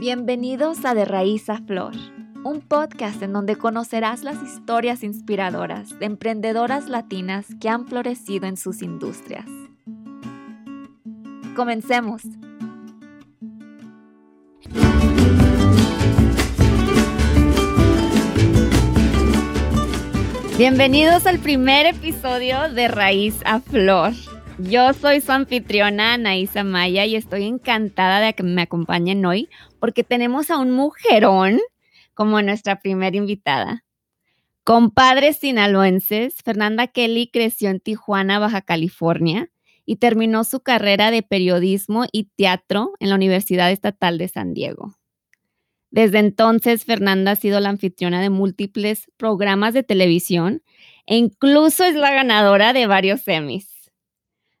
Bienvenidos 0.00 0.86
a 0.86 0.94
De 0.94 1.04
Raíz 1.04 1.50
a 1.50 1.58
Flor, 1.58 1.92
un 2.42 2.62
podcast 2.62 3.22
en 3.22 3.34
donde 3.34 3.56
conocerás 3.56 4.24
las 4.24 4.42
historias 4.42 5.02
inspiradoras 5.02 5.90
de 5.98 6.06
emprendedoras 6.06 6.88
latinas 6.88 7.44
que 7.60 7.68
han 7.68 7.86
florecido 7.86 8.46
en 8.46 8.56
sus 8.56 8.80
industrias. 8.80 9.44
Comencemos. 11.54 12.22
Bienvenidos 20.56 21.26
al 21.26 21.40
primer 21.40 21.84
episodio 21.84 22.70
de 22.70 22.88
Raíz 22.88 23.42
a 23.44 23.60
Flor. 23.60 24.14
Yo 24.56 24.94
soy 24.94 25.20
su 25.20 25.32
anfitriona 25.32 26.14
Anaísa 26.14 26.64
Maya 26.64 27.04
y 27.04 27.16
estoy 27.16 27.44
encantada 27.44 28.20
de 28.20 28.32
que 28.32 28.42
me 28.42 28.62
acompañen 28.62 29.26
hoy 29.26 29.50
porque 29.80 30.04
tenemos 30.04 30.50
a 30.50 30.58
un 30.58 30.70
mujerón 30.70 31.58
como 32.14 32.40
nuestra 32.42 32.80
primera 32.80 33.16
invitada. 33.16 33.84
Con 34.62 34.90
padres 34.90 35.38
sinaloenses, 35.38 36.34
Fernanda 36.44 36.86
Kelly 36.86 37.30
creció 37.32 37.70
en 37.70 37.80
Tijuana, 37.80 38.38
Baja 38.38 38.60
California 38.60 39.50
y 39.86 39.96
terminó 39.96 40.44
su 40.44 40.60
carrera 40.60 41.10
de 41.10 41.22
periodismo 41.22 42.04
y 42.12 42.24
teatro 42.36 42.92
en 43.00 43.08
la 43.08 43.16
Universidad 43.16 43.72
Estatal 43.72 44.18
de 44.18 44.28
San 44.28 44.54
Diego. 44.54 44.94
Desde 45.90 46.20
entonces, 46.20 46.84
Fernanda 46.84 47.32
ha 47.32 47.36
sido 47.36 47.58
la 47.58 47.70
anfitriona 47.70 48.20
de 48.20 48.30
múltiples 48.30 49.10
programas 49.16 49.74
de 49.74 49.82
televisión 49.82 50.62
e 51.06 51.16
incluso 51.16 51.82
es 51.82 51.96
la 51.96 52.12
ganadora 52.12 52.72
de 52.72 52.86
varios 52.86 53.26
Emmys. 53.26 53.90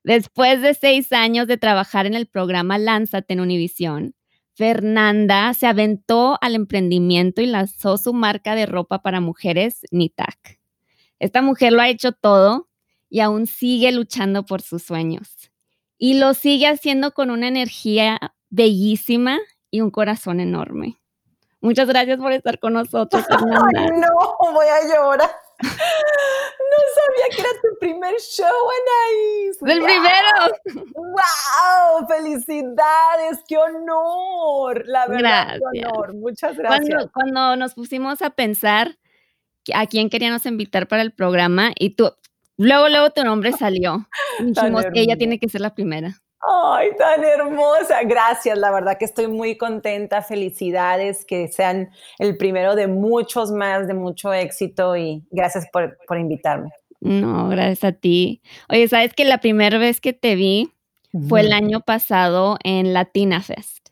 Después 0.02 0.62
de 0.62 0.74
seis 0.74 1.12
años 1.12 1.46
de 1.46 1.58
trabajar 1.58 2.06
en 2.06 2.14
el 2.14 2.26
programa 2.26 2.78
Lánzate 2.78 3.34
en 3.34 3.40
Univisión, 3.40 4.14
Fernanda 4.60 5.54
se 5.54 5.66
aventó 5.66 6.36
al 6.42 6.54
emprendimiento 6.54 7.40
y 7.40 7.46
lanzó 7.46 7.96
su 7.96 8.12
marca 8.12 8.54
de 8.54 8.66
ropa 8.66 9.00
para 9.00 9.18
mujeres, 9.18 9.86
Nitac. 9.90 10.60
Esta 11.18 11.40
mujer 11.40 11.72
lo 11.72 11.80
ha 11.80 11.88
hecho 11.88 12.12
todo 12.12 12.68
y 13.08 13.20
aún 13.20 13.46
sigue 13.46 13.90
luchando 13.90 14.44
por 14.44 14.60
sus 14.60 14.82
sueños. 14.82 15.50
Y 15.96 16.18
lo 16.18 16.34
sigue 16.34 16.66
haciendo 16.66 17.12
con 17.12 17.30
una 17.30 17.48
energía 17.48 18.18
bellísima 18.50 19.38
y 19.70 19.80
un 19.80 19.90
corazón 19.90 20.40
enorme. 20.40 21.00
Muchas 21.62 21.88
gracias 21.88 22.18
por 22.18 22.32
estar 22.32 22.58
con 22.58 22.74
nosotros, 22.74 23.24
Fernanda. 23.28 23.80
Ay, 23.80 23.98
no, 23.98 24.52
voy 24.52 24.66
a 24.66 24.94
llorar. 24.94 25.30
No 25.62 26.76
sabía 26.96 27.34
que 27.34 27.40
era 27.40 27.50
tu 27.62 27.78
primer 28.10 28.20
show, 28.20 28.46
Anaís. 28.46 29.58
¡Del 29.60 29.82
primero! 29.82 30.84
¡Wow! 30.94 32.06
¡Felicidades! 32.08 33.44
¡Qué 33.46 33.56
honor! 33.56 34.82
La 34.86 35.06
verdad, 35.06 35.58
qué 35.72 35.84
honor. 35.86 36.14
Muchas 36.14 36.56
gracias. 36.56 36.88
Cuando, 36.88 37.12
cuando, 37.12 37.56
nos 37.56 37.74
pusimos 37.74 38.22
a 38.22 38.30
pensar 38.30 38.98
a 39.74 39.86
quién 39.86 40.10
queríamos 40.10 40.46
invitar 40.46 40.88
para 40.88 41.02
el 41.02 41.12
programa 41.12 41.72
y 41.78 41.90
tú, 41.90 42.10
luego, 42.56 42.88
luego 42.88 43.10
tu 43.10 43.24
nombre 43.24 43.52
salió. 43.52 44.08
dijimos, 44.40 44.84
ella 44.94 45.16
tiene 45.16 45.38
que 45.38 45.48
ser 45.48 45.60
la 45.60 45.74
primera. 45.74 46.14
Ay, 46.48 46.96
tan 46.96 47.22
hermosa. 47.22 48.02
Gracias, 48.04 48.58
la 48.58 48.70
verdad 48.70 48.96
que 48.98 49.04
estoy 49.04 49.28
muy 49.28 49.56
contenta. 49.56 50.22
Felicidades, 50.22 51.24
que 51.26 51.48
sean 51.48 51.90
el 52.18 52.36
primero 52.38 52.74
de 52.74 52.86
muchos 52.86 53.52
más, 53.52 53.86
de 53.86 53.94
mucho 53.94 54.32
éxito 54.32 54.96
y 54.96 55.22
gracias 55.30 55.68
por, 55.70 55.98
por 56.06 56.18
invitarme. 56.18 56.70
No, 57.00 57.48
gracias 57.48 57.84
a 57.84 57.92
ti. 57.92 58.42
Oye, 58.68 58.86
sabes 58.88 59.14
que 59.14 59.24
la 59.24 59.38
primera 59.38 59.78
vez 59.78 60.00
que 60.00 60.12
te 60.12 60.36
vi 60.36 60.70
fue 61.28 61.40
el 61.40 61.52
año 61.52 61.80
pasado 61.80 62.56
en 62.62 62.92
Latina 62.92 63.40
Fest, 63.40 63.88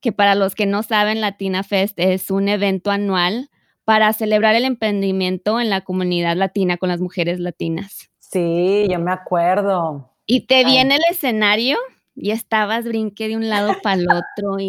que 0.00 0.12
para 0.12 0.34
los 0.34 0.54
que 0.54 0.64
no 0.64 0.82
saben, 0.82 1.20
Latina 1.20 1.64
Fest 1.64 1.98
es 1.98 2.30
un 2.30 2.48
evento 2.48 2.90
anual 2.90 3.50
para 3.84 4.12
celebrar 4.12 4.54
el 4.54 4.64
emprendimiento 4.64 5.60
en 5.60 5.68
la 5.68 5.82
comunidad 5.82 6.36
latina 6.36 6.76
con 6.76 6.88
las 6.88 7.00
mujeres 7.00 7.40
latinas. 7.40 8.10
Sí, 8.20 8.86
yo 8.88 8.98
me 8.98 9.12
acuerdo. 9.12 10.10
Y 10.24 10.46
te 10.46 10.64
vi 10.64 10.78
en 10.78 10.92
el 10.92 11.00
escenario 11.10 11.78
y 12.14 12.30
estabas 12.30 12.84
brinque 12.84 13.28
de 13.28 13.36
un 13.36 13.48
lado 13.48 13.74
para 13.82 13.96
el 13.96 14.06
otro 14.06 14.58
y 14.58 14.68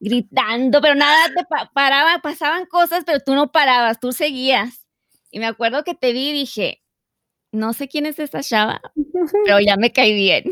gritando, 0.00 0.80
pero 0.80 0.94
nada 0.94 1.28
te 1.28 1.44
paraba, 1.72 2.18
pasaban 2.18 2.66
cosas, 2.66 3.04
pero 3.06 3.20
tú 3.20 3.34
no 3.34 3.52
parabas, 3.52 4.00
tú 4.00 4.12
seguías. 4.12 4.86
Y 5.30 5.38
me 5.38 5.46
acuerdo 5.46 5.84
que 5.84 5.94
te 5.94 6.12
vi 6.12 6.30
y 6.30 6.32
dije, 6.32 6.82
no 7.58 7.72
sé 7.72 7.88
quién 7.88 8.06
es 8.06 8.18
esa 8.18 8.40
chava, 8.40 8.80
pero 9.44 9.60
ya 9.60 9.76
me 9.76 9.92
caí 9.92 10.14
bien. 10.14 10.44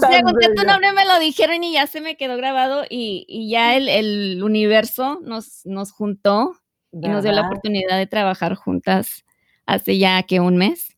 Pregunté 0.00 0.54
tu 0.54 0.64
nombre, 0.64 0.92
me 0.92 1.04
lo 1.06 1.18
dijeron 1.18 1.64
y 1.64 1.74
ya 1.74 1.86
se 1.86 2.00
me 2.00 2.16
quedó 2.16 2.36
grabado 2.36 2.84
y, 2.88 3.48
ya 3.50 3.76
el, 3.76 4.42
universo 4.42 5.20
nos, 5.22 5.64
nos 5.64 5.92
juntó 5.92 6.56
y 6.92 7.08
nos 7.08 7.22
dio 7.22 7.32
la 7.32 7.46
oportunidad 7.46 7.96
de 7.96 8.06
trabajar 8.06 8.54
juntas 8.54 9.24
hace 9.66 9.98
ya 9.98 10.22
que 10.24 10.40
un 10.40 10.56
mes. 10.56 10.96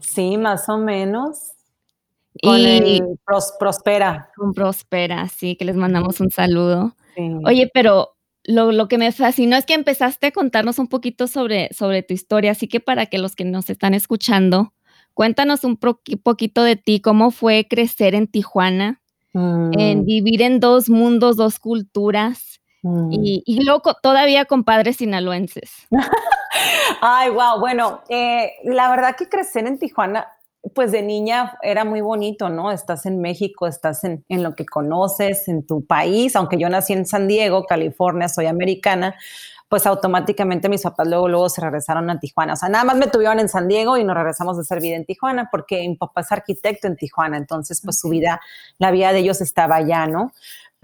Sí, 0.00 0.36
más 0.36 0.68
o 0.68 0.78
menos. 0.78 1.52
y 2.34 3.00
Prospera. 3.58 4.30
Con 4.36 4.52
Prospera, 4.52 5.28
sí, 5.28 5.56
que 5.56 5.64
les 5.64 5.76
mandamos 5.76 6.20
un 6.20 6.30
saludo. 6.30 6.96
Oye, 7.44 7.70
pero 7.72 8.13
lo, 8.44 8.88
que 8.88 8.98
me 8.98 9.10
fascinó 9.12 9.56
es 9.56 9.66
que 9.66 9.74
empezaste 9.74 10.28
a 10.28 10.32
contarnos 10.32 10.78
un 10.78 10.88
poquito 10.88 11.26
sobre, 11.26 11.72
sobre 11.72 12.02
tu 12.02 12.14
historia, 12.14 12.52
así 12.52 12.68
que 12.68 12.80
para 12.80 13.06
que 13.06 13.18
los 13.18 13.34
que 13.34 13.44
nos 13.44 13.70
están 13.70 13.94
escuchando, 13.94 14.72
cuéntanos 15.14 15.64
un 15.64 15.76
poquito 15.76 16.62
de 16.62 16.76
ti, 16.76 17.00
cómo 17.00 17.30
fue 17.30 17.66
crecer 17.68 18.14
en 18.14 18.26
Tijuana, 18.26 19.00
en 19.32 20.00
mm. 20.00 20.04
vivir 20.04 20.42
en 20.42 20.60
dos 20.60 20.88
mundos, 20.88 21.36
dos 21.36 21.58
culturas. 21.58 22.60
Mm. 22.82 23.12
Y, 23.12 23.42
y, 23.46 23.64
luego 23.64 23.94
todavía 24.02 24.44
con 24.44 24.62
padres 24.62 24.96
sinaloenses. 24.96 25.72
Ay, 27.00 27.30
wow. 27.30 27.58
Bueno, 27.58 28.02
eh, 28.10 28.52
la 28.64 28.90
verdad 28.90 29.16
que 29.16 29.28
crecer 29.28 29.66
en 29.66 29.78
Tijuana, 29.78 30.28
pues 30.74 30.92
de 30.92 31.02
niña 31.02 31.56
era 31.62 31.84
muy 31.84 32.00
bonito, 32.00 32.48
¿no? 32.48 32.72
Estás 32.72 33.06
en 33.06 33.20
México, 33.20 33.66
estás 33.66 34.04
en, 34.04 34.24
en, 34.28 34.42
lo 34.42 34.54
que 34.54 34.64
conoces, 34.64 35.48
en 35.48 35.66
tu 35.66 35.84
país, 35.84 36.36
aunque 36.36 36.58
yo 36.58 36.68
nací 36.68 36.92
en 36.92 37.06
San 37.06 37.28
Diego, 37.28 37.64
California, 37.64 38.28
soy 38.28 38.46
americana, 38.46 39.14
pues 39.68 39.86
automáticamente 39.86 40.68
mis 40.68 40.82
papás 40.82 41.06
luego, 41.08 41.28
luego 41.28 41.48
se 41.48 41.60
regresaron 41.60 42.08
a 42.08 42.18
Tijuana. 42.18 42.54
O 42.54 42.56
sea, 42.56 42.68
nada 42.68 42.84
más 42.84 42.96
me 42.96 43.08
tuvieron 43.08 43.40
en 43.40 43.48
San 43.48 43.68
Diego 43.68 43.98
y 43.98 44.04
nos 44.04 44.16
regresamos 44.16 44.56
de 44.56 44.64
ser 44.64 44.80
vida 44.80 44.96
en 44.96 45.04
Tijuana 45.04 45.48
porque 45.50 45.86
mi 45.88 45.96
papá 45.96 46.20
es 46.22 46.32
arquitecto 46.32 46.86
en 46.86 46.96
Tijuana, 46.96 47.36
entonces 47.36 47.80
pues 47.82 47.98
su 47.98 48.08
vida, 48.08 48.40
la 48.78 48.90
vida 48.90 49.12
de 49.12 49.18
ellos 49.18 49.40
estaba 49.40 49.76
allá, 49.76 50.06
¿no? 50.06 50.32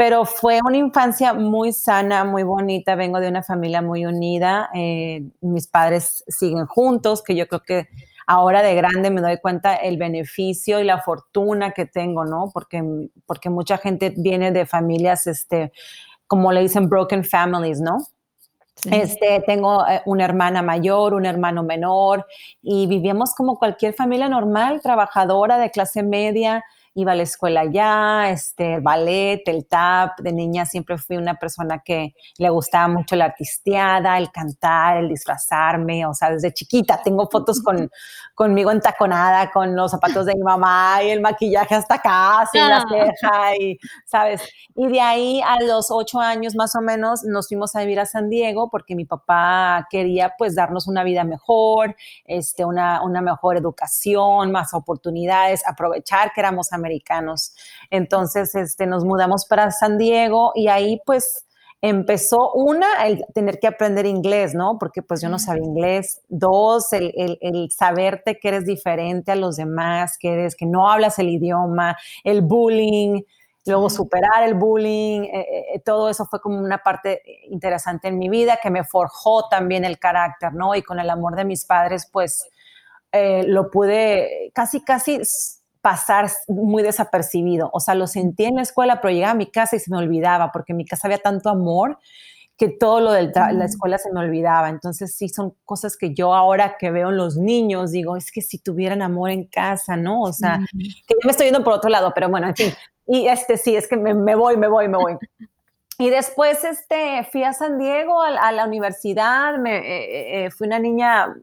pero 0.00 0.24
fue 0.24 0.60
una 0.64 0.78
infancia 0.78 1.34
muy 1.34 1.74
sana, 1.74 2.24
muy 2.24 2.42
bonita. 2.42 2.94
Vengo 2.94 3.20
de 3.20 3.28
una 3.28 3.42
familia 3.42 3.82
muy 3.82 4.06
unida. 4.06 4.70
Eh, 4.72 5.24
mis 5.42 5.66
padres 5.66 6.24
siguen 6.26 6.64
juntos, 6.64 7.22
que 7.22 7.36
yo 7.36 7.46
creo 7.46 7.60
que 7.60 7.88
ahora 8.30 8.62
de 8.62 8.76
grande 8.76 9.10
me 9.10 9.20
doy 9.20 9.38
cuenta 9.38 9.74
el 9.74 9.96
beneficio 9.96 10.78
y 10.78 10.84
la 10.84 11.00
fortuna 11.00 11.72
que 11.72 11.84
tengo, 11.84 12.24
¿no? 12.24 12.48
Porque, 12.54 12.80
porque 13.26 13.50
mucha 13.50 13.76
gente 13.76 14.14
viene 14.16 14.52
de 14.52 14.66
familias, 14.66 15.26
este, 15.26 15.72
como 16.28 16.52
le 16.52 16.60
dicen, 16.60 16.88
broken 16.88 17.24
families, 17.24 17.80
¿no? 17.80 17.98
Este, 18.88 19.42
tengo 19.44 19.84
eh, 19.84 20.00
una 20.06 20.24
hermana 20.24 20.62
mayor, 20.62 21.12
un 21.12 21.26
hermano 21.26 21.64
menor 21.64 22.24
y 22.62 22.86
vivíamos 22.86 23.34
como 23.34 23.58
cualquier 23.58 23.94
familia 23.94 24.28
normal, 24.28 24.80
trabajadora 24.80 25.58
de 25.58 25.72
clase 25.72 26.04
media, 26.04 26.64
iba 26.94 27.12
a 27.12 27.14
la 27.14 27.22
escuela 27.22 27.64
ya, 27.66 28.30
este, 28.30 28.80
ballet, 28.80 29.42
el 29.46 29.66
tap, 29.66 30.18
de 30.20 30.32
niña 30.32 30.66
siempre 30.66 30.98
fui 30.98 31.16
una 31.16 31.34
persona 31.34 31.82
que 31.84 32.14
le 32.38 32.50
gustaba 32.50 32.88
mucho 32.88 33.14
la 33.16 33.26
artisteada, 33.26 34.18
el 34.18 34.30
cantar, 34.32 34.96
el 34.96 35.08
disfrazarme, 35.08 36.04
o 36.06 36.14
sea, 36.14 36.30
desde 36.30 36.52
chiquita 36.52 37.00
tengo 37.02 37.28
fotos 37.30 37.62
con, 37.62 37.88
conmigo 38.34 38.70
entaconada, 38.72 39.50
con 39.50 39.76
los 39.76 39.92
zapatos 39.92 40.26
de 40.26 40.34
mi 40.34 40.42
mamá 40.42 41.02
y 41.04 41.10
el 41.10 41.20
maquillaje 41.20 41.74
hasta 41.76 41.94
acá, 41.94 42.48
sin 42.50 42.68
la 42.68 42.78
ah. 42.78 42.86
ceja, 42.88 43.56
y, 43.56 43.78
¿sabes? 44.06 44.42
Y 44.74 44.88
de 44.88 45.00
ahí 45.00 45.40
a 45.46 45.62
los 45.62 45.90
ocho 45.90 46.18
años 46.20 46.54
más 46.56 46.74
o 46.74 46.80
menos 46.80 47.22
nos 47.22 47.48
fuimos 47.48 47.76
a 47.76 47.80
vivir 47.80 48.00
a 48.00 48.06
San 48.06 48.28
Diego 48.28 48.68
porque 48.70 48.94
mi 48.94 49.04
papá 49.04 49.86
quería 49.90 50.34
pues 50.36 50.54
darnos 50.54 50.88
una 50.88 51.04
vida 51.04 51.22
mejor, 51.22 51.94
este, 52.24 52.64
una, 52.64 53.02
una 53.02 53.20
mejor 53.20 53.56
educación, 53.56 54.50
más 54.50 54.74
oportunidades, 54.74 55.62
aprovechar 55.66 56.32
que 56.32 56.40
éramos 56.40 56.72
americanos. 56.80 57.54
Entonces, 57.90 58.54
este, 58.54 58.86
nos 58.86 59.04
mudamos 59.04 59.46
para 59.46 59.70
San 59.70 59.98
Diego 59.98 60.52
y 60.54 60.68
ahí 60.68 61.00
pues 61.06 61.46
empezó 61.82 62.52
una, 62.52 63.06
el 63.06 63.24
tener 63.34 63.58
que 63.58 63.66
aprender 63.66 64.04
inglés, 64.04 64.54
¿no? 64.54 64.78
Porque 64.78 65.02
pues 65.02 65.22
yo 65.22 65.28
no 65.28 65.38
sabía 65.38 65.64
inglés. 65.64 66.20
Dos, 66.28 66.92
el, 66.92 67.38
el, 67.40 67.70
saberte 67.70 68.38
que 68.38 68.48
eres 68.48 68.66
diferente 68.66 69.32
a 69.32 69.36
los 69.36 69.56
demás, 69.56 70.18
que 70.18 70.32
eres, 70.32 70.56
que 70.56 70.66
no 70.66 70.90
hablas 70.90 71.18
el 71.18 71.30
idioma, 71.30 71.96
el 72.24 72.42
bullying, 72.42 73.22
luego 73.66 73.90
superar 73.90 74.42
el 74.44 74.54
bullying, 74.54 75.22
eh, 75.22 75.40
eh, 75.40 75.64
eh, 75.74 75.80
todo 75.80 76.08
eso 76.08 76.26
fue 76.26 76.40
como 76.40 76.58
una 76.58 76.78
parte 76.78 77.22
interesante 77.48 78.08
en 78.08 78.18
mi 78.18 78.28
vida 78.28 78.58
que 78.62 78.70
me 78.70 78.84
forjó 78.84 79.48
también 79.48 79.84
el 79.84 79.98
carácter, 79.98 80.52
¿no? 80.52 80.74
Y 80.74 80.82
con 80.82 80.98
el 80.98 81.10
amor 81.10 81.36
de 81.36 81.44
mis 81.44 81.64
padres, 81.64 82.08
pues 82.10 82.48
lo 83.12 83.72
pude 83.72 84.52
casi, 84.54 84.84
casi 84.84 85.20
pasar 85.80 86.30
muy 86.48 86.82
desapercibido. 86.82 87.70
O 87.72 87.80
sea, 87.80 87.94
lo 87.94 88.06
sentí 88.06 88.44
en 88.44 88.56
la 88.56 88.62
escuela, 88.62 89.00
pero 89.00 89.12
llegaba 89.12 89.32
a 89.32 89.36
mi 89.36 89.50
casa 89.50 89.76
y 89.76 89.80
se 89.80 89.90
me 89.90 89.96
olvidaba, 89.96 90.52
porque 90.52 90.72
en 90.72 90.78
mi 90.78 90.84
casa 90.84 91.08
había 91.08 91.18
tanto 91.18 91.48
amor 91.48 91.98
que 92.60 92.68
todo 92.68 93.00
lo 93.00 93.12
de 93.12 93.32
la 93.34 93.64
escuela 93.64 93.96
se 93.96 94.12
me 94.12 94.20
olvidaba. 94.20 94.68
Entonces, 94.68 95.14
sí, 95.14 95.30
son 95.30 95.54
cosas 95.64 95.96
que 95.96 96.12
yo 96.12 96.34
ahora 96.34 96.76
que 96.78 96.90
veo 96.90 97.08
en 97.08 97.16
los 97.16 97.38
niños, 97.38 97.90
digo, 97.90 98.18
es 98.18 98.30
que 98.30 98.42
si 98.42 98.58
tuvieran 98.58 99.00
amor 99.00 99.30
en 99.30 99.46
casa, 99.46 99.96
¿no? 99.96 100.20
O 100.20 100.34
sea, 100.34 100.60
que 100.76 101.14
yo 101.14 101.20
me 101.24 101.30
estoy 101.30 101.46
yendo 101.46 101.64
por 101.64 101.72
otro 101.72 101.88
lado, 101.88 102.12
pero 102.14 102.28
bueno, 102.28 102.48
en 102.48 102.56
fin. 102.56 102.74
Y 103.06 103.28
este 103.28 103.56
sí, 103.56 103.74
es 103.74 103.88
que 103.88 103.96
me, 103.96 104.34
voy, 104.34 104.58
me 104.58 104.68
voy, 104.68 104.88
me 104.88 104.98
voy. 104.98 105.16
Y 105.98 106.10
después 106.10 106.62
este, 106.64 107.26
fui 107.32 107.44
a 107.44 107.54
San 107.54 107.78
Diego, 107.78 108.20
a, 108.20 108.52
la 108.52 108.66
universidad, 108.66 109.56
me, 109.56 109.78
eh, 109.78 110.44
eh, 110.44 110.50
fui 110.50 110.66
una 110.66 110.78
niña 110.78 111.34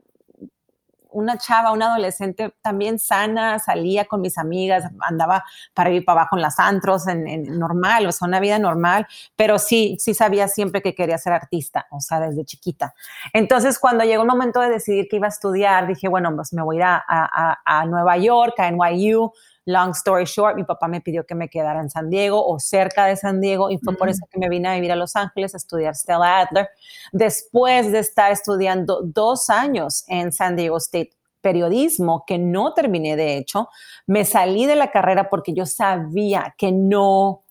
una 1.11 1.37
chava, 1.37 1.71
una 1.71 1.87
adolescente 1.87 2.53
también 2.61 2.99
sana, 2.99 3.59
salía 3.59 4.05
con 4.05 4.21
mis 4.21 4.37
amigas, 4.37 4.85
andaba 5.01 5.43
para 5.73 5.91
ir 5.91 6.05
para 6.05 6.21
abajo 6.21 6.35
en 6.35 6.41
las 6.41 6.59
antros, 6.59 7.07
en, 7.07 7.57
normal, 7.57 8.05
o 8.05 8.11
sea, 8.11 8.27
una 8.27 8.39
vida 8.39 8.59
normal, 8.59 9.07
pero 9.35 9.59
sí, 9.59 9.97
sí 9.99 10.13
sabía 10.13 10.47
siempre 10.47 10.81
que 10.81 10.95
quería 10.95 11.17
ser 11.17 11.33
artista, 11.33 11.87
o 11.91 11.99
sea, 11.99 12.19
desde 12.19 12.45
chiquita. 12.45 12.93
Entonces, 13.33 13.79
cuando 13.79 14.03
llegó 14.03 14.23
el 14.23 14.29
momento 14.29 14.59
de 14.59 14.69
decidir 14.69 15.07
que 15.07 15.17
iba 15.17 15.27
a 15.27 15.29
estudiar, 15.29 15.87
dije, 15.87 16.07
bueno, 16.07 16.35
pues 16.35 16.53
me 16.53 16.61
voy 16.61 16.77
a 16.77 16.79
ir 16.79 16.83
a, 16.83 17.03
a, 17.07 17.59
a 17.65 17.85
Nueva 17.85 18.17
York, 18.17 18.59
a 18.59 18.71
NYU, 18.71 19.31
Long 19.67 19.91
story 19.91 20.23
short, 20.23 20.55
mi 20.55 20.63
papá 20.63 20.87
me 20.87 21.01
pidió 21.01 21.25
que 21.25 21.35
me 21.35 21.49
quedara 21.49 21.81
en 21.81 21.89
San 21.89 22.09
Diego 22.09 22.41
o 22.41 22.57
cerca 22.57 23.05
de 23.05 23.17
San 23.17 23.41
Diego 23.41 23.69
y 23.69 23.77
fue 23.77 23.97
por 23.97 24.07
eso 24.07 24.25
que 24.31 24.39
me 24.39 24.47
vine 24.47 24.69
a 24.69 24.75
vivir 24.75 24.93
a 24.93 24.95
Los 24.95 25.17
Ángeles 25.17 25.53
a 25.53 25.57
estudiar 25.57 25.93
Stella 25.93 26.39
Adler. 26.39 26.69
Después 27.11 27.91
de 27.91 27.99
estar 27.99 28.31
estudiando 28.31 29.01
dos 29.03 29.49
años 29.49 30.05
en 30.07 30.31
San 30.31 30.55
Diego 30.55 30.77
State 30.77 31.11
periodismo, 31.41 32.23
que 32.25 32.37
no 32.37 32.73
terminé 32.73 33.17
de 33.17 33.35
hecho, 33.35 33.67
me 34.05 34.23
salí 34.23 34.65
de 34.65 34.77
la 34.77 34.89
carrera 34.89 35.29
porque 35.29 35.53
yo 35.53 35.65
sabía 35.65 36.55
que 36.57 36.71
no 36.71 37.43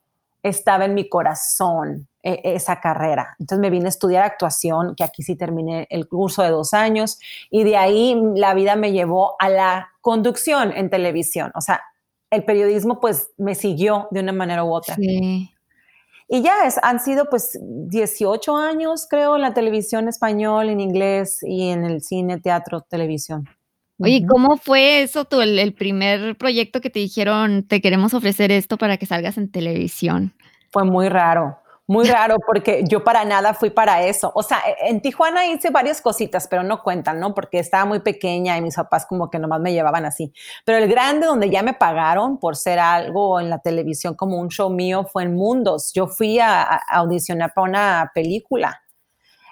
estaba 0.42 0.86
en 0.86 0.94
mi 0.94 1.10
corazón 1.10 2.08
e, 2.22 2.40
esa 2.42 2.80
carrera. 2.80 3.36
Entonces 3.38 3.60
me 3.60 3.68
vine 3.68 3.86
a 3.86 3.88
estudiar 3.88 4.24
actuación, 4.24 4.94
que 4.96 5.04
aquí 5.04 5.22
sí 5.22 5.36
terminé 5.36 5.86
el 5.90 6.08
curso 6.08 6.42
de 6.42 6.50
dos 6.50 6.72
años, 6.72 7.18
y 7.50 7.64
de 7.64 7.76
ahí 7.76 8.18
la 8.36 8.54
vida 8.54 8.74
me 8.74 8.92
llevó 8.92 9.36
a 9.38 9.50
la 9.50 9.90
conducción 10.00 10.72
en 10.72 10.88
televisión. 10.88 11.52
O 11.54 11.60
sea, 11.60 11.82
el 12.36 12.44
periodismo 12.44 13.00
pues 13.00 13.30
me 13.36 13.54
siguió 13.54 14.08
de 14.10 14.20
una 14.20 14.32
manera 14.32 14.64
u 14.64 14.72
otra. 14.72 14.94
Sí. 14.94 15.50
Y 16.28 16.42
ya 16.42 16.66
es, 16.66 16.78
han 16.82 17.00
sido 17.00 17.26
pues 17.30 17.58
18 17.62 18.56
años, 18.56 19.06
creo, 19.08 19.36
en 19.36 19.42
la 19.42 19.54
televisión 19.54 20.08
español, 20.08 20.68
en 20.68 20.80
inglés 20.80 21.38
y 21.42 21.68
en 21.68 21.84
el 21.84 22.02
cine, 22.02 22.40
teatro, 22.40 22.80
televisión. 22.80 23.48
Oye, 23.98 24.26
¿cómo 24.28 24.56
fue 24.56 25.02
eso, 25.02 25.24
tú, 25.24 25.40
el, 25.40 25.72
primer 25.72 26.36
proyecto 26.36 26.80
que 26.80 26.90
te 26.90 26.98
dijeron, 26.98 27.66
te 27.66 27.80
queremos 27.80 28.12
ofrecer 28.12 28.52
esto 28.52 28.76
para 28.76 28.98
que 28.98 29.06
salgas 29.06 29.38
en 29.38 29.50
televisión? 29.50 30.34
Fue 30.70 30.84
muy 30.84 31.08
raro. 31.08 31.58
Muy 31.88 32.08
raro 32.08 32.38
porque 32.44 32.82
yo 32.88 33.04
para 33.04 33.24
nada 33.24 33.54
fui 33.54 33.70
para 33.70 34.02
eso. 34.02 34.32
O 34.34 34.42
sea, 34.42 34.58
e, 34.66 34.88
en 34.88 35.00
Tijuana 35.00 35.46
hice 35.46 35.70
varias 35.70 36.00
cositas, 36.00 36.48
pero 36.48 36.64
no 36.64 36.82
cuentan, 36.82 37.20
¿no? 37.20 37.32
Porque 37.32 37.60
estaba 37.60 37.84
muy 37.84 38.00
pequeña 38.00 38.58
y 38.58 38.60
mis 38.60 38.74
papás 38.74 39.06
como 39.06 39.30
que 39.30 39.38
nomás 39.38 39.60
me 39.60 39.72
llevaban 39.72 40.04
así. 40.04 40.32
Pero 40.64 40.78
el 40.78 40.88
grande 40.88 41.26
donde 41.26 41.48
ya 41.48 41.62
me 41.62 41.74
pagaron 41.74 42.38
por 42.38 42.56
ser 42.56 42.80
algo 42.80 43.38
en 43.38 43.50
la 43.50 43.60
televisión 43.60 44.14
como 44.14 44.38
un 44.38 44.48
show 44.48 44.68
mío 44.68 45.06
fue 45.12 45.22
en 45.22 45.34
Mundos. 45.36 45.92
Yo 45.94 46.08
fui 46.08 46.40
a, 46.40 46.62
audicionar 46.88 47.52
para 47.54 47.68
una 47.68 48.10
película 48.14 48.82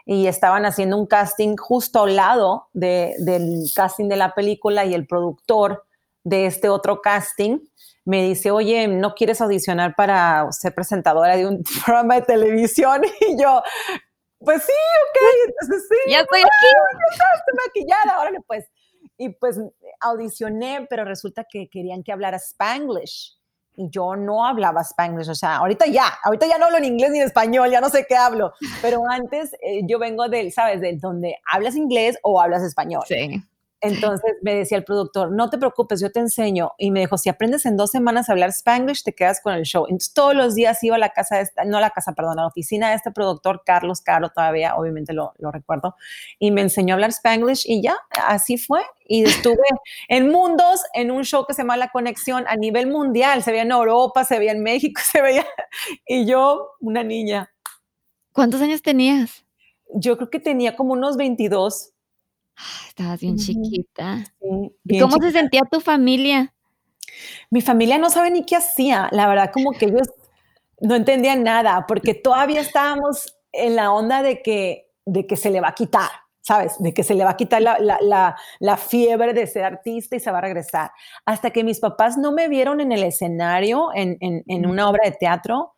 y 0.04 0.26
estaban 0.26 0.66
haciendo 0.66 0.98
un 0.98 1.06
casting 1.06 1.56
justo 1.56 2.02
al 2.02 2.16
lado 2.16 2.69
del 2.72 3.70
casting 3.75 4.08
de 4.08 4.16
la 4.16 4.34
película 4.34 4.84
y 4.84 4.94
el 4.94 5.06
productor 5.06 5.83
de 6.25 6.47
este 6.47 6.69
otro 6.69 7.00
casting 7.00 7.61
me 8.05 8.23
dice, 8.23 8.50
oye, 8.50 8.87
¿no 8.87 9.15
quieres 9.15 9.41
audicionar 9.41 9.94
para 9.94 10.50
ser 10.53 10.75
presentadora 10.75 11.37
de 11.37 11.47
un 11.47 11.62
programa 11.85 12.17
de 12.17 12.23
televisión? 12.23 13.03
Y 13.21 13.41
yo, 13.41 13.62
pues 14.38 14.62
sí, 14.62 14.73
ok, 14.73 15.49
entonces 15.49 15.88
sí. 15.88 16.11
Ya 16.11 16.21
estoy 16.21 16.41
aquí. 16.41 16.49
Ya 17.19 17.25
estoy 17.38 17.67
maquillada, 17.67 18.21
órale 18.21 18.41
pues. 18.47 18.67
Y 19.17 19.31
pues 19.31 19.59
audicioné, 20.00 20.87
pero 20.91 21.05
resulta 21.05 21.47
que 21.49 21.69
querían 21.71 22.03
que 22.03 22.12
hablara 22.12 22.37
Spanglish. 22.37 23.38
Y 23.77 23.88
yo 23.91 24.15
no 24.15 24.47
hablaba 24.47 24.82
Spanglish, 24.82 25.29
o 25.29 25.35
sea, 25.35 25.56
ahorita 25.56 25.87
ya, 25.87 26.06
ahorita 26.23 26.47
ya 26.47 26.59
no 26.59 26.67
hablo 26.67 26.79
en 26.79 26.85
inglés 26.85 27.11
ni 27.11 27.19
en 27.19 27.25
español, 27.25 27.70
ya 27.70 27.81
no 27.81 27.88
sé 27.88 28.06
qué 28.09 28.15
hablo, 28.15 28.53
pero 28.81 29.03
antes 29.11 29.53
eh, 29.55 29.81
yo 29.85 29.99
vengo 29.99 30.29
del, 30.29 30.53
¿sabes? 30.53 30.81
Del 30.81 31.00
donde 31.00 31.38
hablas 31.50 31.75
inglés 31.75 32.17
o 32.23 32.41
hablas 32.41 32.62
español. 32.62 33.03
Sí. 33.09 33.43
Entonces 33.84 34.32
me 34.42 34.54
decía 34.54 34.78
el 34.78 34.84
productor, 34.84 35.31
no 35.31 35.50
te 35.50 35.58
preocupes, 35.58 36.00
yo 36.00 36.10
te 36.10 36.20
enseño. 36.20 36.72
Y 36.78 36.90
me 36.90 37.00
dijo, 37.00 37.19
si 37.19 37.28
aprendes 37.28 37.66
en 37.66 37.76
dos 37.76 37.90
semanas 37.90 38.28
a 38.28 38.32
hablar 38.32 38.50
Spanglish, 38.50 39.02
te 39.02 39.14
quedas 39.14 39.40
con 39.40 39.54
el 39.54 39.64
show. 39.64 39.84
Entonces 39.84 40.12
todos 40.14 40.34
los 40.34 40.54
días 40.54 40.82
iba 40.82 40.96
a 40.96 40.98
la 40.98 41.10
casa, 41.10 41.38
de 41.38 41.48
no 41.66 41.78
a 41.78 41.81
la 41.81 41.90
casa, 41.90 42.12
perdón, 42.12 42.38
a 42.38 42.42
la 42.42 42.48
oficina 42.48 42.90
de 42.90 42.96
este 42.96 43.10
productor, 43.10 43.62
Carlos 43.64 44.00
Caro, 44.00 44.31
todavía 44.31 44.76
obviamente 44.76 45.12
lo, 45.12 45.32
lo 45.38 45.50
recuerdo, 45.50 45.94
y 46.38 46.50
me 46.50 46.62
enseñó 46.62 46.94
a 46.94 46.96
hablar 46.96 47.10
Spanglish 47.10 47.64
y 47.66 47.82
ya, 47.82 47.96
así 48.26 48.58
fue. 48.58 48.81
Y 49.06 49.25
estuve 49.25 49.56
en 50.08 50.31
mundos, 50.31 50.81
en 50.94 51.10
un 51.10 51.25
show 51.25 51.44
que 51.46 51.52
se 51.54 51.62
llama 51.62 51.76
La 51.76 51.90
Conexión 51.90 52.44
a 52.48 52.56
nivel 52.56 52.86
mundial. 52.86 53.42
Se 53.42 53.50
veía 53.50 53.62
en 53.62 53.70
Europa, 53.70 54.25
se 54.25 54.38
veía 54.38 54.52
en 54.52 54.62
México, 54.62 55.00
se 55.12 55.20
veía. 55.20 55.46
Y 56.06 56.26
yo, 56.26 56.70
una 56.81 57.02
niña. 57.04 57.50
¿Cuántos 58.32 58.60
años 58.60 58.82
tenías? 58.82 59.44
Yo 59.94 60.16
creo 60.16 60.31
que 60.31 60.40
tenía 60.40 60.75
como 60.75 60.94
unos 60.94 61.16
22. 61.16 61.94
Estabas 62.89 63.21
bien 63.21 63.37
chiquita. 63.37 64.25
¿Y 64.85 65.01
cómo 65.01 65.17
se 65.21 65.33
sentía 65.33 65.62
tu 65.71 65.81
familia? 65.81 66.55
Mi 67.51 67.61
familia 67.61 67.99
no 67.99 68.11
sabe 68.11 68.31
ni 68.31 68.45
qué 68.45 68.56
hacía. 68.56 69.09
La 69.12 69.29
verdad, 69.29 69.51
como 69.53 69.73
que 69.73 69.87
ellos 69.87 70.09
no 70.81 70.95
entendían 70.95 71.43
nada, 71.43 71.87
porque 71.87 72.15
todavía 72.15 72.61
estábamos 72.61 73.37
en 73.53 73.77
la 73.77 73.93
onda 73.93 74.23
de 74.23 74.43
que, 74.43 74.91
de 75.05 75.27
que 75.27 75.37
se 75.37 75.51
le 75.51 75.61
va 75.61 75.69
a 75.69 75.75
quitar, 75.75 76.11
¿sabes? 76.41 76.77
De 76.79 76.93
que 76.93 77.03
se 77.03 77.15
le 77.15 77.25
va 77.25 77.31
a 77.31 77.37
quitar 77.37 77.62
la, 77.62 77.79
la, 77.79 78.37
la, 78.59 78.77
fiebre 78.77 79.33
de 79.33 79.47
ser 79.47 79.65
artista 79.65 80.17
y 80.17 80.21
se 80.21 80.31
va 80.31 80.39
a 80.39 80.43
regresar. 80.43 80.91
Hasta 81.25 81.51
que 81.51 81.65
mis 81.65 81.81
papás 81.81 82.19
no 82.19 82.33
me 82.33 82.49
vieron 82.49 82.81
en 82.81 82.93
el 82.93 83.05
escenario, 83.05 83.91
en, 83.95 84.17
en, 84.21 84.43
en 84.47 84.67
una 84.67 84.89
obra 84.89 85.03
de 85.05 85.12
teatro, 85.12 85.74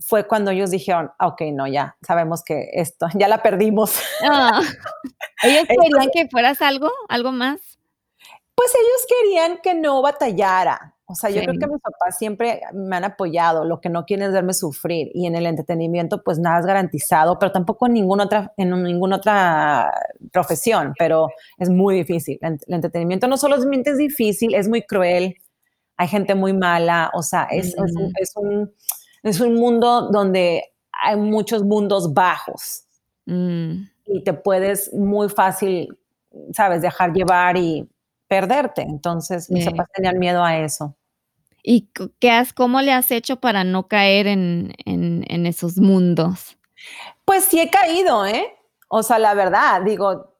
fue 0.00 0.26
cuando 0.26 0.50
ellos 0.50 0.70
dijeron, 0.70 1.10
ah, 1.18 1.28
ok, 1.28 1.42
no, 1.52 1.66
ya 1.66 1.96
sabemos 2.02 2.42
que 2.42 2.70
esto, 2.72 3.06
ya 3.14 3.28
la 3.28 3.42
perdimos. 3.42 4.00
Ah. 4.28 4.60
¿Ellos 5.42 5.64
querían 5.68 6.10
que 6.12 6.28
fueras 6.28 6.62
algo, 6.62 6.90
algo 7.08 7.32
más? 7.32 7.60
Pues 8.54 8.72
ellos 8.74 9.06
querían 9.08 9.58
que 9.62 9.74
no 9.74 10.02
batallara. 10.02 10.94
O 11.10 11.14
sea, 11.14 11.30
yo 11.30 11.40
creo 11.40 11.54
que 11.58 11.66
mis 11.66 11.80
papás 11.80 12.18
siempre 12.18 12.60
me 12.74 12.96
han 12.96 13.04
apoyado, 13.04 13.64
lo 13.64 13.80
que 13.80 13.88
no 13.88 14.04
quieren 14.04 14.26
es 14.26 14.32
verme 14.34 14.52
sufrir. 14.52 15.10
Y 15.14 15.26
en 15.26 15.36
el 15.36 15.46
entretenimiento, 15.46 16.22
pues 16.22 16.38
nada 16.38 16.60
es 16.60 16.66
garantizado, 16.66 17.38
pero 17.38 17.50
tampoco 17.50 17.86
en 17.86 17.94
ninguna 17.94 18.24
otra, 18.24 18.52
en 18.58 18.82
ninguna 18.82 19.16
otra 19.16 19.90
profesión, 20.32 20.92
pero 20.98 21.30
es 21.56 21.70
muy 21.70 21.94
difícil. 21.94 22.38
El, 22.42 22.58
entretenimiento 22.66 23.26
no 23.26 23.38
solo 23.38 23.56
es 23.56 23.96
difícil, 23.96 24.54
es 24.54 24.68
muy 24.68 24.82
cruel, 24.82 25.36
hay 25.96 26.08
gente 26.08 26.34
muy 26.34 26.52
mala, 26.52 27.10
o 27.14 27.22
sea, 27.22 27.44
es, 27.44 27.74
es 28.18 28.36
un 28.36 28.70
es 29.22 29.40
un 29.40 29.54
mundo 29.54 30.08
donde 30.10 30.64
hay 30.92 31.16
muchos 31.16 31.62
mundos 31.64 32.12
bajos 32.12 32.84
mm. 33.26 33.72
y 34.06 34.24
te 34.24 34.32
puedes 34.34 34.92
muy 34.92 35.28
fácil, 35.28 35.88
sabes, 36.52 36.82
dejar 36.82 37.12
llevar 37.12 37.56
y 37.56 37.88
perderte. 38.26 38.82
Entonces, 38.82 39.50
mis 39.50 39.64
papás 39.64 39.88
tenían 39.94 40.18
miedo 40.18 40.44
a 40.44 40.58
eso. 40.58 40.94
¿Y 41.62 41.90
qué 42.18 42.30
has, 42.30 42.52
cómo 42.52 42.80
le 42.80 42.92
has 42.92 43.10
hecho 43.10 43.36
para 43.36 43.64
no 43.64 43.88
caer 43.88 44.26
en, 44.26 44.74
en 44.84 45.46
esos 45.46 45.76
mundos? 45.76 46.56
Pues 47.24 47.44
sí 47.44 47.60
he 47.60 47.68
caído, 47.68 48.24
¿eh? 48.24 48.54
O 48.88 49.02
sea, 49.02 49.18
la 49.18 49.34
verdad, 49.34 49.82
digo, 49.82 50.32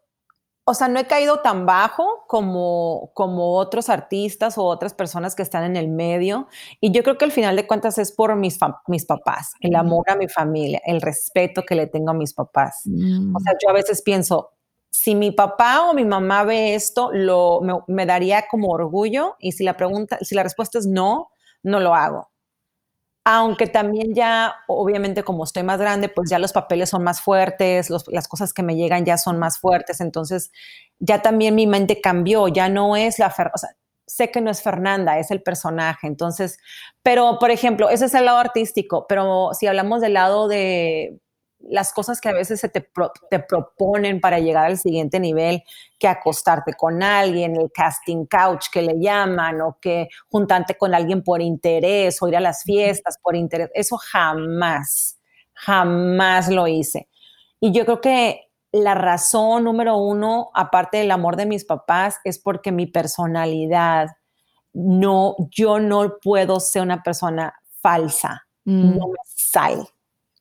o 0.70 0.74
sea, 0.74 0.86
no 0.86 1.00
he 1.00 1.06
caído 1.06 1.40
tan 1.40 1.64
bajo 1.64 2.26
como, 2.26 3.10
como 3.14 3.54
otros 3.54 3.88
artistas 3.88 4.58
o 4.58 4.64
otras 4.64 4.92
personas 4.92 5.34
que 5.34 5.42
están 5.42 5.64
en 5.64 5.76
el 5.76 5.88
medio. 5.88 6.46
Y 6.78 6.92
yo 6.92 7.02
creo 7.02 7.16
que 7.16 7.24
al 7.24 7.32
final 7.32 7.56
de 7.56 7.66
cuentas 7.66 7.96
es 7.96 8.12
por 8.12 8.36
mis, 8.36 8.58
mis 8.86 9.06
papás, 9.06 9.52
el 9.60 9.74
amor 9.76 10.10
a 10.10 10.14
mi 10.14 10.28
familia, 10.28 10.82
el 10.84 11.00
respeto 11.00 11.62
que 11.62 11.74
le 11.74 11.86
tengo 11.86 12.10
a 12.10 12.12
mis 12.12 12.34
papás. 12.34 12.82
O 12.84 13.40
sea, 13.40 13.54
mm. 13.54 13.58
yo 13.62 13.70
a 13.70 13.72
veces 13.72 14.02
pienso, 14.02 14.50
si 14.90 15.14
mi 15.14 15.32
papá 15.32 15.88
o 15.88 15.94
mi 15.94 16.04
mamá 16.04 16.44
ve 16.44 16.74
esto, 16.74 17.12
lo, 17.14 17.62
me, 17.62 17.72
me 17.86 18.04
daría 18.04 18.44
como 18.50 18.68
orgullo. 18.68 19.36
Y 19.38 19.52
si 19.52 19.64
la 19.64 19.74
pregunta, 19.74 20.18
si 20.20 20.34
la 20.34 20.42
respuesta 20.42 20.78
es 20.78 20.86
no, 20.86 21.30
no 21.62 21.80
lo 21.80 21.94
hago 21.94 22.28
aunque 23.30 23.66
también 23.66 24.14
ya, 24.14 24.54
obviamente 24.68 25.22
como 25.22 25.44
estoy 25.44 25.62
más 25.62 25.78
grande, 25.78 26.08
pues 26.08 26.30
ya 26.30 26.38
los 26.38 26.54
papeles 26.54 26.88
son 26.88 27.04
más 27.04 27.20
fuertes, 27.20 27.90
las 27.90 28.26
cosas 28.26 28.54
que 28.54 28.62
me 28.62 28.74
llegan 28.74 29.04
ya 29.04 29.18
son 29.18 29.38
más 29.38 29.58
fuertes, 29.58 30.00
entonces 30.00 30.50
ya 30.98 31.20
también 31.20 31.54
mi 31.54 31.66
mente 31.66 32.00
cambió, 32.00 32.48
ya 32.48 32.70
no 32.70 32.96
es 32.96 33.18
la, 33.18 33.26
o 33.26 33.58
sea, 33.58 33.68
sé 34.06 34.30
que 34.30 34.40
no 34.40 34.50
es 34.50 34.62
Fernanda, 34.62 35.18
es 35.18 35.30
el 35.30 35.42
personaje, 35.42 36.06
entonces, 36.06 36.58
pero 37.02 37.38
por 37.38 37.50
ejemplo, 37.50 37.90
ese 37.90 38.06
es 38.06 38.14
el 38.14 38.24
lado 38.24 38.38
artístico, 38.38 39.04
pero 39.06 39.50
si 39.52 39.66
hablamos 39.66 40.00
del 40.00 40.14
lado 40.14 40.48
de 40.48 41.20
las 41.60 41.92
cosas 41.92 42.20
que 42.20 42.28
a 42.28 42.32
veces 42.32 42.60
se 42.60 42.68
te, 42.68 42.88
te, 43.30 43.40
proponen 43.40 44.20
para 44.20 44.38
llegar 44.38 44.66
al 44.66 44.78
siguiente 44.78 45.20
nivel, 45.20 45.62
que 45.98 46.08
acostarte 46.08 46.74
con 46.74 47.02
alguien, 47.02 47.56
el 47.56 47.70
casting 47.72 48.26
couch 48.26 48.66
que 48.72 48.82
le 48.82 48.94
llaman, 48.98 49.60
o 49.60 49.78
que 49.80 50.08
juntarte 50.30 50.76
con 50.76 50.94
alguien 50.94 51.22
por 51.22 51.42
interés, 51.42 52.22
o 52.22 52.28
ir 52.28 52.36
a 52.36 52.40
las 52.40 52.62
fiestas 52.62 53.18
por 53.22 53.36
interés, 53.36 53.70
eso 53.74 53.96
jamás, 53.98 55.18
jamás 55.54 56.48
lo 56.48 56.66
hice. 56.68 57.08
Y 57.60 57.72
yo 57.72 57.84
creo 57.84 58.00
que 58.00 58.50
la 58.70 58.94
razón 58.94 59.64
número 59.64 59.96
uno, 59.96 60.50
aparte 60.54 60.98
del 60.98 61.10
amor 61.10 61.36
de 61.36 61.46
mis 61.46 61.64
papás, 61.64 62.18
es 62.24 62.38
porque 62.38 62.70
mi 62.70 62.86
personalidad, 62.86 64.08
no, 64.72 65.34
yo 65.50 65.80
no 65.80 66.18
puedo 66.22 66.60
ser 66.60 66.82
una 66.82 67.02
persona 67.02 67.54
falsa, 67.80 68.46
mm. 68.64 68.96
no 68.96 69.08
me 69.08 69.18
sale 69.24 69.84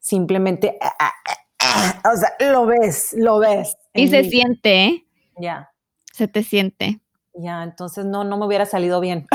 simplemente, 0.08 0.78
ah, 0.82 0.96
ah, 1.00 1.14
ah, 1.60 2.02
o 2.14 2.16
sea, 2.16 2.34
lo 2.52 2.66
ves, 2.66 3.14
lo 3.18 3.40
ves. 3.40 3.76
Y 3.94 4.08
se 4.08 4.24
siente, 4.24 4.86
¿eh? 4.86 5.06
Ya. 5.38 5.70
Se 6.14 6.30
te 6.30 6.44
siente. 6.44 7.02
Ya, 7.34 7.62
entonces 7.64 8.06
no, 8.06 8.24
no 8.24 8.38
me 8.38 8.46
hubiera 8.46 8.66
salido 8.66 9.02
bien. 9.02 9.28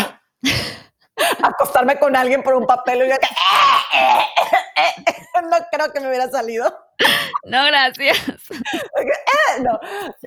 Acostarme 1.43 1.99
con 1.99 2.17
alguien 2.17 2.43
por 2.43 2.55
un 2.55 2.67
papel 2.67 3.03
y 3.05 3.11
yo, 3.11 3.15
no 5.43 5.57
creo 5.71 5.93
que 5.93 6.01
me 6.01 6.09
hubiera 6.09 6.31
salido. 6.31 6.75
No, 7.45 7.67
gracias. 7.67 8.17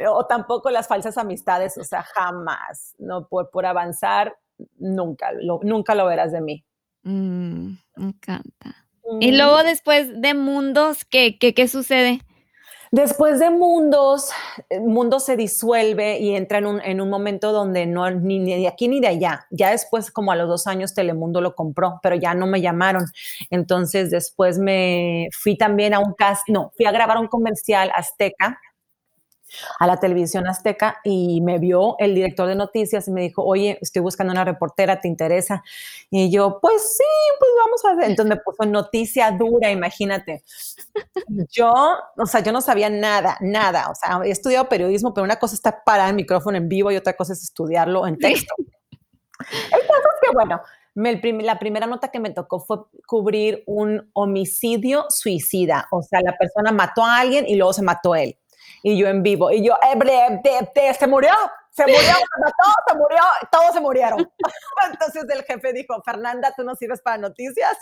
O 0.07 0.27
tampoco 0.27 0.69
las 0.69 0.87
falsas 0.87 1.17
amistades, 1.17 1.75
o 1.79 1.83
sea, 1.83 2.03
jamás. 2.03 2.93
No, 2.99 3.27
por, 3.27 3.49
por 3.49 3.65
avanzar, 3.65 4.37
nunca, 4.77 5.31
lo, 5.31 5.59
nunca 5.63 5.95
lo 5.95 6.05
verás 6.05 6.31
de 6.31 6.41
mí. 6.41 6.63
Mm, 7.03 7.77
me 7.95 8.05
encanta. 8.05 8.84
Y 9.19 9.31
luego 9.31 9.63
después 9.63 10.21
de 10.21 10.33
mundos, 10.33 11.05
¿qué, 11.05 11.37
qué, 11.37 11.53
qué 11.53 11.67
sucede? 11.67 12.21
Después 12.95 13.39
de 13.39 13.49
Mundos, 13.49 14.29
eh, 14.69 14.79
Mundo 14.79 15.19
se 15.19 15.35
disuelve 15.35 16.17
y 16.19 16.33
entra 16.33 16.59
en 16.59 16.65
un, 16.65 16.81
en 16.81 17.01
un 17.01 17.09
momento 17.09 17.51
donde 17.51 17.85
no, 17.85 18.09
ni, 18.09 18.39
ni, 18.39 18.61
de 18.61 18.69
aquí 18.69 18.87
ni 18.87 19.01
de 19.01 19.07
allá. 19.07 19.47
Ya 19.49 19.71
después, 19.71 20.11
como 20.11 20.31
a 20.31 20.37
los 20.37 20.47
dos 20.47 20.65
años, 20.65 20.93
Telemundo 20.93 21.41
lo 21.41 21.55
compró, 21.55 21.99
pero 22.01 22.15
ya 22.15 22.33
no 22.33 22.47
me 22.47 22.61
llamaron. 22.61 23.03
Entonces, 23.49 24.11
después 24.11 24.59
me 24.59 25.27
fui 25.33 25.57
también 25.57 25.93
a 25.93 25.99
un 25.99 26.13
cast, 26.13 26.47
no, 26.47 26.71
fui 26.77 26.85
a 26.85 26.91
grabar 26.91 27.17
un 27.17 27.27
comercial 27.27 27.91
Azteca 27.93 28.61
a 29.79 29.87
la 29.87 29.97
televisión 29.97 30.47
azteca 30.47 30.99
y 31.03 31.41
me 31.41 31.59
vio 31.59 31.95
el 31.99 32.15
director 32.15 32.47
de 32.47 32.55
noticias 32.55 33.07
y 33.07 33.11
me 33.11 33.21
dijo, 33.21 33.43
oye, 33.43 33.77
estoy 33.81 34.01
buscando 34.01 34.31
una 34.31 34.43
reportera, 34.43 34.99
¿te 35.01 35.07
interesa? 35.07 35.63
Y 36.09 36.31
yo, 36.31 36.59
pues 36.61 36.95
sí, 36.97 37.03
pues 37.39 37.51
vamos 37.63 37.85
a 37.85 37.95
ver. 37.95 38.09
Entonces 38.09 38.35
me 38.35 38.41
puso 38.41 38.65
noticia 38.69 39.31
dura, 39.31 39.71
imagínate. 39.71 40.43
Yo, 41.49 41.73
o 42.17 42.25
sea, 42.25 42.41
yo 42.41 42.51
no 42.51 42.61
sabía 42.61 42.89
nada, 42.89 43.37
nada. 43.41 43.89
O 43.89 43.95
sea, 43.95 44.21
he 44.23 44.31
estudiado 44.31 44.69
periodismo, 44.69 45.13
pero 45.13 45.23
una 45.23 45.37
cosa 45.37 45.55
está 45.55 45.83
parada 45.83 46.09
en 46.09 46.15
micrófono 46.15 46.57
en 46.57 46.69
vivo 46.69 46.91
y 46.91 46.97
otra 46.97 47.13
cosa 47.13 47.33
es 47.33 47.43
estudiarlo 47.43 48.07
en 48.07 48.17
texto. 48.17 48.53
Entonces, 49.39 50.11
que 50.21 50.31
bueno, 50.33 50.61
la 50.95 51.59
primera 51.59 51.87
nota 51.87 52.09
que 52.09 52.19
me 52.19 52.29
tocó 52.29 52.59
fue 52.59 52.77
cubrir 53.05 53.63
un 53.65 54.09
homicidio 54.13 55.05
suicida. 55.09 55.87
O 55.91 56.01
sea, 56.01 56.21
la 56.21 56.37
persona 56.37 56.71
mató 56.71 57.03
a 57.03 57.19
alguien 57.19 57.45
y 57.47 57.55
luego 57.55 57.73
se 57.73 57.81
mató 57.81 58.15
él 58.15 58.37
y 58.87 58.99
yo 58.99 59.07
en 59.07 59.23
vivo, 59.23 59.49
y 59.49 59.65
yo, 59.65 59.73
eh, 59.81 60.93
se 60.93 61.07
murió, 61.07 61.31
se 61.71 61.83
murió, 61.87 61.97
se 62.05 62.39
mató, 62.39 62.71
se 62.87 62.95
murió, 62.95 63.17
todos 63.51 63.73
se 63.73 63.81
murieron. 63.81 64.19
Entonces 64.91 65.25
el 65.27 65.43
jefe 65.43 65.73
dijo, 65.73 65.99
Fernanda, 66.05 66.53
tú 66.55 66.63
no 66.63 66.75
sirves 66.75 67.01
para 67.01 67.17
noticias, 67.17 67.75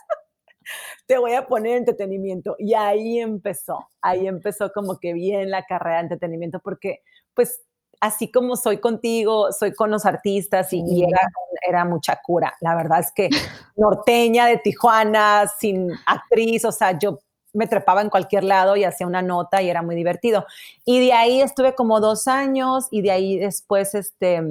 te 1.05 1.17
voy 1.17 1.33
a 1.33 1.45
poner 1.45 1.75
entretenimiento. 1.75 2.55
Y 2.57 2.73
ahí 2.73 3.19
empezó, 3.19 3.89
ahí 4.01 4.27
empezó 4.27 4.71
como 4.71 4.97
que 4.97 5.11
bien 5.11 5.51
la 5.51 5.65
carrera 5.65 5.97
de 5.97 6.03
entretenimiento, 6.03 6.61
porque 6.61 7.01
pues 7.33 7.61
así 7.99 8.31
como 8.31 8.55
soy 8.55 8.77
contigo, 8.77 9.51
soy 9.51 9.73
con 9.73 9.91
los 9.91 10.05
artistas 10.05 10.71
y, 10.71 11.03
era, 11.03 11.19
era, 11.67 11.83
mucha 11.83 12.17
cura. 12.23 12.55
La 12.61 12.75
verdad 12.77 13.01
es 13.01 13.11
que 13.11 13.27
norteña 13.75 14.45
de 14.45 14.57
Tijuana, 14.57 15.51
sin 15.59 15.91
actriz, 16.05 16.63
o 16.63 16.71
sea, 16.71 16.97
yo 16.97 17.19
me 17.53 17.67
trepaba 17.67 18.01
en 18.01 18.09
cualquier 18.09 18.43
lado 18.43 18.75
y 18.75 18.83
hacía 18.83 19.07
una 19.07 19.21
nota 19.21 19.61
y 19.61 19.69
era 19.69 19.81
muy 19.81 19.95
divertido. 19.95 20.45
Y 20.85 20.99
de 20.99 21.13
ahí 21.13 21.41
estuve 21.41 21.75
como 21.75 21.99
dos 21.99 22.27
años 22.27 22.87
y 22.91 23.01
de 23.01 23.11
ahí 23.11 23.37
después 23.37 23.95
este, 23.95 24.41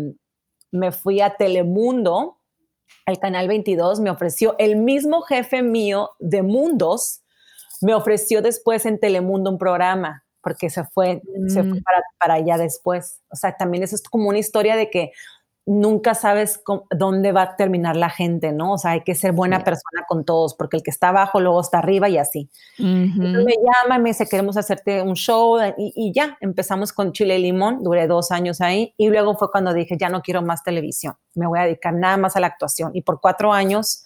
me 0.71 0.93
fui 0.93 1.21
a 1.21 1.37
Telemundo, 1.37 2.39
al 3.07 3.19
canal 3.19 3.49
22, 3.49 4.01
me 4.01 4.11
ofreció 4.11 4.55
el 4.59 4.77
mismo 4.77 5.23
jefe 5.23 5.63
mío 5.63 6.11
de 6.19 6.43
Mundos, 6.43 7.23
me 7.81 7.95
ofreció 7.95 8.43
después 8.43 8.87
en 8.87 9.01
Telemundo 9.01 9.51
un 9.51 9.59
programa 9.59 10.25
porque 10.43 10.71
se 10.71 10.85
fue, 10.85 11.23
se 11.49 11.63
fue 11.63 11.79
mm. 11.79 11.83
para, 11.83 12.03
para 12.19 12.35
allá 12.35 12.59
después. 12.59 13.21
O 13.31 13.37
sea, 13.37 13.57
también 13.57 13.85
eso 13.85 13.95
es 13.95 14.03
como 14.03 14.29
una 14.29 14.39
historia 14.39 14.77
de 14.77 14.91
que 14.91 15.13
nunca 15.65 16.15
sabes 16.15 16.61
dónde 16.91 17.31
va 17.31 17.43
a 17.43 17.57
terminar 17.57 17.97
la 17.97 18.11
gente, 18.11 18.53
¿no? 18.53 18.73
O 18.73 18.79
sea, 18.79 18.93
hay 18.93 19.03
que 19.03 19.15
ser 19.15 19.33
buena 19.33 19.63
persona 19.65 20.05
con 20.09 20.25
todos, 20.25 20.55
porque 20.55 20.77
el 20.77 20.83
que 20.83 20.91
está 20.91 21.11
abajo 21.11 21.41
luego 21.41 21.61
está 21.61 21.79
arriba 21.79 22.09
y 22.09 22.19
así. 22.19 22.51
me 22.79 23.55
llama 23.55 23.97
y 23.97 23.99
me 24.01 24.11
dice, 24.11 24.29
queremos 24.29 24.57
hacerte 24.57 25.03
un 25.03 25.15
show 25.15 25.59
y, 25.77 26.13
ya, 26.15 26.37
empezamos 26.41 26.93
con 26.93 27.13
Chile 27.13 27.39
y 27.39 27.43
Limón, 27.43 27.83
duré 27.83 28.07
dos 28.09 28.33
años 28.33 28.61
ahí 28.61 28.95
y 28.97 29.09
luego 29.09 29.37
fue 29.37 29.51
cuando 29.51 29.73
dije, 29.73 29.97
ya 29.99 30.09
no 30.09 30.23
quiero 30.23 30.43
más 30.43 30.65
televisión, 30.65 31.15
me 31.35 31.47
voy 31.47 31.61
a 31.61 31.65
dedicar 31.65 31.95
nada 31.95 32.17
más 32.17 32.37
a 32.37 32.41
la 32.41 32.49
actuación. 32.49 32.91
Y 32.95 33.03
por 33.03 33.21
cuatro 33.21 33.53
años, 33.53 34.05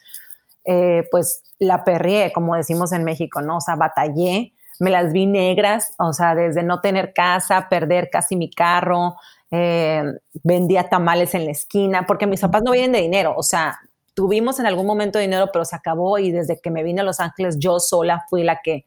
eh, 0.64 1.04
pues 1.10 1.42
la 1.58 1.84
perrié, 1.84 2.32
como 2.32 2.54
decimos 2.54 2.92
en 2.92 3.04
México, 3.04 3.40
¿no? 3.40 3.58
O 3.58 3.60
sea, 3.60 3.76
batallé, 3.76 4.52
me 4.78 4.90
las 4.90 5.12
vi 5.12 5.26
negras, 5.26 5.94
o 5.98 6.12
sea, 6.12 6.34
desde 6.34 6.62
no 6.62 6.80
tener 6.80 7.12
casa, 7.12 7.68
perder 7.68 8.10
casi 8.10 8.36
mi 8.36 8.50
carro, 8.50 9.16
eh, 9.50 10.02
vendía 10.42 10.88
tamales 10.88 11.34
en 11.34 11.44
la 11.44 11.52
esquina, 11.52 12.06
porque 12.06 12.26
mis 12.26 12.40
papás 12.40 12.62
no 12.62 12.72
vienen 12.72 12.92
de 12.92 13.00
dinero, 13.00 13.34
o 13.36 13.42
sea, 13.42 13.78
tuvimos 14.14 14.58
en 14.58 14.66
algún 14.66 14.86
momento 14.86 15.18
dinero, 15.18 15.50
pero 15.52 15.64
se 15.64 15.76
acabó 15.76 16.18
y 16.18 16.30
desde 16.30 16.58
que 16.60 16.70
me 16.70 16.82
vine 16.82 17.02
a 17.02 17.04
Los 17.04 17.20
Ángeles 17.20 17.58
yo 17.58 17.78
sola 17.78 18.24
fui 18.30 18.42
la 18.42 18.60
que 18.62 18.86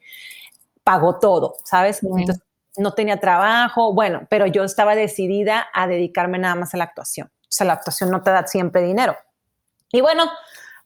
pagó 0.83 1.19
todo, 1.19 1.55
¿sabes? 1.63 2.01
Entonces, 2.03 2.41
no 2.77 2.93
tenía 2.93 3.19
trabajo, 3.19 3.93
bueno, 3.93 4.21
pero 4.29 4.47
yo 4.47 4.63
estaba 4.63 4.95
decidida 4.95 5.67
a 5.73 5.87
dedicarme 5.87 6.39
nada 6.39 6.55
más 6.55 6.73
a 6.73 6.77
la 6.77 6.85
actuación. 6.85 7.27
O 7.27 7.51
sea, 7.51 7.67
la 7.67 7.73
actuación 7.73 8.09
no 8.09 8.23
te 8.23 8.31
da 8.31 8.47
siempre 8.47 8.81
dinero. 8.81 9.15
Y 9.91 10.01
bueno, 10.01 10.29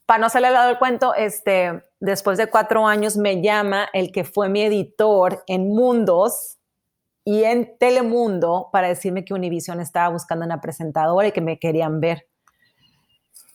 para 0.05 0.19
no 0.19 0.27
al 0.33 0.41
lado 0.41 0.67
del 0.67 0.77
cuento, 0.77 1.13
este, 1.15 1.83
después 1.99 2.37
de 2.37 2.47
cuatro 2.47 2.87
años 2.87 3.17
me 3.17 3.41
llama 3.41 3.89
el 3.93 4.11
que 4.11 4.23
fue 4.23 4.49
mi 4.49 4.61
editor 4.63 5.43
en 5.47 5.69
Mundos, 5.69 6.57
y 7.25 7.43
en 7.43 7.77
Telemundo 7.77 8.69
para 8.71 8.89
decirme 8.89 9.23
que 9.23 9.33
Univision 9.33 9.79
estaba 9.79 10.09
buscando 10.09 10.45
una 10.45 10.61
presentadora 10.61 11.27
y 11.27 11.31
que 11.31 11.41
me 11.41 11.57
querían 11.57 11.99
ver. 12.01 12.27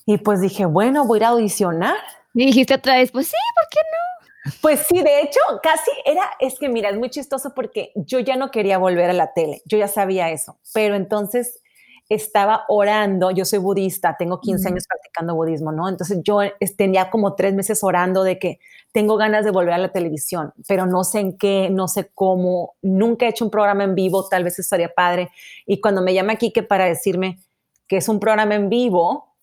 Y 0.06 0.18
pues 0.18 0.40
dije, 0.40 0.64
bueno, 0.64 1.06
voy 1.06 1.18
a 1.18 1.20
ir 1.20 1.24
a 1.24 1.28
audicionar. 1.28 1.96
Y 2.32 2.46
dijiste 2.46 2.74
otra 2.74 2.96
vez, 2.96 3.10
pues 3.10 3.28
sí, 3.28 3.36
¿por 3.54 3.68
qué 3.70 3.80
no? 3.80 4.52
Pues 4.62 4.86
sí, 4.88 5.02
de 5.02 5.20
hecho, 5.20 5.40
casi 5.62 5.90
era, 6.06 6.22
es 6.40 6.58
que 6.58 6.70
mira, 6.70 6.88
es 6.88 6.96
muy 6.96 7.10
chistoso 7.10 7.52
porque 7.54 7.92
yo 7.94 8.18
ya 8.20 8.36
no 8.36 8.50
quería 8.50 8.78
volver 8.78 9.10
a 9.10 9.12
la 9.12 9.34
tele, 9.34 9.60
yo 9.66 9.76
ya 9.76 9.88
sabía 9.88 10.30
eso, 10.30 10.58
pero 10.72 10.94
entonces 10.94 11.60
estaba 12.08 12.64
orando, 12.68 13.30
yo 13.30 13.44
soy 13.44 13.58
budista, 13.58 14.16
tengo 14.18 14.40
15 14.40 14.68
años 14.68 14.84
practicando 14.88 15.34
budismo, 15.34 15.72
¿no? 15.72 15.88
Entonces 15.88 16.20
yo 16.22 16.40
tenía 16.76 17.10
como 17.10 17.34
tres 17.34 17.54
meses 17.54 17.84
orando 17.84 18.22
de 18.22 18.38
que 18.38 18.60
tengo 18.92 19.16
ganas 19.16 19.44
de 19.44 19.50
volver 19.50 19.74
a 19.74 19.78
la 19.78 19.92
televisión, 19.92 20.54
pero 20.66 20.86
no 20.86 21.04
sé 21.04 21.20
en 21.20 21.36
qué, 21.36 21.68
no 21.70 21.86
sé 21.86 22.10
cómo, 22.14 22.76
nunca 22.80 23.26
he 23.26 23.28
hecho 23.28 23.44
un 23.44 23.50
programa 23.50 23.84
en 23.84 23.94
vivo, 23.94 24.26
tal 24.26 24.44
vez 24.44 24.58
estaría 24.58 24.88
padre. 24.88 25.30
Y 25.66 25.80
cuando 25.80 26.00
me 26.00 26.14
llama 26.14 26.36
Kike 26.36 26.62
para 26.62 26.86
decirme 26.86 27.40
que 27.86 27.98
es 27.98 28.08
un 28.08 28.20
programa 28.20 28.54
en 28.54 28.70
vivo, 28.70 29.34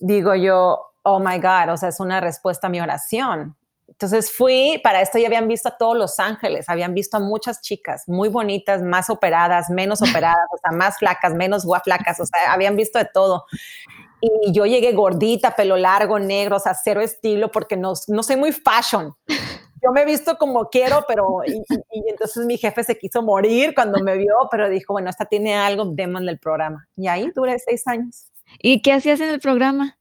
digo 0.00 0.34
yo, 0.34 0.80
oh 1.02 1.20
my 1.20 1.38
God, 1.38 1.72
o 1.72 1.76
sea, 1.76 1.90
es 1.90 2.00
una 2.00 2.20
respuesta 2.20 2.66
a 2.66 2.70
mi 2.70 2.80
oración. 2.80 3.56
Entonces 3.90 4.30
fui, 4.30 4.80
para 4.82 5.02
esto 5.02 5.18
ya 5.18 5.26
habían 5.26 5.48
visto 5.48 5.68
a 5.68 5.76
todos 5.76 5.96
Los 5.96 6.18
Ángeles, 6.20 6.68
habían 6.68 6.94
visto 6.94 7.16
a 7.16 7.20
muchas 7.20 7.60
chicas 7.60 8.04
muy 8.06 8.28
bonitas, 8.28 8.82
más 8.82 9.10
operadas, 9.10 9.68
menos 9.68 10.00
operadas, 10.08 10.46
o 10.52 10.58
sea, 10.58 10.70
más 10.70 10.98
flacas, 10.98 11.34
menos 11.34 11.66
flacas, 11.84 12.20
o 12.20 12.26
sea, 12.26 12.52
habían 12.52 12.76
visto 12.76 12.98
de 12.98 13.06
todo. 13.12 13.44
Y 14.20 14.52
yo 14.52 14.64
llegué 14.64 14.92
gordita, 14.92 15.56
pelo 15.56 15.76
largo, 15.76 16.18
negro, 16.18 16.56
o 16.56 16.60
sea, 16.60 16.74
cero 16.74 17.00
estilo, 17.00 17.50
porque 17.50 17.76
no, 17.76 17.94
no 18.08 18.22
soy 18.22 18.36
muy 18.36 18.52
fashion. 18.52 19.14
Yo 19.82 19.92
me 19.92 20.02
he 20.02 20.04
visto 20.04 20.36
como 20.36 20.68
quiero, 20.68 21.06
pero 21.08 21.40
y, 21.46 21.62
entonces 22.10 22.44
mi 22.44 22.58
jefe 22.58 22.84
se 22.84 22.98
quiso 22.98 23.22
morir 23.22 23.74
cuando 23.74 24.04
me 24.04 24.18
vio, 24.18 24.34
pero 24.50 24.68
dijo, 24.68 24.92
bueno, 24.92 25.08
esta 25.08 25.24
tiene 25.24 25.56
algo, 25.56 25.86
démosle 25.86 26.32
el 26.32 26.38
programa. 26.38 26.86
Y 26.96 27.08
ahí 27.08 27.32
duré 27.34 27.58
seis 27.58 27.86
años. 27.86 28.26
¿Y 28.58 28.82
qué 28.82 28.92
hacías 28.92 29.20
en 29.20 29.30
el 29.30 29.40
programa? 29.40 29.96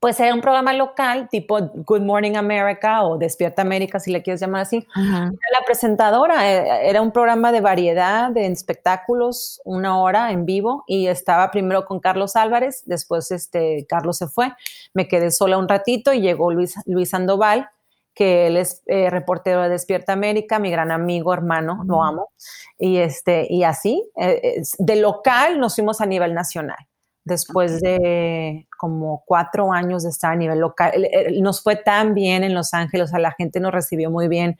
Pues 0.00 0.18
era 0.18 0.34
un 0.34 0.40
programa 0.40 0.72
local 0.72 1.28
tipo 1.28 1.60
Good 1.60 2.00
Morning 2.00 2.34
America 2.34 3.04
o 3.04 3.18
Despierta 3.18 3.60
América, 3.60 4.00
si 4.00 4.10
le 4.10 4.22
quieres 4.22 4.40
llamar 4.40 4.62
así. 4.62 4.86
la 4.96 5.64
presentadora, 5.66 6.50
eh, 6.50 6.88
era 6.88 7.02
un 7.02 7.12
programa 7.12 7.52
de 7.52 7.60
variedad, 7.60 8.30
de 8.30 8.46
espectáculos, 8.46 9.60
una 9.62 10.00
hora 10.00 10.32
en 10.32 10.46
vivo 10.46 10.84
y 10.86 11.06
estaba 11.06 11.50
primero 11.50 11.84
con 11.84 12.00
Carlos 12.00 12.34
Álvarez, 12.34 12.82
después 12.86 13.30
este, 13.30 13.84
Carlos 13.86 14.16
se 14.16 14.26
fue, 14.26 14.54
me 14.94 15.06
quedé 15.06 15.30
sola 15.30 15.58
un 15.58 15.68
ratito 15.68 16.14
y 16.14 16.22
llegó 16.22 16.50
Luis, 16.50 16.76
Luis 16.86 17.10
Sandoval, 17.10 17.68
que 18.14 18.46
él 18.46 18.56
es 18.56 18.82
eh, 18.86 19.10
reportero 19.10 19.62
de 19.62 19.68
Despierta 19.68 20.14
América, 20.14 20.58
mi 20.58 20.70
gran 20.70 20.90
amigo, 20.90 21.32
hermano, 21.34 21.84
lo 21.86 22.02
amo. 22.02 22.30
Y, 22.78 22.96
este, 22.96 23.46
y 23.50 23.64
así, 23.64 24.02
eh, 24.16 24.62
de 24.78 24.96
local 24.96 25.60
nos 25.60 25.74
fuimos 25.74 26.00
a 26.00 26.06
nivel 26.06 26.34
nacional. 26.34 26.89
Después 27.30 27.80
de 27.80 28.66
como 28.76 29.22
cuatro 29.24 29.72
años 29.72 30.02
de 30.02 30.10
estar 30.10 30.32
a 30.32 30.36
nivel 30.36 30.58
local, 30.58 30.92
nos 31.40 31.62
fue 31.62 31.76
tan 31.76 32.12
bien 32.12 32.42
en 32.42 32.54
Los 32.54 32.74
Ángeles, 32.74 33.04
o 33.04 33.10
sea, 33.12 33.20
la 33.20 33.30
gente 33.30 33.60
nos 33.60 33.72
recibió 33.72 34.10
muy 34.10 34.26
bien 34.26 34.58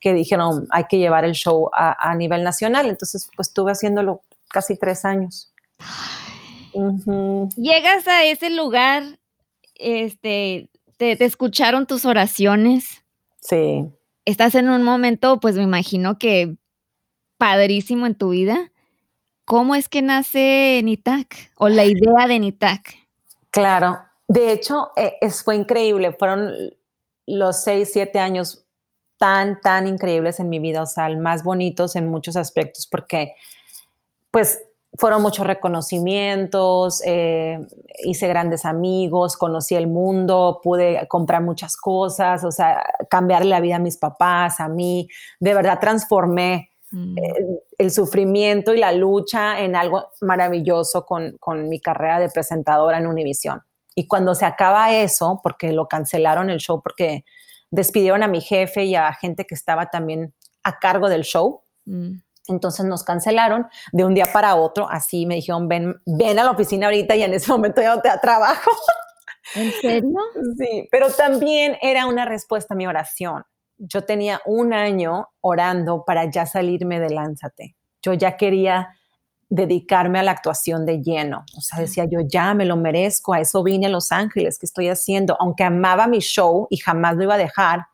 que 0.00 0.12
dijeron, 0.12 0.66
hay 0.70 0.84
que 0.84 0.98
llevar 0.98 1.24
el 1.24 1.32
show 1.32 1.70
a, 1.72 2.14
nivel 2.14 2.42
nacional. 2.42 2.88
Entonces, 2.88 3.30
pues 3.36 3.48
estuve 3.48 3.72
haciéndolo 3.72 4.22
casi 4.48 4.76
tres 4.76 5.04
años. 5.04 5.52
Llegas 7.56 8.06
a 8.06 8.24
ese 8.24 8.50
lugar, 8.50 9.02
este, 9.74 10.70
te, 10.96 11.24
escucharon 11.24 11.86
tus 11.86 12.04
oraciones. 12.04 13.02
Sí. 13.40 13.86
Estás 14.26 14.54
en 14.54 14.68
un 14.68 14.82
momento, 14.82 15.40
pues 15.40 15.54
me 15.56 15.62
imagino 15.62 16.18
que 16.18 16.56
padrísimo 17.38 18.06
en 18.06 18.14
tu 18.14 18.30
vida. 18.30 18.69
¿Cómo 19.50 19.74
es 19.74 19.88
que 19.88 20.00
nace 20.00 20.80
NITAC 20.84 21.50
o 21.56 21.68
la 21.68 21.84
idea 21.84 22.28
de 22.28 22.38
NITAC? 22.38 22.94
Claro, 23.50 23.98
de 24.28 24.52
hecho, 24.52 24.92
eh, 24.94 25.16
es, 25.20 25.42
fue 25.42 25.56
increíble. 25.56 26.12
Fueron 26.12 26.52
los 27.26 27.64
seis, 27.64 27.90
siete 27.92 28.20
años 28.20 28.64
tan, 29.18 29.60
tan 29.60 29.88
increíbles 29.88 30.38
en 30.38 30.50
mi 30.50 30.60
vida, 30.60 30.82
o 30.82 30.86
sea, 30.86 31.08
más 31.18 31.42
bonitos 31.42 31.96
en 31.96 32.06
muchos 32.06 32.36
aspectos, 32.36 32.86
porque 32.86 33.34
pues 34.30 34.62
fueron 34.94 35.20
muchos 35.20 35.44
reconocimientos, 35.44 37.02
eh, 37.04 37.58
hice 38.04 38.28
grandes 38.28 38.64
amigos, 38.64 39.36
conocí 39.36 39.74
el 39.74 39.88
mundo, 39.88 40.60
pude 40.62 41.08
comprar 41.08 41.42
muchas 41.42 41.76
cosas, 41.76 42.44
o 42.44 42.52
sea, 42.52 42.84
cambiarle 43.08 43.50
la 43.50 43.60
vida 43.60 43.76
a 43.76 43.80
mis 43.80 43.96
papás, 43.96 44.60
a 44.60 44.68
mí, 44.68 45.08
de 45.40 45.54
verdad 45.54 45.80
transformé 45.80 46.69
mm. 46.90 47.16
el, 47.78 47.90
sufrimiento 47.90 48.74
y 48.74 48.78
la 48.78 48.92
lucha 48.92 49.60
en 49.60 49.76
algo 49.76 50.10
maravilloso 50.20 51.04
con, 51.04 51.36
con 51.38 51.68
mi 51.68 51.80
carrera 51.80 52.20
de 52.20 52.28
presentadora 52.28 52.98
en 52.98 53.06
Univision. 53.06 53.60
Y 53.94 54.06
cuando 54.06 54.34
se 54.34 54.46
acaba 54.46 54.94
eso, 54.94 55.40
porque 55.42 55.72
lo 55.72 55.88
cancelaron 55.88 56.50
el 56.50 56.58
show, 56.58 56.80
porque 56.82 57.24
despidieron 57.70 58.22
a 58.22 58.28
mi 58.28 58.40
jefe 58.40 58.84
y 58.84 58.94
a 58.94 59.12
gente 59.12 59.46
que 59.46 59.54
estaba 59.54 59.90
también 59.90 60.34
a 60.62 60.78
cargo 60.78 61.08
del 61.08 61.22
show. 61.22 61.62
Mm. 61.84 62.18
Entonces 62.48 62.84
nos 62.84 63.04
cancelaron 63.04 63.66
de 63.92 64.04
un 64.04 64.14
día 64.14 64.26
para 64.32 64.56
otro, 64.56 64.88
así 64.90 65.24
me 65.26 65.36
dijeron, 65.36 65.68
ven, 65.68 66.00
ven 66.04 66.38
a 66.38 66.44
la 66.44 66.50
oficina 66.50 66.86
ahorita 66.86 67.14
y 67.14 67.22
en 67.22 67.34
ese 67.34 67.50
momento 67.50 67.80
ya 67.80 67.94
no 67.94 68.00
te 68.00 68.08
da 68.08 68.20
trabajo. 68.20 68.70
¿En 69.54 69.70
serio? 69.72 70.10
Sí, 70.58 70.88
pero 70.90 71.10
también 71.10 71.76
era 71.80 72.06
una 72.06 72.24
respuesta 72.24 72.74
a 72.74 72.76
mi 72.76 72.86
oración. 72.86 73.44
Yo 73.80 74.04
tenía 74.04 74.40
un 74.44 74.72
año 74.72 75.28
orando 75.40 76.04
para 76.04 76.30
ya 76.30 76.46
salirme 76.46 77.00
de 77.00 77.10
Lánzate. 77.10 77.76
Yo 78.02 78.12
ya 78.14 78.36
quería 78.36 78.90
dedicarme 79.48 80.20
a 80.20 80.22
la 80.22 80.30
actuación 80.30 80.86
de 80.86 81.02
lleno. 81.02 81.44
O 81.56 81.60
sea, 81.60 81.80
decía 81.80 82.04
yo, 82.04 82.20
ya 82.20 82.54
me 82.54 82.64
lo 82.64 82.76
merezco, 82.76 83.32
a 83.32 83.40
eso 83.40 83.62
vine 83.64 83.86
a 83.86 83.90
Los 83.90 84.12
Ángeles, 84.12 84.58
¿qué 84.58 84.66
estoy 84.66 84.88
haciendo? 84.88 85.36
Aunque 85.40 85.64
amaba 85.64 86.06
mi 86.06 86.20
show 86.20 86.68
y 86.70 86.76
jamás 86.76 87.16
lo 87.16 87.24
iba 87.24 87.34
a 87.34 87.38
dejar, 87.38 87.86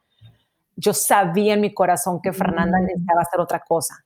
yo 0.77 0.93
sabía 0.93 1.55
en 1.55 1.63
mi 1.63 1.73
corazón 1.73 2.21
que 2.21 2.35
Fernanda 2.35 2.79
mm. 2.79 2.83
necesitaba 2.83 3.23
hacer 3.23 3.41
otra 3.41 3.61
cosa 3.61 4.05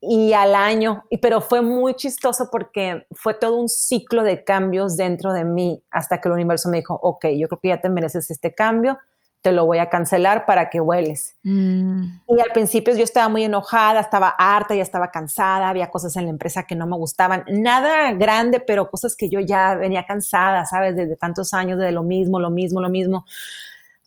y 0.00 0.32
al 0.32 0.54
año, 0.54 1.04
y, 1.10 1.18
pero 1.18 1.40
fue 1.40 1.60
muy 1.60 1.94
chistoso 1.94 2.48
porque 2.50 3.06
fue 3.10 3.34
todo 3.34 3.56
un 3.56 3.68
ciclo 3.68 4.22
de 4.22 4.44
cambios 4.44 4.96
dentro 4.96 5.32
de 5.32 5.44
mí 5.44 5.82
hasta 5.90 6.20
que 6.20 6.28
el 6.28 6.34
universo 6.34 6.68
me 6.68 6.78
dijo, 6.78 6.94
ok, 7.02 7.26
yo 7.36 7.48
creo 7.48 7.60
que 7.60 7.68
ya 7.68 7.80
te 7.80 7.88
mereces 7.88 8.30
este 8.30 8.54
cambio, 8.54 8.98
te 9.40 9.52
lo 9.52 9.66
voy 9.66 9.78
a 9.78 9.88
cancelar 9.88 10.46
para 10.46 10.68
que 10.68 10.80
hueles. 10.80 11.36
Mm. 11.42 12.02
Y 12.28 12.40
al 12.40 12.52
principio 12.52 12.94
yo 12.94 13.04
estaba 13.04 13.28
muy 13.28 13.44
enojada, 13.44 14.00
estaba 14.00 14.28
harta, 14.28 14.74
ya 14.74 14.82
estaba 14.82 15.10
cansada, 15.10 15.68
había 15.68 15.90
cosas 15.90 16.16
en 16.16 16.24
la 16.24 16.30
empresa 16.30 16.64
que 16.64 16.74
no 16.74 16.86
me 16.86 16.96
gustaban, 16.96 17.44
nada 17.48 18.12
grande, 18.12 18.60
pero 18.60 18.90
cosas 18.90 19.14
que 19.16 19.28
yo 19.28 19.40
ya 19.40 19.74
venía 19.74 20.04
cansada, 20.06 20.66
¿sabes? 20.66 20.96
Desde 20.96 21.16
tantos 21.16 21.54
años 21.54 21.78
de 21.78 21.92
lo 21.92 22.02
mismo, 22.02 22.40
lo 22.40 22.50
mismo, 22.50 22.80
lo 22.80 22.88
mismo 22.88 23.24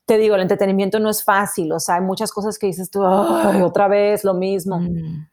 te 0.06 0.18
digo, 0.18 0.36
el 0.36 0.42
entretenimiento 0.42 1.00
no 1.00 1.10
es 1.10 1.24
fácil, 1.24 1.72
o 1.72 1.80
sea, 1.80 1.96
hay 1.96 2.02
muchas 2.02 2.34
cosas 2.34 2.60
que 2.60 2.68
dices 2.68 2.90
tú, 2.90 3.02
otra 3.02 3.88
vez 3.88 4.26
lo 4.26 4.34
mismo. 4.34 4.80
Mm. 4.80 5.31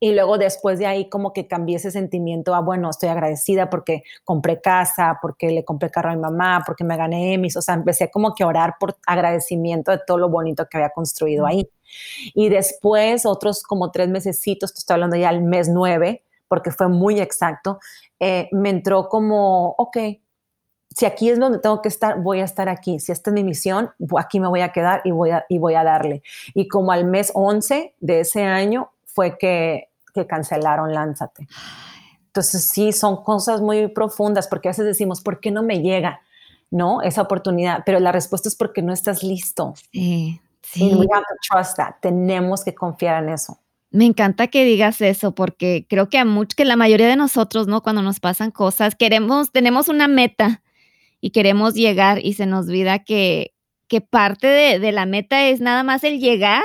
Y 0.00 0.12
luego 0.12 0.38
después 0.38 0.78
de 0.78 0.86
ahí 0.86 1.08
como 1.08 1.32
que 1.32 1.46
cambié 1.48 1.76
ese 1.76 1.90
sentimiento 1.90 2.54
a, 2.54 2.60
bueno, 2.60 2.90
estoy 2.90 3.08
agradecida 3.08 3.68
porque 3.68 4.04
compré 4.24 4.60
casa, 4.60 5.18
porque 5.20 5.50
le 5.50 5.64
compré 5.64 5.90
carro 5.90 6.10
a 6.10 6.14
mi 6.14 6.20
mamá, 6.20 6.62
porque 6.64 6.84
me 6.84 6.96
gané 6.96 7.34
Emmys, 7.34 7.56
o 7.56 7.62
sea, 7.62 7.74
empecé 7.74 8.10
como 8.10 8.34
que 8.34 8.44
a 8.44 8.46
orar 8.46 8.74
por 8.78 8.96
agradecimiento 9.06 9.90
de 9.90 10.00
todo 10.06 10.18
lo 10.18 10.28
bonito 10.28 10.66
que 10.70 10.76
había 10.76 10.90
construido 10.90 11.46
ahí. 11.46 11.68
Y 12.34 12.48
después 12.48 13.26
otros 13.26 13.62
como 13.62 13.90
tres 13.90 14.08
mesecitos, 14.08 14.72
te 14.72 14.78
estoy 14.78 14.94
hablando 14.94 15.16
ya 15.16 15.30
al 15.30 15.42
mes 15.42 15.68
nueve, 15.68 16.22
porque 16.46 16.70
fue 16.70 16.88
muy 16.88 17.20
exacto, 17.20 17.78
eh, 18.18 18.48
me 18.52 18.70
entró 18.70 19.08
como, 19.08 19.74
ok, 19.78 19.98
si 20.90 21.06
aquí 21.06 21.30
es 21.30 21.38
donde 21.38 21.58
tengo 21.58 21.82
que 21.82 21.88
estar, 21.88 22.20
voy 22.20 22.40
a 22.40 22.44
estar 22.44 22.68
aquí. 22.68 22.98
Si 22.98 23.12
esta 23.12 23.30
es 23.30 23.34
mi 23.34 23.44
misión, 23.44 23.90
aquí 24.16 24.40
me 24.40 24.48
voy 24.48 24.62
a 24.62 24.72
quedar 24.72 25.00
y 25.04 25.10
voy 25.10 25.30
a, 25.30 25.44
y 25.48 25.58
voy 25.58 25.74
a 25.74 25.84
darle. 25.84 26.22
Y 26.54 26.66
como 26.66 26.92
al 26.92 27.04
mes 27.04 27.30
11 27.34 27.94
de 28.00 28.20
ese 28.20 28.42
año 28.42 28.90
fue 29.04 29.38
que 29.38 29.87
que 30.18 30.26
cancelaron 30.26 30.92
Lánzate. 30.92 31.48
Entonces 32.26 32.68
sí, 32.68 32.92
son 32.92 33.22
cosas 33.24 33.60
muy 33.60 33.88
profundas 33.88 34.46
porque 34.48 34.68
a 34.68 34.72
veces 34.72 34.84
decimos, 34.84 35.20
¿por 35.20 35.40
qué 35.40 35.50
no 35.50 35.62
me 35.62 35.80
llega? 35.80 36.20
¿No? 36.70 37.02
Esa 37.02 37.22
oportunidad, 37.22 37.82
pero 37.86 37.98
la 38.00 38.12
respuesta 38.12 38.48
es 38.48 38.54
porque 38.54 38.82
no 38.82 38.92
estás 38.92 39.22
listo. 39.22 39.74
Sí, 39.92 40.40
sí. 40.62 40.94
we 40.94 41.06
have 41.12 41.24
to 41.24 41.34
trust 41.50 41.76
that. 41.76 41.94
Tenemos 42.00 42.62
que 42.62 42.74
confiar 42.74 43.24
en 43.24 43.30
eso. 43.30 43.58
Me 43.90 44.04
encanta 44.04 44.48
que 44.48 44.64
digas 44.64 45.00
eso 45.00 45.34
porque 45.34 45.86
creo 45.88 46.10
que 46.10 46.18
a 46.18 46.24
much, 46.26 46.52
que 46.54 46.66
la 46.66 46.76
mayoría 46.76 47.08
de 47.08 47.16
nosotros, 47.16 47.66
¿no? 47.66 47.82
Cuando 47.82 48.02
nos 48.02 48.20
pasan 48.20 48.50
cosas, 48.50 48.94
queremos, 48.94 49.50
tenemos 49.50 49.88
una 49.88 50.08
meta 50.08 50.62
y 51.22 51.30
queremos 51.30 51.74
llegar 51.74 52.24
y 52.24 52.34
se 52.34 52.44
nos 52.44 52.66
olvida 52.66 52.98
que, 52.98 53.54
que 53.88 54.02
parte 54.02 54.46
de, 54.46 54.78
de 54.78 54.92
la 54.92 55.06
meta 55.06 55.48
es 55.48 55.60
nada 55.60 55.82
más 55.84 56.04
el 56.04 56.20
llegar. 56.20 56.62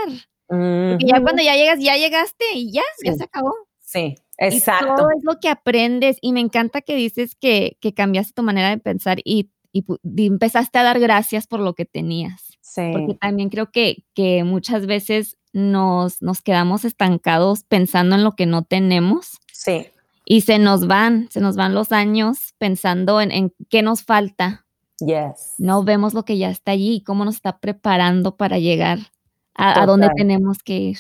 Y 0.50 1.08
ya 1.08 1.22
cuando 1.22 1.42
ya 1.42 1.56
llegas, 1.56 1.80
ya 1.80 1.96
llegaste 1.96 2.46
y 2.54 2.72
ya, 2.72 2.84
ya 3.04 3.14
se 3.14 3.24
acabó. 3.24 3.54
Sí, 3.80 4.16
exacto. 4.38 4.94
Y 4.94 4.96
todo 4.96 5.10
es 5.16 5.24
lo 5.24 5.40
que 5.40 5.50
aprendes 5.50 6.18
y 6.22 6.34
me 6.34 6.40
encanta 6.40 6.82
que 6.82 6.96
dices 6.96 7.36
que, 7.36 7.78
que 7.80 7.94
cambiaste 7.94 8.34
tu 8.34 8.44
manera 8.44 8.70
de 8.70 8.78
pensar 8.78 9.20
y, 9.24 9.52
y, 9.72 9.86
empezaste 10.18 10.80
a 10.80 10.84
dar 10.84 11.00
gracias 11.00 11.48
por 11.48 11.60
lo 11.60 11.74
que 11.74 11.86
tenías. 11.86 12.58
Sí. 12.62 12.90
Porque 12.92 13.14
también 13.16 13.50
creo 13.50 13.72
que, 13.72 14.04
que 14.14 14.44
muchas 14.44 14.86
veces 14.86 15.38
nos, 15.54 16.22
nos 16.22 16.42
quedamos 16.42 16.86
estancados 16.86 17.64
pensando 17.64 18.16
en 18.16 18.24
lo 18.24 18.34
que 18.34 18.46
no 18.46 18.64
tenemos. 18.64 19.40
Sí. 19.52 19.88
Y 20.26 20.42
se 20.42 20.58
nos 20.58 20.88
van, 20.88 21.30
se 21.30 21.40
nos 21.40 21.56
van 21.56 21.76
los 21.76 21.92
años 21.92 22.54
pensando 22.58 23.22
en, 23.22 23.32
en 23.32 23.54
qué 23.70 23.82
nos 23.82 24.04
falta. 24.04 24.66
Yes. 25.00 25.56
No 25.58 25.84
vemos 25.84 26.14
lo 26.14 26.24
que 26.26 26.38
ya 26.38 26.50
está 26.50 26.72
allí 26.72 26.96
y 26.96 27.04
cómo 27.04 27.26
nos 27.26 27.36
está 27.36 27.60
preparando 27.60 28.38
para 28.38 28.58
llegar 28.58 29.13
a, 29.56 29.86
dónde 29.86 30.10
tenemos 30.16 30.62
que 30.64 30.74
ir. 30.74 30.98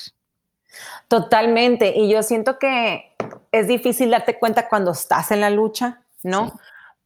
Totalmente. 1.07 1.93
Y 1.95 2.09
yo 2.09 2.23
siento 2.23 2.57
que 2.59 3.15
es 3.51 3.67
difícil 3.67 4.09
darte 4.09 4.39
cuenta 4.39 4.67
cuando 4.67 4.91
estás 4.91 5.31
en 5.31 5.41
la 5.41 5.49
lucha, 5.49 6.03
¿no? 6.23 6.59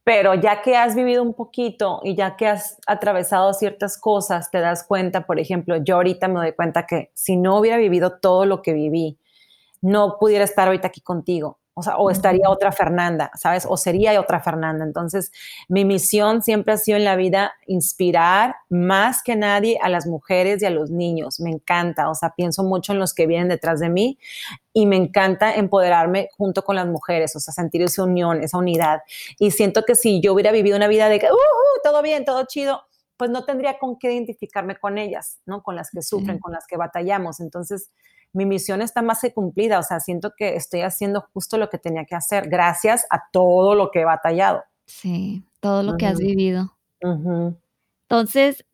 Pero 0.04 0.34
ya 0.34 0.62
que 0.62 0.76
has 0.76 0.94
vivido 0.94 1.22
un 1.22 1.34
poquito 1.34 2.00
y 2.02 2.14
ya 2.14 2.36
que 2.36 2.46
has 2.46 2.78
atravesado 2.86 3.52
ciertas 3.52 3.98
cosas, 3.98 4.50
te 4.50 4.58
das 4.58 4.84
cuenta, 4.84 5.26
por 5.26 5.38
ejemplo, 5.38 5.76
yo 5.76 5.96
ahorita 5.96 6.28
me 6.28 6.40
doy 6.40 6.52
cuenta 6.52 6.86
que 6.86 7.10
si 7.14 7.36
no 7.36 7.58
hubiera 7.58 7.76
vivido 7.76 8.18
todo 8.18 8.46
lo 8.46 8.62
que 8.62 8.72
viví, 8.72 9.18
no 9.82 10.16
pudiera 10.18 10.44
estar 10.44 10.68
ahorita 10.68 10.88
aquí 10.88 11.02
contigo 11.02 11.58
o, 11.78 11.82
sea, 11.82 11.96
o 11.96 12.10
estaría 12.10 12.50
otra 12.50 12.72
Fernanda, 12.72 13.30
¿sabes? 13.36 13.64
O 13.68 13.76
sería 13.76 14.20
otra 14.20 14.40
Fernanda. 14.40 14.84
Entonces, 14.84 15.30
mi 15.68 15.84
misión 15.84 16.42
siempre 16.42 16.74
ha 16.74 16.76
sido 16.76 16.98
en 16.98 17.04
la 17.04 17.14
vida 17.14 17.52
inspirar 17.68 18.56
más 18.68 19.22
que 19.22 19.36
nadie 19.36 19.78
a 19.80 19.88
las 19.88 20.08
mujeres 20.08 20.60
y 20.60 20.66
a 20.66 20.70
los 20.70 20.90
niños. 20.90 21.38
Me 21.38 21.50
encanta, 21.50 22.10
o 22.10 22.16
sea, 22.16 22.34
pienso 22.36 22.64
mucho 22.64 22.92
en 22.92 22.98
los 22.98 23.14
que 23.14 23.28
vienen 23.28 23.48
detrás 23.48 23.78
de 23.78 23.90
mí 23.90 24.18
y 24.72 24.86
me 24.86 24.96
encanta 24.96 25.54
empoderarme 25.54 26.30
junto 26.36 26.64
con 26.64 26.74
las 26.74 26.88
mujeres, 26.88 27.36
o 27.36 27.40
sea, 27.40 27.54
sentir 27.54 27.82
esa 27.82 28.02
unión, 28.02 28.42
esa 28.42 28.58
unidad. 28.58 29.02
Y 29.38 29.52
siento 29.52 29.84
que 29.84 29.94
si 29.94 30.20
yo 30.20 30.32
hubiera 30.32 30.50
vivido 30.50 30.76
una 30.76 30.88
vida 30.88 31.08
de 31.08 31.20
que, 31.20 31.26
uh, 31.26 31.34
uh, 31.34 31.80
todo 31.84 32.02
bien, 32.02 32.24
todo 32.24 32.44
chido, 32.46 32.82
pues 33.16 33.30
no 33.30 33.44
tendría 33.44 33.78
con 33.78 33.98
qué 34.00 34.12
identificarme 34.12 34.76
con 34.76 34.98
ellas, 34.98 35.38
¿no? 35.46 35.62
Con 35.62 35.76
las 35.76 35.90
que 35.90 36.02
sufren, 36.02 36.40
con 36.40 36.52
las 36.52 36.66
que 36.66 36.76
batallamos. 36.76 37.38
Entonces, 37.38 37.92
mi 38.32 38.46
misión 38.46 38.82
está 38.82 39.02
más 39.02 39.20
que 39.20 39.32
cumplida, 39.32 39.78
o 39.78 39.82
sea, 39.82 40.00
siento 40.00 40.32
que 40.36 40.56
estoy 40.56 40.82
haciendo 40.82 41.26
justo 41.32 41.58
lo 41.58 41.70
que 41.70 41.78
tenía 41.78 42.04
que 42.04 42.14
hacer, 42.14 42.48
gracias 42.48 43.06
a 43.10 43.22
todo 43.32 43.74
lo 43.74 43.90
que 43.90 44.00
he 44.00 44.04
batallado. 44.04 44.62
Sí, 44.86 45.44
todo 45.60 45.82
lo 45.82 45.96
que 45.96 46.06
has 46.06 46.18
vivido. 46.18 46.76
Entonces, 47.00 48.64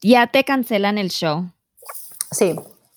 ya 0.00 0.26
te 0.26 0.44
cancelan 0.44 0.98
el 0.98 1.10
show. 1.10 1.50
Sí. 2.30 2.54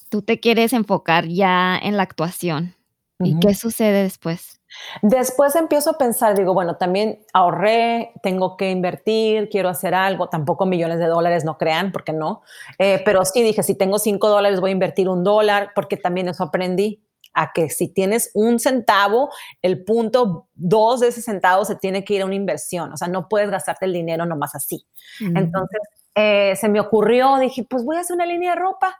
Tú 0.09 0.21
te 0.21 0.39
quieres 0.39 0.73
enfocar 0.73 1.27
ya 1.27 1.77
en 1.77 1.95
la 1.95 2.03
actuación. 2.03 2.75
¿Y 3.23 3.39
qué 3.39 3.53
sucede 3.53 4.03
después? 4.03 4.62
Después 5.01 5.55
empiezo 5.55 5.91
a 5.91 5.97
pensar, 5.97 6.36
digo, 6.38 6.53
bueno, 6.53 6.77
también 6.77 7.25
ahorré, 7.34 8.13
tengo 8.23 8.55
que 8.55 8.71
invertir, 8.71 9.49
quiero 9.49 9.69
hacer 9.69 9.93
algo, 9.93 10.29
tampoco 10.29 10.65
millones 10.65 10.99
de 10.99 11.07
dólares, 11.07 11.43
no 11.43 11.57
crean, 11.57 11.91
porque 11.91 12.13
no. 12.13 12.41
Eh, 12.79 13.01
pero 13.03 13.25
sí 13.25 13.43
dije, 13.43 13.63
si 13.63 13.75
tengo 13.75 13.99
cinco 13.99 14.29
dólares, 14.29 14.62
voy 14.62 14.71
a 14.71 14.73
invertir 14.73 15.10
un 15.10 15.23
dólar, 15.23 15.71
porque 15.75 15.97
también 15.97 16.29
eso 16.29 16.45
aprendí 16.45 17.03
a 17.34 17.51
que 17.53 17.69
si 17.69 17.88
tienes 17.88 18.31
un 18.34 18.60
centavo, 18.60 19.29
el 19.62 19.84
punto 19.84 20.47
dos 20.53 20.99
de 20.99 21.10
ese 21.10 21.21
centavo 21.21 21.65
se 21.65 21.75
tiene 21.75 22.03
que 22.03 22.15
ir 22.15 22.21
a 22.21 22.25
una 22.25 22.36
inversión. 22.36 22.91
O 22.91 22.97
sea, 22.97 23.07
no 23.07 23.29
puedes 23.29 23.49
gastarte 23.49 23.86
el 23.86 23.93
dinero 23.93 24.25
nomás 24.25 24.55
así. 24.55 24.86
Entonces, 25.19 25.79
eh, 26.15 26.55
se 26.57 26.67
me 26.67 26.79
ocurrió, 26.79 27.38
dije, 27.38 27.65
pues 27.69 27.86
voy 27.86 27.97
a 27.97 28.01
hacer 28.01 28.15
una 28.15 28.25
línea 28.25 28.53
de 28.55 28.60
ropa. 28.60 28.97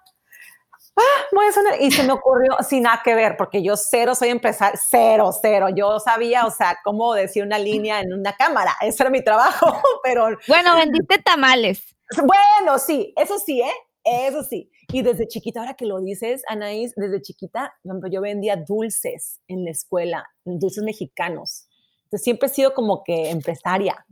Ah, 0.98 1.26
voy 1.32 1.46
a 1.46 1.60
una, 1.60 1.78
y 1.78 1.90
se 1.90 2.04
me 2.04 2.12
ocurrió 2.12 2.58
sin 2.68 2.84
nada 2.84 3.02
que 3.04 3.16
ver, 3.16 3.38
porque 3.38 3.64
yo 3.64 3.78
cero 3.78 4.14
soy 4.14 4.30
empresario, 4.30 4.80
cero, 4.90 5.32
cero. 5.42 5.68
Yo 5.74 6.00
sabía, 6.00 6.46
o 6.46 6.52
sea, 6.52 6.78
cómo 6.84 7.14
decir 7.14 7.44
una 7.44 7.58
línea 7.58 8.02
en 8.02 8.14
una 8.14 8.34
cámara. 8.34 8.74
Ese 8.82 9.04
era 9.04 9.10
mi 9.10 9.24
trabajo, 9.24 9.68
pero. 10.04 10.38
Bueno, 10.48 10.76
vendiste 10.76 11.20
tamales. 11.20 11.84
Bueno, 12.18 12.78
sí, 12.78 13.14
eso 13.16 13.40
sí, 13.40 13.62
¿eh? 13.62 13.72
Eso 14.04 14.44
sí. 14.44 14.70
Y 14.92 15.04
desde 15.04 15.28
chiquita, 15.28 15.62
ahora 15.62 15.76
que 15.76 15.86
lo 15.86 16.00
dices, 16.02 16.42
Anaís, 16.48 16.92
desde 16.96 17.22
chiquita, 17.22 17.74
yo 17.84 18.22
vendía 18.22 18.58
dulces 18.58 19.40
en 19.48 19.64
la 19.64 19.72
escuela, 19.72 20.26
dulces 20.44 20.84
mexicanos. 20.84 21.68
Entonces, 22.12 22.26
siempre 22.26 22.48
he 22.48 22.50
sido 22.50 22.74
como 22.74 23.06
que 23.06 23.30
empresaria. 23.30 24.06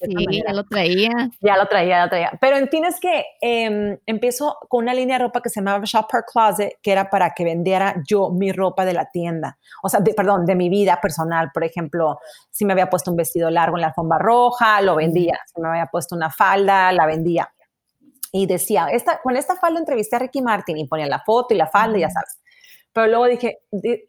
sí, 0.00 0.42
ya 0.44 0.52
lo 0.52 0.64
traía. 0.64 1.30
Ya 1.40 1.56
lo 1.56 1.68
traía, 1.68 1.98
ya 1.98 2.02
lo 2.02 2.08
traía. 2.08 2.32
Pero 2.40 2.56
en 2.56 2.68
fin, 2.68 2.84
es 2.84 2.98
que 2.98 3.24
eh, 3.40 3.96
empiezo 4.06 4.58
con 4.68 4.82
una 4.82 4.92
línea 4.92 5.18
de 5.18 5.24
ropa 5.26 5.40
que 5.40 5.50
se 5.50 5.60
llamaba 5.60 5.84
Shopper 5.84 6.24
Closet, 6.24 6.78
que 6.82 6.90
era 6.90 7.08
para 7.08 7.30
que 7.30 7.44
vendiera 7.44 7.94
yo 8.08 8.30
mi 8.30 8.50
ropa 8.50 8.84
de 8.84 8.94
la 8.94 9.08
tienda. 9.08 9.56
O 9.84 9.88
sea, 9.88 10.00
perdón, 10.02 10.44
de 10.46 10.56
mi 10.56 10.68
vida 10.68 10.98
personal. 11.00 11.52
Por 11.54 11.62
ejemplo, 11.62 12.18
si 12.50 12.64
me 12.64 12.72
había 12.72 12.90
puesto 12.90 13.12
un 13.12 13.16
vestido 13.16 13.48
largo 13.50 13.76
en 13.76 13.82
la 13.82 13.86
alfombra 13.88 14.18
roja, 14.18 14.82
lo 14.82 14.96
vendía. 14.96 15.38
Si 15.46 15.60
me 15.60 15.68
había 15.68 15.86
puesto 15.86 16.16
una 16.16 16.30
falda, 16.30 16.90
la 16.90 17.06
vendía 17.06 17.48
y 18.36 18.46
decía, 18.46 18.88
esta, 18.90 19.20
con 19.22 19.36
esta 19.36 19.54
falda 19.54 19.78
entrevisté 19.78 20.16
a 20.16 20.18
Ricky 20.18 20.42
Martin 20.42 20.76
y 20.76 20.88
ponía 20.88 21.06
la 21.06 21.20
foto 21.20 21.54
y 21.54 21.56
la 21.56 21.68
falda, 21.68 21.98
ya 21.98 22.10
sabes. 22.10 22.40
Pero 22.94 23.08
luego 23.08 23.26
dije, 23.26 23.58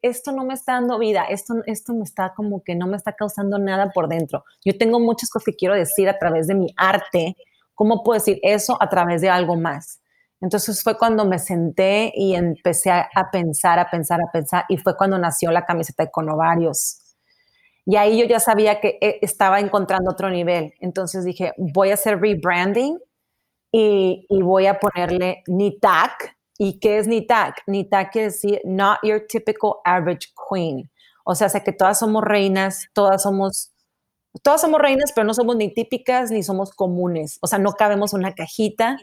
esto 0.01 0.31
no 0.31 0.45
me 0.45 0.53
está 0.53 0.73
dando 0.73 0.99
vida, 0.99 1.25
esto, 1.27 1.55
esto 1.65 1.93
me 1.93 2.03
está 2.03 2.33
como 2.35 2.63
que 2.63 2.75
no 2.75 2.85
me 2.85 2.95
está 2.95 3.13
causando 3.13 3.57
nada 3.57 3.89
por 3.91 4.07
dentro. 4.07 4.45
Yo 4.63 4.77
tengo 4.77 4.99
muchas 4.99 5.29
cosas 5.29 5.45
que 5.45 5.55
quiero 5.55 5.73
decir 5.73 6.07
a 6.07 6.19
través 6.19 6.47
de 6.47 6.55
mi 6.55 6.67
arte. 6.77 7.35
¿Cómo 7.73 8.03
puedo 8.03 8.19
decir 8.19 8.39
eso 8.43 8.77
a 8.79 8.87
través 8.87 9.21
de 9.21 9.29
algo 9.29 9.55
más? 9.55 10.01
Entonces 10.39 10.83
fue 10.83 10.97
cuando 10.97 11.25
me 11.25 11.39
senté 11.39 12.11
y 12.15 12.35
empecé 12.35 12.91
a, 12.91 13.09
pensar, 13.31 13.79
a 13.79 13.89
pensar, 13.89 14.21
a 14.21 14.31
pensar, 14.31 14.65
y 14.69 14.77
fue 14.77 14.95
cuando 14.95 15.17
nació 15.17 15.51
la 15.51 15.65
camiseta 15.65 16.03
de 16.03 16.11
Conovarios. 16.11 16.99
Y 17.85 17.95
ahí 17.95 18.19
yo 18.19 18.25
ya 18.25 18.39
sabía 18.39 18.79
que 18.79 18.99
eh, 19.01 19.17
estaba 19.23 19.59
encontrando 19.59 20.11
otro 20.11 20.29
nivel. 20.29 20.75
Entonces 20.79 21.25
dije, 21.25 21.53
voy 21.57 21.89
a 21.89 21.95
hacer 21.95 22.19
rebranding 22.19 22.99
y, 23.71 24.27
voy 24.29 24.67
a 24.67 24.79
ponerle 24.79 25.43
NITAC. 25.47 26.34
¿Y 26.57 26.79
qué 26.79 26.97
es 26.97 27.07
NITAC? 27.07 27.63
NITAC 27.67 28.11
quiere 28.11 28.27
decir 28.27 28.61
Not 28.63 28.99
Your 29.03 29.25
Typical 29.27 29.73
Average 29.83 30.29
Queen. 30.49 30.89
O 31.23 31.35
sea, 31.35 31.49
sé 31.49 31.63
que 31.63 31.73
todas 31.73 31.99
somos 31.99 32.23
reinas, 32.23 32.87
todas 32.93 33.23
somos, 33.23 33.71
todas 34.41 34.61
somos 34.61 34.79
reinas, 34.79 35.11
pero 35.13 35.25
no 35.25 35.33
somos 35.33 35.55
ni 35.55 35.73
típicas 35.73 36.31
ni 36.31 36.43
somos 36.43 36.71
comunes. 36.71 37.39
O 37.41 37.47
sea, 37.47 37.59
no 37.59 37.73
cabemos 37.73 38.13
en 38.13 38.19
una 38.19 38.33
cajita. 38.33 38.97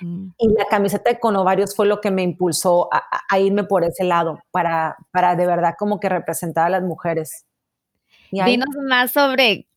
Y 0.00 0.48
la 0.56 0.64
camiseta 0.68 1.10
de 1.10 1.20
con 1.20 1.36
ovarios 1.36 1.76
fue 1.76 1.86
lo 1.86 2.00
que 2.00 2.10
me 2.10 2.22
impulsó 2.22 2.88
a, 2.92 3.38
irme 3.38 3.64
por 3.64 3.84
ese 3.84 4.04
lado, 4.04 4.40
para, 4.50 4.96
para 5.12 5.36
de 5.36 5.46
verdad 5.46 5.74
como 5.78 6.00
que 6.00 6.08
representar 6.08 6.66
a 6.66 6.70
las 6.70 6.82
mujeres. 6.82 7.44
Dinos 8.30 8.68
más 8.88 9.12
sobre 9.12 9.68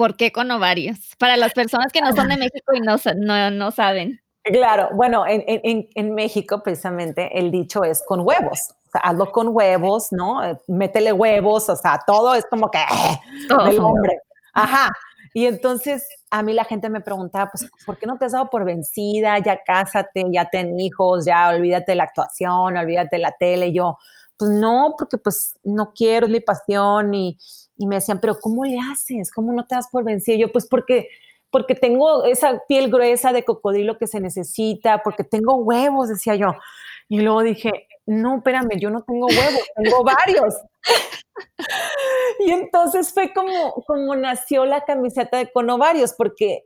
¿Por 0.00 0.16
qué 0.16 0.32
con 0.32 0.50
ovarios? 0.50 0.98
Para 1.18 1.36
las 1.36 1.52
personas 1.52 1.92
que 1.92 2.00
no 2.00 2.14
son 2.16 2.28
de 2.28 2.36
México 2.38 2.72
y 2.74 2.80
no, 2.80 2.96
no, 3.50 3.70
saben. 3.70 4.22
Claro, 4.42 4.88
bueno, 4.94 5.26
en, 5.26 5.44
en, 5.46 5.88
en, 5.94 6.14
México 6.14 6.62
precisamente 6.62 7.38
el 7.38 7.50
dicho 7.50 7.84
es 7.84 8.02
con 8.06 8.20
huevos. 8.20 8.70
O 8.88 8.90
sea, 8.90 9.02
hazlo 9.02 9.30
con 9.30 9.48
huevos, 9.48 10.08
¿no? 10.12 10.40
Métele 10.66 11.12
huevos, 11.12 11.68
o 11.68 11.76
sea, 11.76 12.00
todo 12.06 12.34
es 12.34 12.46
como 12.46 12.70
que 12.70 12.78
el 13.68 13.78
hombre. 13.78 14.20
Ajá. 14.54 14.90
Y 15.32 15.46
entonces 15.46 16.08
a 16.30 16.42
mí 16.42 16.52
la 16.52 16.64
gente 16.64 16.88
me 16.88 17.00
preguntaba, 17.00 17.50
pues, 17.50 17.70
¿por 17.86 17.98
qué 17.98 18.06
no 18.06 18.18
te 18.18 18.24
has 18.24 18.32
dado 18.32 18.50
por 18.50 18.64
vencida? 18.64 19.38
Ya 19.38 19.62
cásate, 19.62 20.24
ya 20.32 20.48
ten 20.48 20.78
hijos, 20.80 21.24
ya 21.24 21.50
olvídate 21.50 21.92
de 21.92 21.96
la 21.96 22.04
actuación, 22.04 22.76
olvídate 22.76 23.16
de 23.16 23.22
la 23.22 23.32
tele. 23.38 23.68
Y 23.68 23.74
yo, 23.74 23.98
pues 24.36 24.50
no, 24.50 24.94
porque 24.98 25.18
pues 25.18 25.54
no 25.62 25.92
quiero, 25.92 26.26
es 26.26 26.32
mi 26.32 26.40
pasión 26.40 27.14
y, 27.14 27.38
y 27.76 27.86
me 27.86 27.96
decían, 27.96 28.20
pero 28.20 28.38
¿cómo 28.40 28.64
le 28.64 28.78
haces? 28.78 29.30
¿Cómo 29.30 29.52
no 29.52 29.66
te 29.66 29.74
das 29.74 29.88
por 29.88 30.02
vencido? 30.02 30.38
Yo, 30.38 30.52
pues 30.52 30.66
porque, 30.66 31.08
porque 31.50 31.74
tengo 31.74 32.24
esa 32.24 32.62
piel 32.68 32.90
gruesa 32.90 33.32
de 33.32 33.44
cocodrilo 33.44 33.98
que 33.98 34.06
se 34.06 34.20
necesita, 34.20 35.02
porque 35.02 35.24
tengo 35.24 35.56
huevos, 35.56 36.08
decía 36.08 36.36
yo. 36.36 36.54
Y 37.08 37.20
luego 37.20 37.42
dije, 37.42 37.88
no, 38.06 38.36
espérame, 38.36 38.78
yo 38.78 38.90
no 38.90 39.02
tengo 39.02 39.26
huevos, 39.26 39.62
tengo 39.76 40.04
varios. 40.04 40.54
y 42.40 42.52
entonces 42.52 43.12
fue 43.12 43.32
como, 43.32 43.74
como 43.86 44.14
nació 44.16 44.64
la 44.64 44.84
camiseta 44.84 45.38
de 45.38 45.50
con 45.50 45.68
ovarios, 45.70 46.14
porque, 46.16 46.64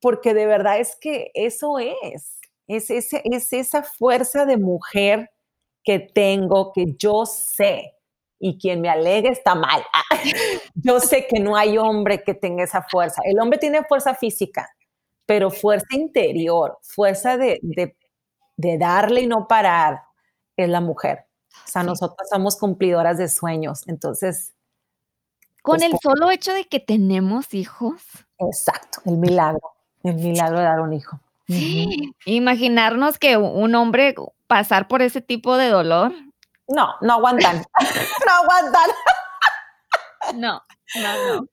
porque 0.00 0.34
de 0.34 0.46
verdad 0.46 0.78
es 0.78 0.96
que 0.96 1.30
eso 1.34 1.78
es, 1.78 2.38
es, 2.66 2.90
ese, 2.90 3.22
es 3.24 3.52
esa 3.52 3.82
fuerza 3.82 4.44
de 4.44 4.58
mujer 4.58 5.30
que 5.82 5.98
tengo, 6.00 6.72
que 6.72 6.94
yo 6.98 7.24
sé 7.24 7.95
y 8.38 8.58
quien 8.58 8.80
me 8.80 8.88
alegue 8.88 9.28
está 9.30 9.54
mal. 9.54 9.84
Yo 10.74 11.00
sé 11.00 11.26
que 11.26 11.40
no 11.40 11.56
hay 11.56 11.78
hombre 11.78 12.22
que 12.22 12.34
tenga 12.34 12.64
esa 12.64 12.82
fuerza. 12.82 13.22
El 13.24 13.40
hombre 13.40 13.58
tiene 13.58 13.84
fuerza 13.84 14.14
física, 14.14 14.68
pero 15.24 15.50
fuerza 15.50 15.86
interior, 15.90 16.78
fuerza 16.82 17.36
de, 17.36 17.60
darle 18.56 19.22
y 19.22 19.26
no 19.26 19.46
parar, 19.48 20.02
es 20.56 20.68
la 20.68 20.80
mujer. 20.80 21.26
O 21.64 21.68
sea, 21.68 21.82
nosotros 21.82 22.28
somos 22.30 22.56
cumplidoras 22.56 23.18
de 23.18 23.28
sueños. 23.28 23.86
Entonces... 23.86 24.52
Con 25.62 25.78
pues, 25.78 25.90
el 25.90 25.98
solo 26.00 26.30
hecho 26.30 26.52
de 26.52 26.64
que 26.64 26.78
tenemos 26.78 27.52
hijos. 27.52 28.00
Exacto, 28.38 29.00
el 29.04 29.16
milagro, 29.16 29.72
el 30.04 30.14
milagro 30.14 30.58
de 30.58 30.64
dar 30.64 30.80
un 30.80 30.92
hijo. 30.92 31.18
Imaginarnos 32.24 33.18
que 33.18 33.36
un 33.36 33.74
hombre 33.74 34.14
pasar 34.46 34.86
por 34.86 35.02
ese 35.02 35.20
tipo 35.20 35.56
de 35.56 35.68
dolor 35.68 36.12
no, 36.68 36.94
no 37.00 37.12
aguantan. 37.14 37.64
no 38.26 38.32
aguantan. 38.32 38.90
no, 40.34 40.62
no, 40.96 41.34
no. 41.34 41.48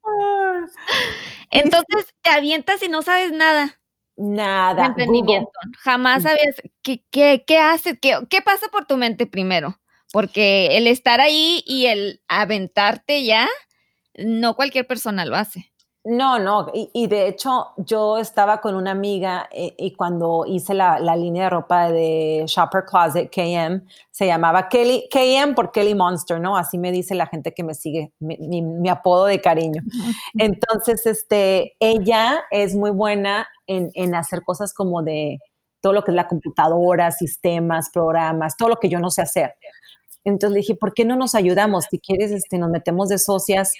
Entonces 1.52 2.14
te 2.22 2.30
avientas 2.30 2.82
y 2.84 2.90
no 2.90 3.02
sabes 3.02 3.32
nada. 3.32 3.80
Nada. 4.16 4.86
emprendimiento. 4.86 5.52
Jamás 5.80 6.24
sabías 6.24 6.62
qué, 6.84 7.04
qué, 7.10 7.44
qué 7.48 7.58
haces, 7.58 7.98
qué, 8.00 8.20
qué 8.30 8.42
pasa 8.42 8.68
por 8.70 8.86
tu 8.86 8.98
mente 8.98 9.26
primero. 9.26 9.80
Porque 10.12 10.78
el 10.78 10.86
estar 10.88 11.20
ahí 11.20 11.64
y 11.66 11.88
el 11.88 12.22
aventarte 12.28 13.24
ya, 13.24 13.50
no 14.16 14.56
cualquier 14.56 14.86
persona 14.86 15.26
lo 15.26 15.36
hace. 15.36 15.73
No, 16.06 16.38
no, 16.38 16.70
y, 16.74 17.08
de 17.08 17.30
hecho 17.30 17.70
yo 17.78 18.18
estaba 18.18 18.60
con 18.60 18.76
una 18.76 18.92
amiga 18.92 19.48
eh, 19.54 19.74
y 19.78 19.94
cuando 19.94 20.44
hice 20.46 20.74
la, 20.74 21.00
línea 21.16 21.46
de 21.46 21.50
ropa 21.50 21.90
de 21.90 22.44
Shopper 22.46 22.84
Closet 22.84 23.32
KM, 23.34 23.88
se 24.12 24.28
llamaba 24.28 24.68
Kelly, 24.68 25.08
KM 25.10 25.56
por 25.56 25.72
Kelly 25.72 25.96
Monster, 25.96 26.42
¿no? 26.42 26.58
Así 26.58 26.78
me 26.78 26.92
dice 26.92 27.16
la 27.16 27.28
gente 27.28 27.54
que 27.54 27.64
me 27.64 27.74
sigue, 27.74 28.12
mi, 28.20 28.90
apodo 28.90 29.28
de 29.28 29.40
cariño. 29.40 29.82
Entonces, 30.38 31.06
este, 31.06 31.78
ella 31.80 32.44
es 32.52 32.76
muy 32.76 32.92
buena 32.92 33.48
en, 33.66 34.14
hacer 34.14 34.42
cosas 34.44 34.74
como 34.74 35.04
de 35.04 35.40
todo 35.80 35.94
lo 35.94 36.04
que 36.04 36.12
es 36.12 36.16
la 36.16 36.28
computadora, 36.28 37.12
sistemas, 37.12 37.90
programas, 37.94 38.58
todo 38.58 38.68
lo 38.68 38.76
que 38.76 38.90
yo 38.90 39.00
no 39.00 39.10
sé 39.10 39.22
hacer. 39.22 39.56
Entonces 40.26 40.54
le 40.54 40.60
dije, 40.60 40.76
¿por 40.76 40.94
qué 40.94 41.06
no 41.06 41.16
nos 41.16 41.34
ayudamos? 41.34 41.86
Si 41.90 42.00
quieres, 42.00 42.32
este, 42.32 42.58
nos 42.58 42.70
metemos 42.70 43.08
de 43.08 43.20
socias 43.20 43.72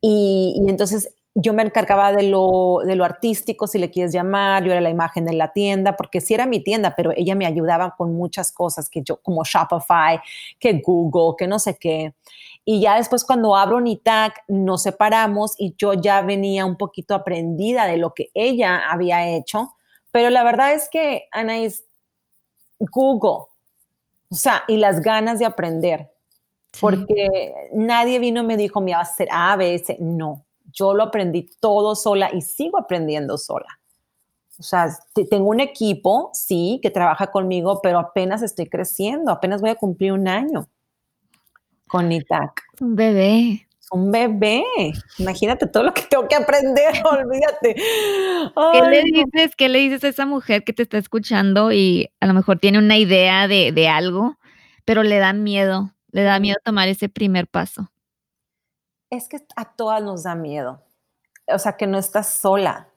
y, 0.00 0.54
y, 0.58 0.70
entonces 0.70 1.14
yo 1.36 1.52
me 1.52 1.64
encargaba 1.64 2.12
de 2.12 2.24
lo, 2.24 2.80
de 2.84 2.94
lo 2.94 3.04
artístico, 3.04 3.66
si 3.66 3.78
le 3.78 3.90
quieres 3.90 4.12
llamar, 4.12 4.62
yo 4.62 4.70
era 4.70 4.80
la 4.80 4.90
imagen 4.90 5.24
de 5.24 5.32
la 5.32 5.52
tienda, 5.52 5.96
porque 5.96 6.20
sí 6.20 6.32
era 6.32 6.46
mi 6.46 6.60
tienda, 6.62 6.94
pero 6.96 7.10
ella 7.16 7.34
me 7.34 7.44
ayudaba 7.44 7.96
con 7.96 8.14
muchas 8.14 8.52
cosas, 8.52 8.88
que 8.88 9.02
yo, 9.02 9.16
como 9.16 9.42
Shopify, 9.42 10.20
que 10.60 10.74
Google, 10.74 11.34
que 11.36 11.48
no 11.48 11.58
sé 11.58 11.76
qué. 11.76 12.14
Y 12.64 12.80
ya 12.80 12.96
después 12.96 13.24
cuando 13.24 13.56
abro 13.56 13.80
Nitac, 13.80 14.44
nos 14.46 14.84
separamos 14.84 15.54
y 15.58 15.74
yo 15.76 15.94
ya 15.94 16.22
venía 16.22 16.64
un 16.66 16.76
poquito 16.76 17.16
aprendida 17.16 17.86
de 17.86 17.96
lo 17.96 18.14
que 18.14 18.30
ella 18.32 18.88
había 18.88 19.28
hecho, 19.28 19.74
pero 20.12 20.30
la 20.30 20.44
verdad 20.44 20.72
es 20.72 20.88
que, 20.88 21.26
Anaís, 21.32 21.84
Google, 22.78 23.48
o 24.30 24.34
sea, 24.34 24.62
y 24.68 24.76
las 24.76 25.00
ganas 25.00 25.40
de 25.40 25.46
aprender, 25.46 26.12
porque 26.80 27.52
nadie 27.72 28.20
vino 28.20 28.42
y 28.42 28.46
me 28.46 28.56
dijo, 28.56 28.80
me 28.80 28.92
va 28.92 28.98
a 28.98 29.02
hacer 29.02 29.26
A, 29.32 29.56
B, 29.56 29.76
C, 29.80 29.96
no 29.98 30.43
yo 30.74 30.92
lo 30.92 31.04
aprendí 31.04 31.48
todo 31.60 31.94
sola 31.94 32.30
y 32.34 32.42
sigo 32.42 32.78
aprendiendo 32.78 33.38
sola. 33.38 33.80
O 34.58 34.62
sea, 34.62 34.88
tengo 35.30 35.48
un 35.48 35.60
equipo, 35.60 36.30
sí, 36.32 36.78
que 36.82 36.90
trabaja 36.90 37.28
conmigo, 37.28 37.80
pero 37.82 37.98
apenas 37.98 38.42
estoy 38.42 38.66
creciendo, 38.66 39.32
apenas 39.32 39.60
voy 39.60 39.70
a 39.70 39.74
cumplir 39.76 40.12
un 40.12 40.28
año. 40.28 40.68
con 41.88 42.10
Itak. 42.10 42.62
Un 42.80 42.96
bebé. 42.96 43.68
Un 43.92 44.10
bebé. 44.10 44.64
Imagínate 45.18 45.66
todo 45.66 45.84
lo 45.84 45.94
que 45.94 46.02
tengo 46.02 46.26
que 46.26 46.34
aprender, 46.34 46.92
olvídate. 47.04 47.74
¿Qué 47.74 48.80
le 48.90 49.02
dices? 49.02 49.56
¿Qué 49.56 49.68
le 49.68 49.78
dices 49.78 50.02
a 50.04 50.08
esa 50.08 50.26
mujer 50.26 50.64
que 50.64 50.72
te 50.72 50.82
está 50.82 50.98
escuchando 50.98 51.72
y 51.72 52.10
a 52.20 52.26
lo 52.26 52.34
mejor 52.34 52.58
tiene 52.58 52.78
una 52.78 52.96
idea 52.96 53.46
de, 53.46 53.70
de 53.72 53.88
algo, 53.88 54.38
pero 54.84 55.02
le 55.02 55.18
da 55.18 55.32
miedo, 55.32 55.92
le 56.10 56.22
da 56.22 56.40
miedo 56.40 56.58
tomar 56.64 56.88
ese 56.88 57.08
primer 57.08 57.46
paso? 57.46 57.90
Es 59.10 59.28
que 59.28 59.46
a 59.56 59.64
todas 59.76 60.02
nos 60.02 60.22
da 60.24 60.34
miedo. 60.34 60.82
O 61.46 61.58
sea, 61.58 61.76
que 61.76 61.86
no 61.86 61.98
estás 61.98 62.28
sola. 62.28 62.88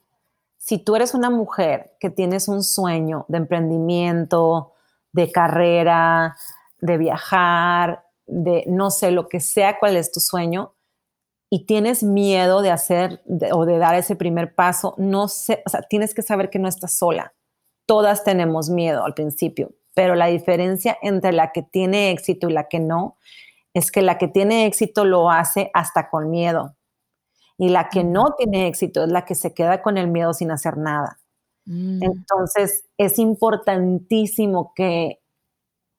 Si 0.58 0.78
tú 0.78 0.96
eres 0.96 1.14
una 1.14 1.30
mujer 1.30 1.96
que 2.00 2.10
tienes 2.10 2.48
un 2.48 2.64
sueño 2.64 3.26
de 3.28 3.38
emprendimiento, 3.38 4.74
de 5.12 5.32
carrera, 5.32 6.36
de 6.80 6.98
viajar, 6.98 8.06
de 8.26 8.64
no 8.68 8.92
sé, 8.92 9.12
lo 9.12 9.28
que 9.28 9.40
sea 9.40 9.80
cuál 9.80 9.98
es 9.98 10.12
tu 10.12 10.20
sueño, 10.20 10.74
y 11.50 11.66
tienes 11.66 12.04
miedo 12.04 12.62
de 12.62 12.72
hacer 12.72 13.22
o 13.54 13.66
de 13.66 13.78
dar 13.78 13.96
ese 13.96 14.16
primer 14.16 14.54
paso, 14.54 14.96
no 14.98 15.28
sé, 15.28 15.64
o 15.66 15.70
sea, 15.70 15.82
tienes 15.82 16.14
que 16.14 16.22
saber 16.22 16.50
que 16.50 16.60
no 16.60 16.68
estás 16.68 16.94
sola. 16.98 17.34
Todas 17.86 18.24
tenemos 18.24 18.70
miedo 18.70 19.06
al 19.06 19.14
principio, 19.14 19.72
pero 19.94 20.16
la 20.16 20.26
diferencia 20.28 20.98
entre 21.02 21.32
la 21.32 21.54
que 21.54 21.62
tiene 21.62 22.12
éxito 22.12 22.50
y 22.50 22.54
la 22.54 22.68
que 22.68 22.80
no 22.80 23.16
es 23.78 23.92
que 23.92 24.02
la 24.02 24.18
que 24.18 24.28
tiene 24.28 24.66
éxito 24.66 25.06
lo 25.06 25.30
hace 25.30 25.70
hasta 25.72 26.10
con 26.10 26.32
miedo. 26.32 26.76
Y 27.60 27.70
la 27.70 27.90
que 27.90 28.04
no 28.04 28.34
tiene 28.36 28.68
éxito 28.68 29.04
es 29.04 29.12
la 29.12 29.24
que 29.24 29.36
se 29.36 29.54
queda 29.54 29.84
con 29.84 30.00
el 30.00 30.08
miedo 30.08 30.34
sin 30.34 30.50
hacer 30.50 30.78
nada. 30.78 31.20
Mm. 31.66 32.02
Entonces, 32.02 32.86
es 32.98 33.20
importantísimo 33.20 34.74
que 34.76 35.22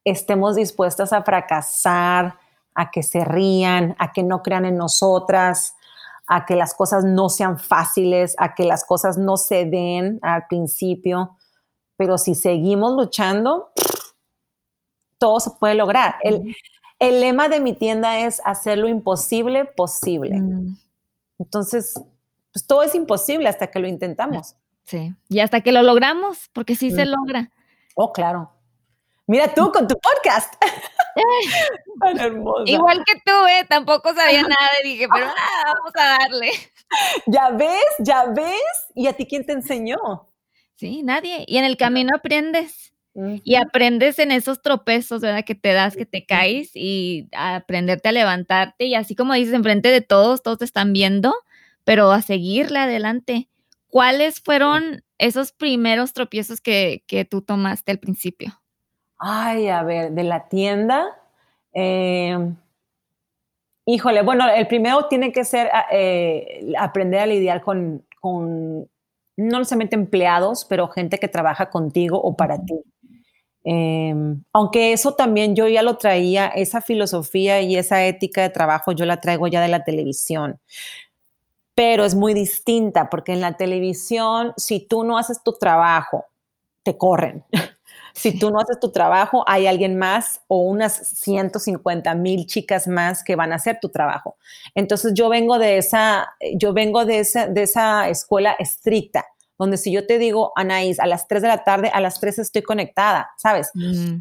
estemos 0.04 0.56
dispuestas 0.56 1.12
a 1.12 1.22
fracasar, 1.22 2.38
a 2.74 2.90
que 2.90 3.04
se 3.04 3.24
rían, 3.24 3.94
a 4.00 4.12
que 4.12 4.24
no 4.24 4.42
crean 4.42 4.64
en 4.64 4.76
nosotras, 4.76 5.76
a 6.26 6.46
que 6.46 6.56
las 6.56 6.74
cosas 6.74 7.04
no 7.04 7.28
sean 7.28 7.60
fáciles, 7.60 8.34
a 8.38 8.56
que 8.56 8.64
las 8.64 8.84
cosas 8.84 9.18
no 9.18 9.36
se 9.36 9.66
den 9.66 10.18
al 10.22 10.48
principio. 10.48 11.36
Pero 11.96 12.18
si 12.18 12.34
seguimos 12.34 12.96
luchando, 12.96 13.70
todo 15.18 15.38
se 15.38 15.52
puede 15.52 15.76
lograr. 15.76 16.16
El, 16.22 16.56
lema 17.00 17.48
de 17.48 17.60
mi 17.60 17.74
tienda 17.74 18.20
es 18.20 18.40
hacer 18.44 18.78
lo 18.78 18.88
imposible 18.88 19.64
posible. 19.64 20.40
Mm. 20.40 20.76
Entonces, 21.38 21.94
pues 22.52 22.66
todo 22.66 22.82
es 22.82 22.94
imposible 22.94 23.48
hasta 23.48 23.68
que 23.68 23.78
lo 23.78 23.88
intentamos. 23.88 24.56
Sí, 24.84 25.14
y 25.28 25.40
hasta 25.40 25.60
que 25.60 25.70
lo 25.70 25.82
logramos, 25.82 26.48
porque 26.52 26.74
sí 26.74 26.90
se 26.90 27.04
logra. 27.04 27.50
Oh, 27.94 28.12
claro. 28.12 28.50
Mira 29.26 29.52
tú 29.52 29.70
con 29.70 29.86
tu 29.86 29.94
podcast. 29.98 30.54
Tan 32.00 32.18
hermosa. 32.18 32.64
Igual 32.64 33.04
que 33.04 33.16
tú, 33.16 33.46
¿eh? 33.46 33.66
Tampoco 33.68 34.14
sabía 34.14 34.40
nada 34.42 34.70
y 34.82 34.88
dije, 34.88 35.06
pero 35.12 35.26
ah, 35.26 35.74
vamos 35.74 35.92
a 35.94 36.18
darle. 36.18 36.50
Ya 37.26 37.50
ves, 37.50 37.84
ya 37.98 38.24
ves. 38.24 38.86
¿Y 38.94 39.08
a 39.08 39.12
ti 39.12 39.26
quién 39.26 39.44
te 39.44 39.52
enseñó? 39.52 39.98
Sí, 40.76 41.02
nadie. 41.02 41.44
Y 41.46 41.58
en 41.58 41.66
el 41.66 41.76
camino 41.76 42.16
aprendes. 42.16 42.94
Y 43.42 43.56
aprendes 43.56 44.18
en 44.18 44.30
esos 44.30 44.62
tropezos, 44.62 45.20
¿verdad? 45.20 45.44
Que 45.44 45.54
te 45.54 45.72
das, 45.72 45.96
que 45.96 46.06
te 46.06 46.24
caes 46.24 46.70
y 46.74 47.28
aprenderte 47.36 48.08
a 48.08 48.12
levantarte. 48.12 48.84
Y 48.84 48.94
así 48.94 49.14
como 49.14 49.34
dices, 49.34 49.54
enfrente 49.54 49.90
de 49.90 50.00
todos, 50.00 50.42
todos 50.42 50.58
te 50.58 50.64
están 50.64 50.92
viendo, 50.92 51.34
pero 51.84 52.12
a 52.12 52.22
seguirle 52.22 52.78
adelante. 52.78 53.48
¿Cuáles 53.88 54.40
fueron 54.40 55.02
esos 55.18 55.52
primeros 55.52 56.12
tropiezos 56.12 56.60
que, 56.60 57.02
que 57.06 57.24
tú 57.24 57.42
tomaste 57.42 57.92
al 57.92 57.98
principio? 57.98 58.60
Ay, 59.18 59.68
a 59.68 59.82
ver, 59.82 60.12
de 60.12 60.22
la 60.22 60.48
tienda. 60.48 61.16
Em, 61.72 62.56
híjole, 63.84 64.22
bueno, 64.22 64.48
el 64.48 64.66
primero 64.66 65.06
tiene 65.08 65.32
que 65.32 65.44
ser 65.44 65.70
ah, 65.72 65.86
eh, 65.90 66.72
aprender 66.78 67.20
a 67.20 67.26
lidiar 67.26 67.62
con, 67.62 68.04
no 68.22 69.58
necesariamente 69.58 69.96
empleados, 69.96 70.64
pero 70.64 70.88
gente 70.88 71.18
que 71.18 71.28
trabaja 71.28 71.70
contigo 71.70 72.20
o 72.20 72.36
para 72.36 72.64
ti. 72.64 72.74
Em, 73.70 74.42
aunque 74.54 74.94
eso 74.94 75.12
también 75.12 75.54
yo 75.54 75.68
ya 75.68 75.82
lo 75.82 75.98
traía, 75.98 76.46
esa 76.48 76.80
filosofía 76.80 77.60
y 77.60 77.76
esa 77.76 78.06
ética 78.06 78.40
de 78.40 78.48
trabajo 78.48 78.92
yo 78.92 79.04
la 79.04 79.20
traigo 79.20 79.46
ya 79.46 79.60
de 79.60 79.68
la 79.68 79.84
televisión. 79.84 80.58
Pero 81.74 82.06
es 82.06 82.14
muy 82.14 82.32
distinta 82.32 83.10
porque 83.10 83.34
en 83.34 83.42
la 83.42 83.58
televisión, 83.58 84.54
si 84.56 84.80
tú 84.80 85.04
no 85.04 85.18
haces 85.18 85.42
tu 85.42 85.52
trabajo, 85.52 86.24
te 86.82 86.96
corren. 86.96 87.44
Si 88.14 88.36
tú 88.36 88.50
no 88.50 88.58
haces 88.58 88.80
tu 88.80 88.90
trabajo, 88.90 89.44
hay 89.46 89.68
alguien 89.68 89.96
más 89.96 90.40
o 90.48 90.58
unas 90.58 90.92
150 91.20 92.16
mil 92.16 92.46
chicas 92.46 92.88
más 92.88 93.22
que 93.22 93.36
van 93.36 93.52
a 93.52 93.56
hacer 93.56 93.78
tu 93.80 93.90
trabajo. 93.90 94.36
Entonces 94.74 95.12
yo 95.14 95.28
vengo 95.28 95.56
de 95.60 95.78
esa, 95.78 96.34
yo 96.56 96.72
vengo 96.72 97.04
de 97.04 97.20
esa, 97.20 97.46
de 97.46 97.62
esa 97.62 98.08
escuela 98.08 98.56
estricta, 98.58 99.24
donde 99.58 99.76
si 99.76 99.92
yo 99.92 100.06
te 100.06 100.18
digo, 100.18 100.52
Anaís, 100.56 101.00
a 101.00 101.06
las 101.06 101.26
3 101.26 101.42
de 101.42 101.48
la 101.48 101.64
tarde, 101.64 101.90
a 101.92 102.00
las 102.00 102.20
3 102.20 102.38
estoy 102.38 102.62
conectada, 102.62 103.30
¿sabes? 103.36 103.70
Mm. 103.74 104.20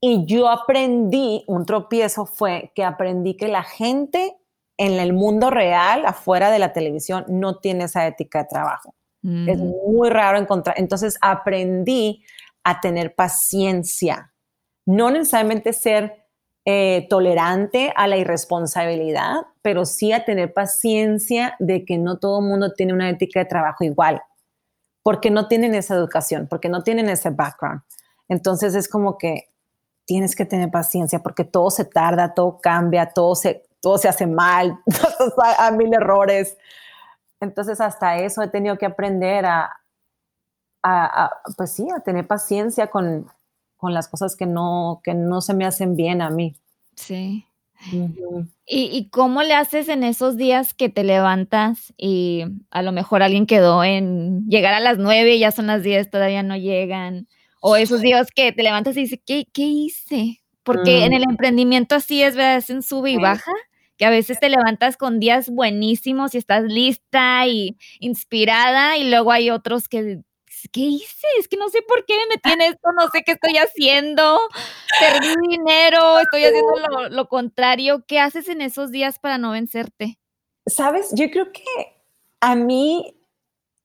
Y 0.00 0.24
yo 0.26 0.48
aprendí, 0.48 1.44
un 1.48 1.66
tropiezo 1.66 2.26
fue 2.26 2.70
que 2.74 2.84
aprendí 2.84 3.36
que 3.36 3.48
la 3.48 3.62
gente 3.62 4.36
en 4.78 4.92
el 4.92 5.12
mundo 5.12 5.50
real, 5.50 6.04
afuera 6.06 6.50
de 6.50 6.58
la 6.58 6.72
televisión, 6.72 7.24
no 7.28 7.58
tiene 7.58 7.84
esa 7.84 8.06
ética 8.06 8.40
de 8.40 8.48
trabajo. 8.48 8.94
Es 9.22 9.58
mm. 9.58 9.72
muy 9.86 10.08
raro 10.10 10.38
encontrar. 10.38 10.78
Entonces 10.78 11.18
aprendí 11.20 12.22
a 12.62 12.80
tener 12.80 13.14
paciencia, 13.14 14.32
no 14.86 15.10
necesariamente 15.10 15.72
ser 15.72 16.26
eh, 16.64 17.06
tolerante 17.08 17.92
a 17.94 18.06
la 18.08 18.16
irresponsabilidad, 18.16 19.42
pero 19.62 19.84
sí 19.84 20.12
a 20.12 20.24
tener 20.24 20.52
paciencia 20.52 21.54
de 21.60 21.84
que 21.84 21.96
no 21.96 22.18
todo 22.18 22.40
el 22.40 22.46
mundo 22.46 22.72
tiene 22.72 22.92
una 22.92 23.08
ética 23.08 23.40
de 23.40 23.46
trabajo 23.46 23.84
igual, 23.84 24.20
porque 25.06 25.30
no 25.30 25.46
tienen 25.46 25.76
esa 25.76 25.94
educación, 25.94 26.48
porque 26.48 26.68
no 26.68 26.82
tienen 26.82 27.08
ese 27.08 27.30
background. 27.30 27.80
Entonces 28.26 28.74
es 28.74 28.88
como 28.88 29.16
que 29.18 29.52
tienes 30.04 30.34
que 30.34 30.44
tener 30.44 30.68
paciencia 30.68 31.20
porque 31.20 31.44
todo 31.44 31.70
se 31.70 31.84
tarda, 31.84 32.34
todo 32.34 32.60
cambia, 32.60 33.10
todo 33.10 33.36
se, 33.36 33.62
todo 33.80 33.98
se 33.98 34.08
hace 34.08 34.26
mal, 34.26 34.80
a 35.60 35.70
mil 35.70 35.94
errores. 35.94 36.58
Entonces 37.38 37.80
hasta 37.80 38.16
eso 38.16 38.42
he 38.42 38.48
tenido 38.48 38.78
que 38.78 38.86
aprender 38.86 39.46
a, 39.46 39.70
pues 41.56 41.70
sí, 41.70 41.86
a 41.96 42.00
tener 42.00 42.26
paciencia 42.26 42.88
con, 42.88 43.30
las 43.82 44.08
cosas 44.08 44.34
que 44.34 44.46
no, 44.46 45.02
que 45.04 45.14
no 45.14 45.40
se 45.40 45.54
me 45.54 45.66
hacen 45.66 45.94
bien 45.94 46.20
a 46.20 46.30
mí. 46.30 46.56
Sí. 46.96 47.45
¿Y, 48.66 49.08
cómo 49.10 49.42
le 49.42 49.54
haces 49.54 49.88
en 49.88 50.02
esos 50.02 50.36
días 50.36 50.74
que 50.74 50.88
te 50.88 51.04
levantas 51.04 51.92
y 51.96 52.44
a 52.70 52.82
lo 52.82 52.92
mejor 52.92 53.22
alguien 53.22 53.46
quedó 53.46 53.84
en 53.84 54.46
llegar 54.48 54.74
a 54.74 54.80
las 54.80 54.98
nueve, 54.98 55.38
ya 55.38 55.52
son 55.52 55.68
las 55.68 55.82
diez, 55.82 56.10
todavía 56.10 56.42
no 56.42 56.56
llegan? 56.56 57.28
O 57.60 57.76
esos 57.76 58.00
días 58.00 58.28
que 58.34 58.52
te 58.52 58.62
levantas 58.62 58.96
y 58.96 59.02
dices, 59.02 59.20
¿qué, 59.24 59.46
qué 59.52 59.62
hice? 59.62 60.42
Porque 60.62 61.04
en 61.04 61.12
el 61.12 61.22
mm. 61.26 61.30
emprendimiento 61.30 61.94
así 61.94 62.22
es, 62.22 62.34
¿verdad? 62.34 62.56
Es 62.56 62.70
en 62.70 62.82
sube 62.82 63.12
y 63.12 63.16
baja, 63.16 63.52
que 63.96 64.04
a 64.04 64.10
veces 64.10 64.40
te 64.40 64.48
levantas 64.48 64.96
con 64.96 65.20
días 65.20 65.48
buenísimos 65.48 66.34
y 66.34 66.38
estás 66.38 66.64
lista 66.64 67.46
y 67.46 67.76
inspirada 68.00 68.98
y 68.98 69.08
luego 69.08 69.32
hay 69.32 69.50
otros 69.50 69.88
que 69.88 70.22
¿qué 70.72 70.80
hice? 70.80 71.26
Es 71.38 71.48
que 71.48 71.56
no 71.56 71.68
sé 71.68 71.82
por 71.82 72.04
qué 72.04 72.14
me 72.16 72.34
metí 72.34 72.50
en 72.52 72.72
esto, 72.72 72.92
no 72.92 73.08
sé 73.08 73.22
qué 73.24 73.32
estoy 73.32 73.56
haciendo, 73.56 74.38
perdí 75.00 75.34
dinero, 75.48 76.18
estoy 76.20 76.44
haciendo 76.44 77.08
lo, 77.10 77.28
contrario. 77.28 78.04
¿Qué 78.06 78.20
haces 78.20 78.48
en 78.48 78.60
esos 78.60 78.90
días 78.90 79.18
para 79.18 79.38
no 79.38 79.52
vencerte? 79.52 80.18
Sabes, 80.66 81.10
yo 81.12 81.30
creo 81.30 81.52
que 81.52 81.62
a 82.40 82.54
mí 82.56 83.16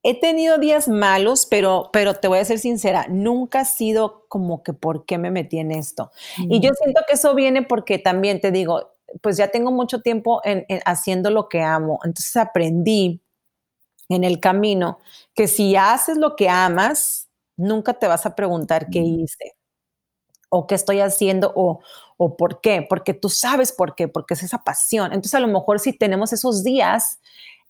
he 0.04 0.20
tenido 0.20 0.58
días 0.58 0.88
malos, 0.88 1.46
pero, 1.50 1.90
pero 1.94 2.16
te 2.16 2.28
voy 2.28 2.40
a 2.40 2.46
ser 2.46 2.60
sincera, 2.60 3.06
nunca 3.10 3.62
ha 3.62 3.66
sido 3.66 4.26
como 4.30 4.64
que 4.64 4.74
por 4.74 5.06
qué 5.06 5.18
me 5.18 5.30
metí 5.30 5.60
en 5.60 5.72
esto. 5.72 6.12
Y 6.38 6.60
yo 6.60 6.72
siento 6.74 7.02
que 7.08 7.14
eso 7.14 7.36
viene 7.36 7.62
porque 7.62 8.00
también 8.00 8.42
te 8.42 8.52
digo, 8.52 8.96
pues 9.22 9.38
ya 9.38 9.50
tengo 9.50 9.72
mucho 9.72 10.02
tiempo 10.02 10.42
haciendo 10.86 11.30
lo 11.30 11.50
que 11.50 11.62
amo, 11.62 12.00
entonces 12.04 12.36
aprendí 12.38 13.22
en 14.12 14.24
el 14.24 14.40
camino 14.40 15.00
que 15.36 15.48
si 15.48 15.76
haces 15.76 16.18
lo 16.18 16.36
que 16.36 16.50
amas, 16.50 17.30
nunca 17.58 17.94
te 17.94 18.08
vas 18.08 18.26
a 18.26 18.36
preguntar 18.36 18.90
qué 18.90 19.00
hice 19.00 19.56
o 20.50 20.68
qué 20.68 20.76
estoy 20.76 21.00
haciendo 21.00 21.54
o, 21.56 21.80
o 22.18 22.36
por 22.38 22.62
qué, 22.62 22.86
porque 22.88 23.14
tú 23.14 23.30
sabes 23.30 23.72
por 23.72 23.96
qué, 23.96 24.08
porque 24.08 24.34
es 24.34 24.44
esa 24.44 24.64
pasión. 24.64 25.08
Entonces 25.08 25.36
a 25.36 25.40
lo 25.40 25.48
mejor 25.48 25.80
si 25.80 25.94
tenemos 25.94 26.34
esos 26.34 26.64
días, 26.64 27.20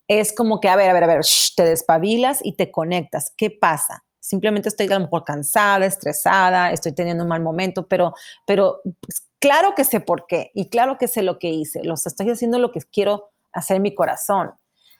es 0.08 0.32
como 0.34 0.60
que, 0.60 0.68
a 0.68 0.76
ver, 0.76 0.90
a 0.90 0.92
ver, 0.92 1.04
a 1.04 1.06
ver, 1.06 1.20
te 1.56 1.64
despabilas 1.64 2.40
y 2.42 2.54
te 2.56 2.70
conectas. 2.70 3.32
¿Qué 3.36 3.50
pasa? 3.50 4.04
Simplemente 4.20 4.68
estoy 4.68 4.86
a 4.86 4.94
lo 4.94 5.00
mejor 5.00 5.24
cansada, 5.24 5.86
estresada, 5.86 6.70
estoy 6.72 6.92
teniendo 6.92 7.24
un 7.24 7.28
mal 7.30 7.42
momento, 7.42 7.86
pero, 7.88 8.14
pero 8.46 8.80
pues, 9.00 9.24
claro 9.40 9.74
que 9.74 9.84
sé 9.84 10.00
por 10.00 10.26
qué 10.26 10.50
y 10.54 10.68
claro 10.68 10.98
que 10.98 11.08
sé 11.08 11.22
lo 11.22 11.38
que 11.38 11.50
hice. 11.50 11.82
Los 11.84 12.06
estoy 12.06 12.30
haciendo 12.30 12.58
lo 12.58 12.72
que 12.72 12.80
quiero 12.80 13.30
hacer 13.52 13.76
en 13.76 13.82
mi 13.82 13.94
corazón. 13.94 14.52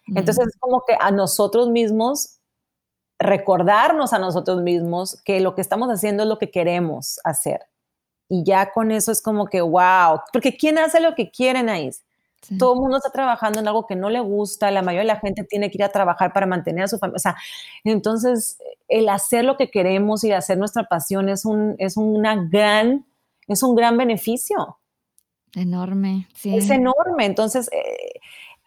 Entonces 0.07 0.49
es 0.49 0.57
como 0.59 0.83
que 0.87 0.97
a 0.99 1.11
nosotros 1.11 1.69
mismos, 1.69 2.38
recordarnos 3.19 4.12
a 4.12 4.19
nosotros 4.19 4.62
mismos 4.62 5.21
que 5.25 5.41
lo 5.41 5.55
que 5.55 5.61
estamos 5.61 5.88
haciendo 5.88 6.25
es 6.25 6.29
lo 6.29 6.38
que 6.38 6.51
queremos 6.51 7.21
hacer 7.23 7.61
y 8.33 8.45
ya 8.45 8.73
con 8.73 8.91
eso 8.91 9.12
es 9.12 9.21
como 9.21 9.47
que, 9.47 9.61
wow, 9.61 10.23
porque 10.33 10.57
¿quién 10.57 10.79
hace 10.79 11.01
lo 11.01 11.15
que 11.15 11.31
quiere, 11.31 11.62
Naís? 11.62 12.03
Todo 12.59 12.73
el 12.73 12.81
mundo 12.81 12.97
está 12.97 13.11
trabajando 13.11 13.61
en 13.61 13.69
algo 13.69 13.87
que 13.87 13.95
no 13.95 14.09
le 14.09 14.21
gusta, 14.21 14.71
la 14.71 14.81
mayoría 14.81 15.03
de 15.03 15.15
la 15.15 15.21
gente 15.21 15.45
tiene 15.45 15.71
que 15.71 15.77
ir 15.77 15.85
a 15.85 15.91
trabajar 15.91 16.33
para 16.33 16.47
mantener 16.47 16.85
a 16.85 16.88
su 16.88 16.99
familia. 16.99 17.17
O 17.17 17.21
sea, 17.21 17.37
entonces 17.85 18.57
el 18.88 19.11
hacer 19.11 19.45
lo 19.45 19.59
que 19.59 19.71
queremos 19.71 20.25
y 20.25 20.33
hacer 20.33 20.57
nuestra 20.57 20.85
pasión 20.85 21.29
es 21.29 21.45
un, 21.45 21.77
es 21.79 21.99
una 21.99 22.37
gran, 22.37 23.05
es 23.49 23.62
un 23.62 23.77
gran 23.77 23.99
beneficio. 23.99 24.79
Enorme, 25.55 26.27
sí. 26.35 26.57
Es 26.57 26.71
enorme. 26.71 27.27
Entonces, 27.27 27.69
eh, 27.71 27.91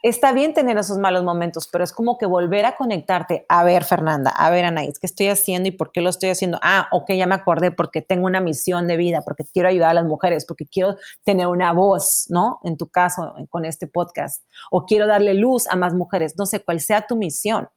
está 0.09 0.33
bien 0.33 0.53
tener 0.53 0.77
esos 0.77 0.99
malos 0.99 1.23
momentos, 1.23 1.67
pero 1.67 1.83
es 1.83 1.91
como 1.91 2.19
que 2.19 2.27
volver 2.27 2.65
a 2.65 2.75
conectarte. 2.75 3.43
A 3.49 3.63
ver, 3.63 3.83
Fernanda, 3.83 4.29
a 4.29 4.51
ver, 4.51 4.63
Anaís, 4.65 4.99
¿qué 4.99 5.07
estoy 5.07 5.29
haciendo 5.29 5.67
y 5.69 5.71
por 5.71 5.91
qué 5.91 6.01
lo 6.01 6.11
estoy 6.11 6.29
haciendo? 6.29 6.59
Ah, 6.61 6.87
ok, 6.91 7.13
ya 7.13 7.25
me 7.25 7.33
acordé 7.33 7.71
porque 7.71 8.03
tengo 8.03 8.27
una 8.27 8.39
misión 8.39 8.87
de 8.87 8.97
vida, 8.97 9.23
porque 9.23 9.45
quiero 9.45 9.67
ayudar 9.67 9.89
a 9.89 9.93
las 9.95 10.05
mujeres, 10.05 10.45
porque 10.45 10.67
quiero 10.67 10.97
tener 11.23 11.47
una 11.47 11.73
voz, 11.73 12.27
¿no? 12.29 12.59
En 12.63 12.77
tu 12.77 12.87
caso, 12.87 13.33
con 13.49 13.65
este 13.65 13.87
podcast, 13.87 14.43
o 14.69 14.85
quiero 14.85 15.07
darle 15.07 15.33
luz 15.33 15.67
a 15.67 15.75
más 15.75 15.95
mujeres, 15.95 16.35
no 16.37 16.45
sé 16.45 16.63
cuál 16.63 16.79
sea 16.81 17.07
tu 17.07 17.15
misión. 17.15 17.67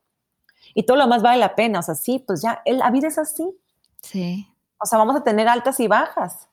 Y 0.75 0.83
todo 0.83 0.99
lo 0.99 1.09
más 1.09 1.23
vale 1.23 1.39
la 1.39 1.55
pena, 1.55 1.79
o 1.79 1.83
sea, 1.83 1.95
sí, 1.95 2.23
pues 2.27 2.43
ya, 2.43 2.63
la 2.67 2.91
vida 2.91 3.09
es 3.09 3.17
así. 3.17 3.59
Sí. 4.03 4.47
O 4.79 4.85
sea, 4.85 4.99
vamos 4.99 5.17
a 5.17 5.25
tener 5.25 5.49
altas 5.49 5.81
y 5.81 5.89
bajas. 5.89 6.47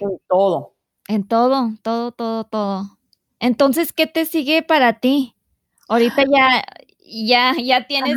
En 0.00 0.20
todo. 0.28 0.74
En 1.08 1.26
todo, 1.26 1.70
todo, 1.82 2.12
todo, 2.12 2.44
todo. 2.44 2.98
Entonces, 3.42 3.92
¿qué 3.92 4.06
te 4.06 4.24
sigue 4.24 4.62
para 4.62 5.00
ti? 5.00 5.34
Ahorita 5.88 6.22
ya, 6.22 6.62
ya, 7.04 7.54
ya 7.60 7.88
tienes, 7.88 8.16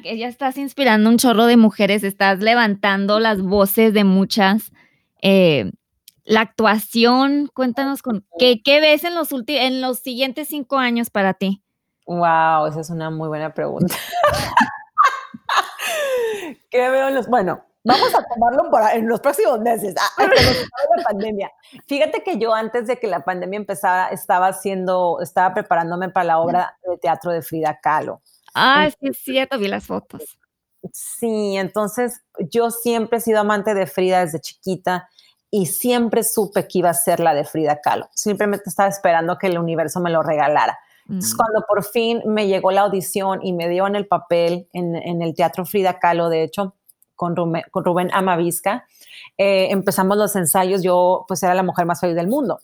que 0.00 0.16
ya 0.16 0.28
estás 0.28 0.56
inspirando 0.58 1.10
un 1.10 1.18
chorro 1.18 1.46
de 1.46 1.56
mujeres, 1.56 2.04
estás 2.04 2.38
levantando 2.38 3.18
las 3.18 3.42
voces 3.42 3.92
de 3.92 4.04
muchas. 4.04 4.70
Eh, 5.22 5.72
la 6.22 6.42
actuación, 6.42 7.50
cuéntanos 7.52 8.00
con 8.00 8.24
qué, 8.38 8.62
qué 8.62 8.80
ves 8.80 9.02
en 9.02 9.16
los 9.16 9.30
en 9.48 9.80
los 9.80 9.98
siguientes 9.98 10.46
cinco 10.46 10.78
años 10.78 11.10
para 11.10 11.34
ti. 11.34 11.64
Wow, 12.06 12.66
esa 12.66 12.80
es 12.80 12.90
una 12.90 13.10
muy 13.10 13.26
buena 13.26 13.52
pregunta. 13.52 13.96
¿Qué 16.70 16.90
veo 16.90 17.08
en 17.08 17.16
los? 17.16 17.26
Bueno, 17.26 17.64
Vamos 17.82 18.14
a 18.14 18.22
tomarlo 18.22 18.70
en 18.92 19.08
los 19.08 19.20
próximos 19.20 19.58
meses, 19.60 19.94
ah, 19.98 20.26
la 20.96 21.02
pandemia. 21.02 21.50
Fíjate 21.86 22.22
que 22.22 22.38
yo 22.38 22.52
antes 22.52 22.86
de 22.86 22.98
que 22.98 23.06
la 23.06 23.24
pandemia 23.24 23.56
empezara 23.56 24.08
estaba 24.08 24.48
haciendo, 24.48 25.18
estaba 25.22 25.54
preparándome 25.54 26.10
para 26.10 26.24
la 26.24 26.38
obra 26.40 26.78
de 26.86 26.98
teatro 26.98 27.32
de 27.32 27.40
Frida 27.40 27.78
Kahlo. 27.82 28.20
Ah, 28.54 28.88
sí 28.90 29.08
es 29.08 29.18
cierto, 29.18 29.58
vi 29.58 29.68
las 29.68 29.86
fotos. 29.86 30.38
Sí, 30.92 31.56
entonces 31.56 32.20
yo 32.50 32.70
siempre 32.70 33.18
he 33.18 33.20
sido 33.20 33.40
amante 33.40 33.72
de 33.72 33.86
Frida 33.86 34.20
desde 34.20 34.40
chiquita 34.40 35.08
y 35.50 35.66
siempre 35.66 36.22
supe 36.22 36.68
que 36.68 36.78
iba 36.78 36.90
a 36.90 36.94
ser 36.94 37.20
la 37.20 37.34
de 37.34 37.44
Frida 37.44 37.80
Kahlo. 37.80 38.08
Simplemente 38.12 38.64
estaba 38.68 38.90
esperando 38.90 39.38
que 39.38 39.46
el 39.46 39.58
universo 39.58 40.00
me 40.00 40.10
lo 40.10 40.22
regalara. 40.22 40.78
Entonces, 41.08 41.34
cuando 41.34 41.64
por 41.66 41.82
fin 41.82 42.22
me 42.24 42.46
llegó 42.46 42.70
la 42.70 42.82
audición 42.82 43.40
y 43.42 43.52
me 43.52 43.68
dio 43.68 43.84
en 43.86 43.96
el 43.96 44.06
papel 44.06 44.68
en, 44.72 44.94
en 44.94 45.22
el 45.22 45.34
Teatro 45.34 45.64
Frida 45.64 45.98
Kahlo, 45.98 46.28
de 46.28 46.44
hecho, 46.44 46.76
con 47.20 47.36
Rubén, 47.36 47.64
con 47.70 47.84
Rubén 47.84 48.08
Amavisca. 48.14 48.86
Eh, 49.36 49.68
empezamos 49.70 50.16
los 50.16 50.34
ensayos, 50.36 50.82
yo 50.82 51.26
pues 51.28 51.42
era 51.42 51.52
la 51.54 51.62
mujer 51.62 51.84
más 51.84 52.00
feliz 52.00 52.16
del 52.16 52.28
mundo. 52.28 52.60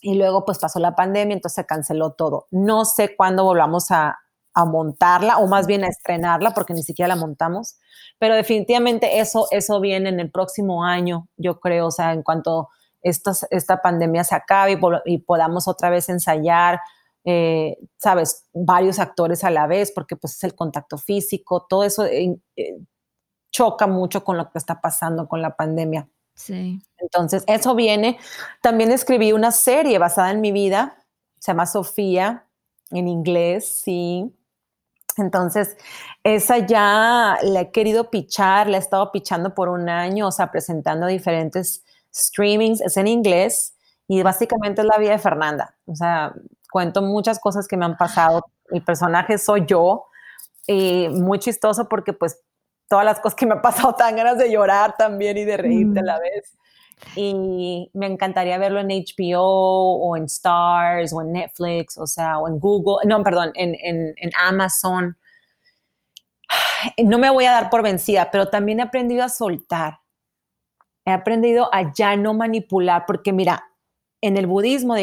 Y 0.00 0.14
luego 0.14 0.44
pues 0.44 0.60
pasó 0.60 0.78
la 0.78 0.94
pandemia, 0.94 1.34
entonces 1.34 1.56
se 1.56 1.66
canceló 1.66 2.12
todo. 2.12 2.46
No 2.52 2.84
sé 2.84 3.16
cuándo 3.16 3.42
volvamos 3.42 3.90
a, 3.90 4.20
a 4.54 4.64
montarla 4.64 5.38
o 5.38 5.48
más 5.48 5.66
bien 5.66 5.82
a 5.82 5.88
estrenarla 5.88 6.52
porque 6.52 6.74
ni 6.74 6.84
siquiera 6.84 7.08
la 7.08 7.16
montamos, 7.16 7.76
pero 8.20 8.36
definitivamente 8.36 9.18
eso, 9.18 9.48
eso 9.50 9.80
viene 9.80 10.10
en 10.10 10.20
el 10.20 10.30
próximo 10.30 10.84
año, 10.84 11.26
yo 11.36 11.58
creo, 11.58 11.88
o 11.88 11.90
sea, 11.90 12.12
en 12.12 12.22
cuanto 12.22 12.68
esta, 13.02 13.32
esta 13.50 13.82
pandemia 13.82 14.22
se 14.22 14.36
acabe 14.36 14.78
y, 15.06 15.18
podamos 15.18 15.66
otra 15.66 15.90
vez 15.90 16.08
ensayar, 16.08 16.80
eh, 17.24 17.78
sabes, 17.96 18.46
varios 18.54 19.00
actores 19.00 19.42
a 19.42 19.50
la 19.50 19.66
vez, 19.66 19.90
porque 19.90 20.14
pues 20.14 20.36
es 20.36 20.44
el 20.44 20.54
contacto 20.54 20.98
físico, 20.98 21.66
todo 21.68 21.82
eso 21.82 22.04
eh, 22.06 22.38
choca 23.56 23.86
mucho 23.86 24.22
con 24.22 24.36
lo 24.36 24.50
que 24.50 24.58
está 24.58 24.82
pasando 24.82 25.26
con 25.26 25.40
la 25.40 25.56
pandemia. 25.56 26.06
Sí. 26.34 26.78
Entonces, 26.98 27.42
eso 27.46 27.74
viene. 27.74 28.18
También 28.60 28.92
escribí 28.92 29.32
una 29.32 29.50
serie 29.50 29.98
basada 29.98 30.30
en 30.30 30.42
mi 30.42 30.52
vida, 30.52 30.98
se 31.38 31.52
llama 31.52 31.64
Sofía, 31.64 32.44
en 32.90 33.08
inglés, 33.08 33.80
sí. 33.82 34.30
Entonces, 35.16 35.78
esa 36.22 36.58
ya 36.58 37.38
la 37.42 37.60
he 37.62 37.70
querido 37.70 38.10
pichar, 38.10 38.68
la 38.68 38.76
he 38.76 38.80
estado 38.80 39.10
pichando 39.10 39.54
por 39.54 39.70
un 39.70 39.88
año, 39.88 40.28
o 40.28 40.32
sea, 40.32 40.50
presentando 40.50 41.06
diferentes 41.06 41.82
streamings, 42.14 42.82
es 42.82 42.98
en 42.98 43.06
inglés 43.06 43.74
y 44.06 44.22
básicamente 44.22 44.82
es 44.82 44.86
la 44.86 44.98
vida 44.98 45.12
de 45.12 45.18
Fernanda. 45.18 45.74
O 45.86 45.96
sea, 45.96 46.34
cuento 46.70 47.00
muchas 47.00 47.38
cosas 47.38 47.66
que 47.66 47.78
me 47.78 47.86
han 47.86 47.96
pasado. 47.96 48.44
Mi 48.70 48.80
personaje 48.80 49.38
soy 49.38 49.64
yo, 49.66 50.04
y 50.66 51.08
muy 51.08 51.38
chistoso 51.38 51.88
porque 51.88 52.12
pues 52.12 52.40
todas 52.88 53.04
las 53.04 53.20
cosas 53.20 53.36
que 53.36 53.46
me 53.46 53.54
ha 53.54 53.62
pasado, 53.62 53.94
tan 53.94 54.16
ganas 54.16 54.38
de 54.38 54.50
llorar 54.50 54.94
también 54.96 55.36
y 55.36 55.44
de 55.44 55.56
reírte 55.56 56.00
a 56.00 56.02
la 56.02 56.18
mm. 56.18 56.20
vez. 56.20 56.56
Y 57.14 57.90
me 57.92 58.06
encantaría 58.06 58.56
verlo 58.56 58.80
en 58.80 58.88
HBO 58.88 59.96
o 59.98 60.16
en 60.16 60.24
Stars 60.24 61.12
o 61.12 61.20
en 61.20 61.32
Netflix, 61.32 61.98
o 61.98 62.06
sea, 62.06 62.38
o 62.38 62.48
en 62.48 62.58
Google, 62.58 63.06
no, 63.06 63.22
perdón, 63.22 63.52
en, 63.54 63.74
en, 63.82 64.14
en 64.16 64.30
Amazon. 64.40 65.16
No 67.04 67.18
me 67.18 67.30
voy 67.30 67.44
a 67.44 67.52
dar 67.52 67.70
por 67.70 67.82
vencida, 67.82 68.30
pero 68.30 68.48
también 68.48 68.80
he 68.80 68.84
aprendido 68.84 69.24
a 69.24 69.28
soltar. 69.28 70.00
He 71.04 71.10
aprendido 71.10 71.68
a 71.72 71.92
ya 71.92 72.16
no 72.16 72.34
manipular, 72.34 73.04
porque 73.06 73.32
mira, 73.32 73.64
en 74.20 74.36
el 74.36 74.46
budismo 74.46 74.96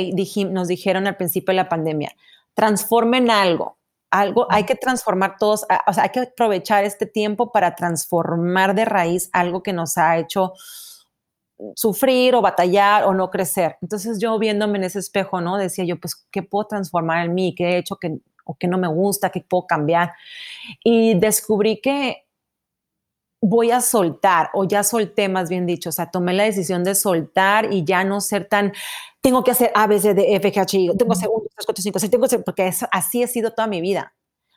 nos 0.49 0.67
dijeron 0.67 1.07
al 1.07 1.15
principio 1.15 1.51
de 1.51 1.57
la 1.57 1.69
pandemia, 1.69 2.15
transformen 2.53 3.29
algo, 3.29 3.77
algo, 4.13 4.47
hay 4.49 4.63
que 4.65 4.75
transformar 4.75 5.37
todos, 5.39 5.65
o 5.87 5.93
sea, 5.93 6.03
hay 6.03 6.09
que 6.09 6.19
aprovechar 6.19 6.83
este 6.83 7.07
tiempo 7.07 7.51
para 7.51 7.75
transformar 7.75 8.75
de 8.75 8.85
raíz 8.85 9.29
algo 9.33 9.63
que 9.63 9.73
nos 9.73 9.97
ha 9.97 10.17
hecho 10.19 10.53
sufrir 11.75 12.35
o 12.35 12.41
batallar 12.41 13.05
o 13.05 13.13
no 13.13 13.29
crecer. 13.29 13.77
Entonces 13.81 14.19
yo 14.19 14.37
viéndome 14.37 14.77
en 14.77 14.83
ese 14.85 14.99
espejo, 14.99 15.41
¿no? 15.41 15.57
Decía 15.57 15.85
yo, 15.85 15.99
pues, 15.99 16.27
¿qué 16.31 16.43
puedo 16.43 16.67
transformar 16.67 17.25
en 17.25 17.33
mí? 17.33 17.55
¿Qué 17.55 17.69
he 17.69 17.77
hecho 17.77 17.95
que, 17.95 18.17
o 18.45 18.55
que 18.55 18.67
no 18.67 18.77
me 18.77 18.87
gusta? 18.87 19.29
¿Qué 19.29 19.41
puedo 19.41 19.65
cambiar? 19.65 20.13
Y 20.83 21.15
descubrí 21.15 21.81
que 21.81 22.27
voy 23.45 23.71
a 23.71 23.81
soltar, 23.81 24.49
o 24.53 24.63
ya 24.63 24.83
solté 24.83 25.27
más 25.27 25.49
bien 25.49 25.65
dicho, 25.65 25.89
o 25.89 25.91
sea, 25.91 26.09
tomé 26.09 26.33
la 26.33 26.43
decisión 26.43 26.83
de 26.83 26.95
soltar 26.95 27.73
y 27.73 27.83
ya 27.83 28.03
no 28.05 28.21
ser 28.21 28.47
tan 28.47 28.71
tengo 29.21 29.43
que 29.43 29.51
hacer 29.51 29.71
A, 29.75 29.85
B, 29.87 29.99
C, 29.99 30.13
D, 30.13 30.35
F, 30.35 30.51
G, 30.51 30.61
H, 30.61 30.77
I, 30.77 30.97
tengo 30.97 31.15
segundos, 31.15 31.49
3, 31.55 31.65
4, 31.65 31.81
5, 31.81 31.99
6, 31.99 32.11
tengo 32.11 32.27
que 32.27 32.39
porque 32.39 32.71
así 32.91 33.21
he 33.23 33.27
sido 33.27 33.51
toda 33.51 33.67
mi 33.67 33.81
vida. 33.81 34.13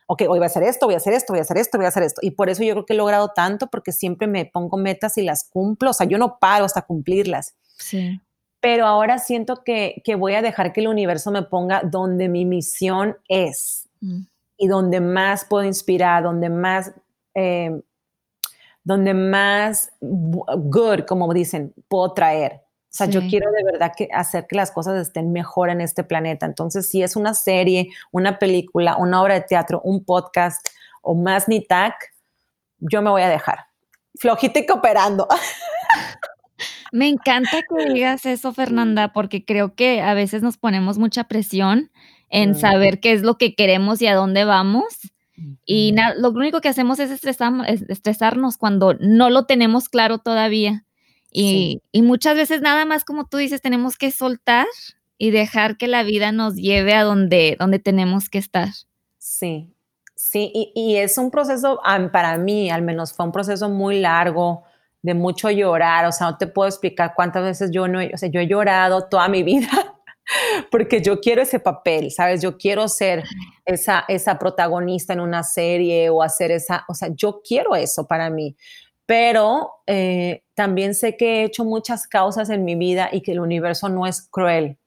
Ok, 0.09 0.23
hoy 0.23 0.39
voy 0.39 0.43
a 0.43 0.47
hacer 0.47 0.63
esto, 0.63 0.87
voy 0.87 0.95
a 0.95 0.99
hacer 0.99 1.15
esto, 1.15 1.33
voy 1.33 1.41
a 1.41 1.43
hacer 1.43 1.57
esto, 1.57 1.79
voy 1.79 1.85
a 1.85 1.89
hacer 1.89 2.05
esto. 2.05 2.21
Y 2.23 2.31
por 2.33 2.49
eso 2.49 2.63
yo 2.63 2.75
creo 2.75 2.87
que 2.87 2.93
he 2.93 2.97
logrado 2.97 3.31
tanto, 3.35 3.67
porque 3.67 3.91
siempre 3.91 4.29
me 4.29 4.45
pongo 4.45 4.77
metas 4.77 5.19
y 5.19 5.23
las 5.23 5.49
cumplo. 5.49 5.91
O 5.91 5.93
sea, 5.93 6.07
yo 6.07 6.17
no 6.17 6.39
paro 6.39 6.65
hasta 6.65 6.83
cumplirlas. 6.83 7.57
Sí. 7.77 8.21
Pero 8.61 8.87
ahora 8.87 9.19
siento 9.19 9.65
que, 9.65 10.01
que 10.05 10.15
voy 10.15 10.35
a 10.35 10.43
dejar 10.43 10.73
que 10.73 10.81
el 10.81 10.89
universo 10.89 11.33
me 11.33 11.43
ponga 11.43 11.83
donde 11.83 12.29
mi 12.29 12.45
misión 12.45 13.17
es 13.29 13.89
mm. 14.01 14.23
y 14.59 14.69
donde 14.69 15.01
más 15.01 15.45
puedo 15.45 15.65
inspirar, 15.65 16.23
donde 16.23 16.51
más, 16.51 16.93
eh, 17.35 17.83
donde 18.87 19.15
más 19.15 19.91
good, 20.01 21.01
como 21.09 21.35
dicen, 21.35 21.75
puedo 21.89 22.13
traer. 22.13 22.53
O 22.53 22.95
sea, 22.97 23.09
yo 23.09 23.21
quiero 23.29 23.51
de 23.51 23.65
verdad 23.65 23.93
que 23.97 24.09
hacer 24.13 24.47
que 24.47 24.55
las 24.55 24.71
cosas 24.71 24.97
estén 25.05 25.33
mejor 25.33 25.71
en 25.71 25.81
este 25.81 26.05
planeta. 26.05 26.47
Entonces, 26.47 26.89
si 26.89 27.03
es 27.03 27.17
una 27.17 27.35
serie, 27.35 27.89
una 28.13 28.39
película, 28.39 28.97
una 28.97 29.21
obra 29.21 29.35
de 29.35 29.41
teatro, 29.41 29.81
un 29.83 30.05
podcast 30.05 30.65
o 31.03 31.17
más 31.17 31.49
ni 31.49 31.67
tac, 31.67 31.97
yo 32.79 33.03
me 33.03 33.11
voy 33.11 33.23
a 33.23 33.29
dejar. 33.29 33.67
Flojita 34.21 34.61
y 34.61 34.67
cooperando. 34.67 35.27
Me 36.93 37.09
encanta 37.09 37.63
que 37.63 37.93
digas 37.93 38.25
eso, 38.25 38.55
Fernanda, 38.55 39.13
porque 39.13 39.45
creo 39.45 39.75
que 39.75 40.01
a 40.01 40.15
veces 40.15 40.43
nos 40.43 40.57
ponemos 40.57 40.97
mucha 40.97 41.25
presión 41.25 41.91
en 42.31 42.55
saber 42.55 43.01
qué 43.01 43.13
es 43.13 43.23
lo 43.23 43.37
que 43.37 43.57
queremos 43.57 44.01
y 44.01 44.07
a 44.07 44.15
dónde 44.15 44.45
vamos. 44.45 44.85
Y 45.65 45.95
lo 46.19 46.31
único 46.31 46.61
que 46.61 46.69
hacemos 46.69 46.99
es 46.99 47.11
estresarnos 47.11 48.57
cuando 48.57 48.95
no 49.01 49.31
lo 49.31 49.45
tenemos 49.45 49.89
claro 49.89 50.19
todavía. 50.19 50.85
Y, 51.31 51.83
muchas 51.93 52.37
veces 52.37 52.63
nada 52.63 52.85
más 52.85 53.05
como 53.05 53.27
tú 53.27 53.37
dices, 53.37 53.61
tenemos 53.61 53.99
que 53.99 54.11
soltar 54.11 54.67
y 55.19 55.31
dejar 55.31 55.77
que 55.77 55.87
la 55.87 56.03
vida 56.03 56.33
nos 56.33 56.55
lleve 56.55 56.95
a 56.95 57.03
donde, 57.03 57.57
donde 57.59 57.79
tenemos 57.79 58.31
que 58.31 58.39
estar. 58.39 58.69
Sí, 59.19 59.75
sí, 60.15 60.51
y, 60.75 60.97
es 60.97 61.19
un 61.19 61.31
proceso, 61.31 61.81
para 62.13 62.39
mí 62.39 62.71
al 62.71 62.83
menos 62.83 63.13
fue 63.13 63.27
un 63.27 63.33
proceso 63.33 63.69
muy 63.69 64.01
largo, 64.01 64.65
de 65.03 65.15
mucho 65.15 65.51
llorar, 65.51 66.07
o 66.07 66.13
sea, 66.13 66.31
no 66.31 66.39
te 66.39 66.47
puedo 66.47 66.69
explicar 66.69 67.13
cuántas 67.15 67.45
veces 67.45 67.71
yo 67.71 67.87
no, 67.87 68.01
o 68.01 68.17
sea, 68.17 68.29
yo 68.29 68.41
he 68.41 68.49
llorado 68.49 69.09
toda 69.09 69.29
mi 69.29 69.43
vida 69.45 69.96
porque 70.71 71.03
yo 71.03 71.21
quiero 71.21 71.43
ese 71.43 71.61
papel, 71.61 72.11
¿sabes? 72.11 72.43
Yo 72.43 72.57
quiero 72.59 72.89
ser 72.89 73.25
esa, 73.65 74.05
esa 74.09 74.39
protagonista 74.39 75.13
en 75.13 75.21
una 75.21 75.43
serie 75.43 76.11
o 76.11 76.23
hacer 76.23 76.51
esa, 76.51 76.85
o 76.89 76.95
sea, 76.95 77.09
yo 77.15 77.41
quiero 77.47 77.75
eso 77.75 78.07
para 78.07 78.31
mí, 78.31 78.57
pero 79.07 79.71
eh, 79.87 80.43
también 80.55 80.95
sé 80.95 81.17
que 81.17 81.41
he 81.41 81.45
hecho 81.45 81.65
muchas 81.65 82.07
causas 82.09 82.51
en 82.51 82.65
mi 82.65 82.75
vida 82.75 83.09
y 83.13 83.21
que 83.23 83.33
el 83.33 83.41
universo 83.41 83.89
no 83.89 84.07
es 84.07 84.23
cruel. 84.23 84.79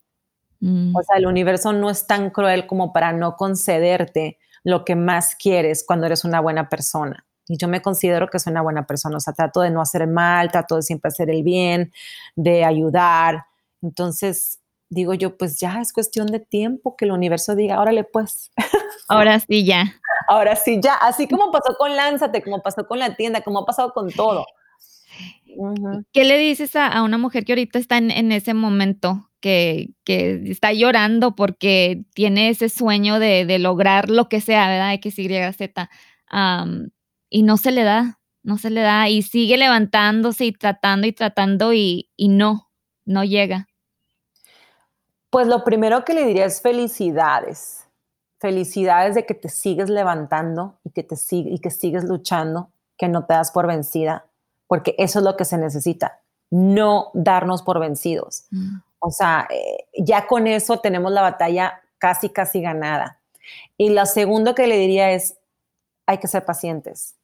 Mm. 0.59 0.93
O 0.95 1.01
sea, 1.03 1.17
el 1.17 1.25
universo 1.25 1.71
no 1.71 1.89
es 1.89 2.05
tan 2.05 2.29
cruel 2.29 2.67
como 2.67 2.91
para 2.91 3.13
no 3.13 3.37
concederte 3.37 4.37
lo 4.63 4.83
que 4.83 4.95
más 4.95 5.35
quieres 5.35 5.85
cuando 5.87 6.05
eres 6.05 6.25
una 6.25 6.41
buena 6.41 6.67
persona. 6.67 7.25
Y 7.47 7.57
yo 7.57 7.67
me 7.67 7.81
considero 7.81 8.29
que 8.29 8.39
soy 8.39 8.51
una 8.51 8.61
buena 8.61 8.85
persona. 8.85 9.17
O 9.17 9.19
sea, 9.19 9.33
trato 9.33 9.61
de 9.61 9.71
no 9.71 9.81
hacer 9.81 10.05
mal, 10.05 10.51
trato 10.51 10.75
de 10.75 10.83
siempre 10.83 11.09
hacer 11.09 11.29
el 11.29 11.41
bien, 11.41 11.91
de 12.35 12.63
ayudar. 12.63 13.45
Entonces, 13.81 14.58
digo 14.89 15.13
yo, 15.13 15.37
pues 15.37 15.59
ya 15.59 15.79
es 15.81 15.93
cuestión 15.93 16.27
de 16.27 16.39
tiempo 16.39 16.95
que 16.95 17.05
el 17.05 17.11
universo 17.11 17.55
diga, 17.55 17.79
órale, 17.79 18.03
pues. 18.03 18.51
Ahora 19.07 19.39
sí, 19.39 19.65
ya. 19.65 19.95
Ahora 20.27 20.55
sí, 20.55 20.79
ya. 20.81 20.95
Así 20.95 21.27
como 21.27 21.51
pasó 21.51 21.75
con 21.77 21.95
Lánzate, 21.95 22.41
como 22.41 22.61
pasó 22.61 22.87
con 22.87 22.99
la 22.99 23.15
tienda, 23.15 23.41
como 23.41 23.59
ha 23.59 23.65
pasado 23.65 23.93
con 23.93 24.11
todo. 24.11 24.45
¿Qué 26.13 26.23
le 26.23 26.37
dices 26.37 26.75
a, 26.75 27.01
una 27.03 27.17
mujer 27.17 27.45
que 27.45 27.53
ahorita 27.53 27.79
está 27.79 27.97
en, 27.97 28.31
ese 28.31 28.53
momento, 28.53 29.29
que, 29.41 29.89
está 30.05 30.73
llorando 30.73 31.35
porque 31.35 32.03
tiene 32.13 32.49
ese 32.49 32.69
sueño 32.69 33.19
de, 33.19 33.57
lograr 33.59 34.09
lo 34.09 34.29
que 34.29 34.41
sea, 34.41 34.67
¿verdad? 34.67 34.93
X, 34.93 35.17
Y, 35.19 35.27
Z, 35.27 35.89
y 37.29 37.43
no 37.43 37.57
se 37.57 37.71
le 37.71 37.83
da, 37.83 38.19
no 38.43 38.57
se 38.57 38.69
le 38.69 38.81
da, 38.81 39.09
y 39.09 39.21
sigue 39.21 39.57
levantándose 39.57 40.45
y 40.45 40.51
tratando 40.51 41.07
y 41.07 41.13
tratando 41.13 41.73
y, 41.73 42.11
y 42.15 42.29
no, 42.29 42.69
no 43.05 43.23
llega. 43.23 43.68
Pues 45.29 45.47
lo 45.47 45.63
primero 45.63 46.05
que 46.05 46.13
le 46.13 46.25
diría 46.25 46.45
es 46.45 46.61
felicidades. 46.61 47.87
Felicidades 48.39 49.15
de 49.15 49.25
que 49.25 49.33
te 49.33 49.49
sigues 49.49 49.89
levantando 49.89 50.79
y 50.83 50.91
que, 50.91 51.03
te 51.03 51.15
y 51.31 51.59
que 51.59 51.69
sigues 51.69 52.03
luchando, 52.05 52.71
que 52.97 53.07
no 53.09 53.25
te 53.25 53.33
das 53.33 53.51
por 53.51 53.67
vencida 53.67 54.29
porque 54.69 54.93
eso 54.99 55.17
es 55.17 55.25
lo 55.25 55.35
que 55.35 55.45
se 55.45 55.57
necesita, 55.57 56.21
no 56.51 57.09
darnos 57.15 57.63
por 57.63 57.79
vencidos. 57.79 58.45
Mm. 58.51 58.77
O 58.99 59.09
sea, 59.09 59.47
eh, 59.49 59.87
ya 59.97 60.27
con 60.27 60.45
eso 60.45 60.77
tenemos 60.77 61.11
la 61.11 61.23
batalla 61.23 61.81
casi, 61.97 62.29
casi 62.29 62.61
ganada. 62.61 63.19
Y 63.77 63.89
lo 63.89 64.05
segundo 64.05 64.53
que 64.53 64.67
le 64.67 64.77
diría 64.77 65.11
es, 65.11 65.37
hay 66.05 66.19
que 66.19 66.27
ser 66.27 66.45
pacientes. 66.45 67.15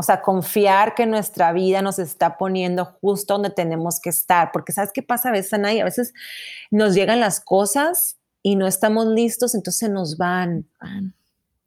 O 0.00 0.02
sea, 0.04 0.22
confiar 0.22 0.94
que 0.94 1.06
nuestra 1.06 1.52
vida 1.52 1.82
nos 1.82 1.98
está 1.98 2.38
poniendo 2.38 2.84
justo 2.84 3.34
donde 3.34 3.50
tenemos 3.50 3.98
que 3.98 4.10
estar. 4.10 4.52
Porque 4.52 4.70
¿sabes 4.70 4.92
qué 4.94 5.02
pasa 5.02 5.30
a 5.30 5.32
veces, 5.32 5.54
Anay? 5.54 5.80
A 5.80 5.84
veces 5.84 6.14
nos 6.70 6.94
llegan 6.94 7.18
las 7.18 7.40
cosas 7.40 8.16
y 8.40 8.54
no 8.54 8.68
estamos 8.68 9.08
listos, 9.08 9.56
entonces 9.56 9.90
nos 9.90 10.16
van. 10.16 10.68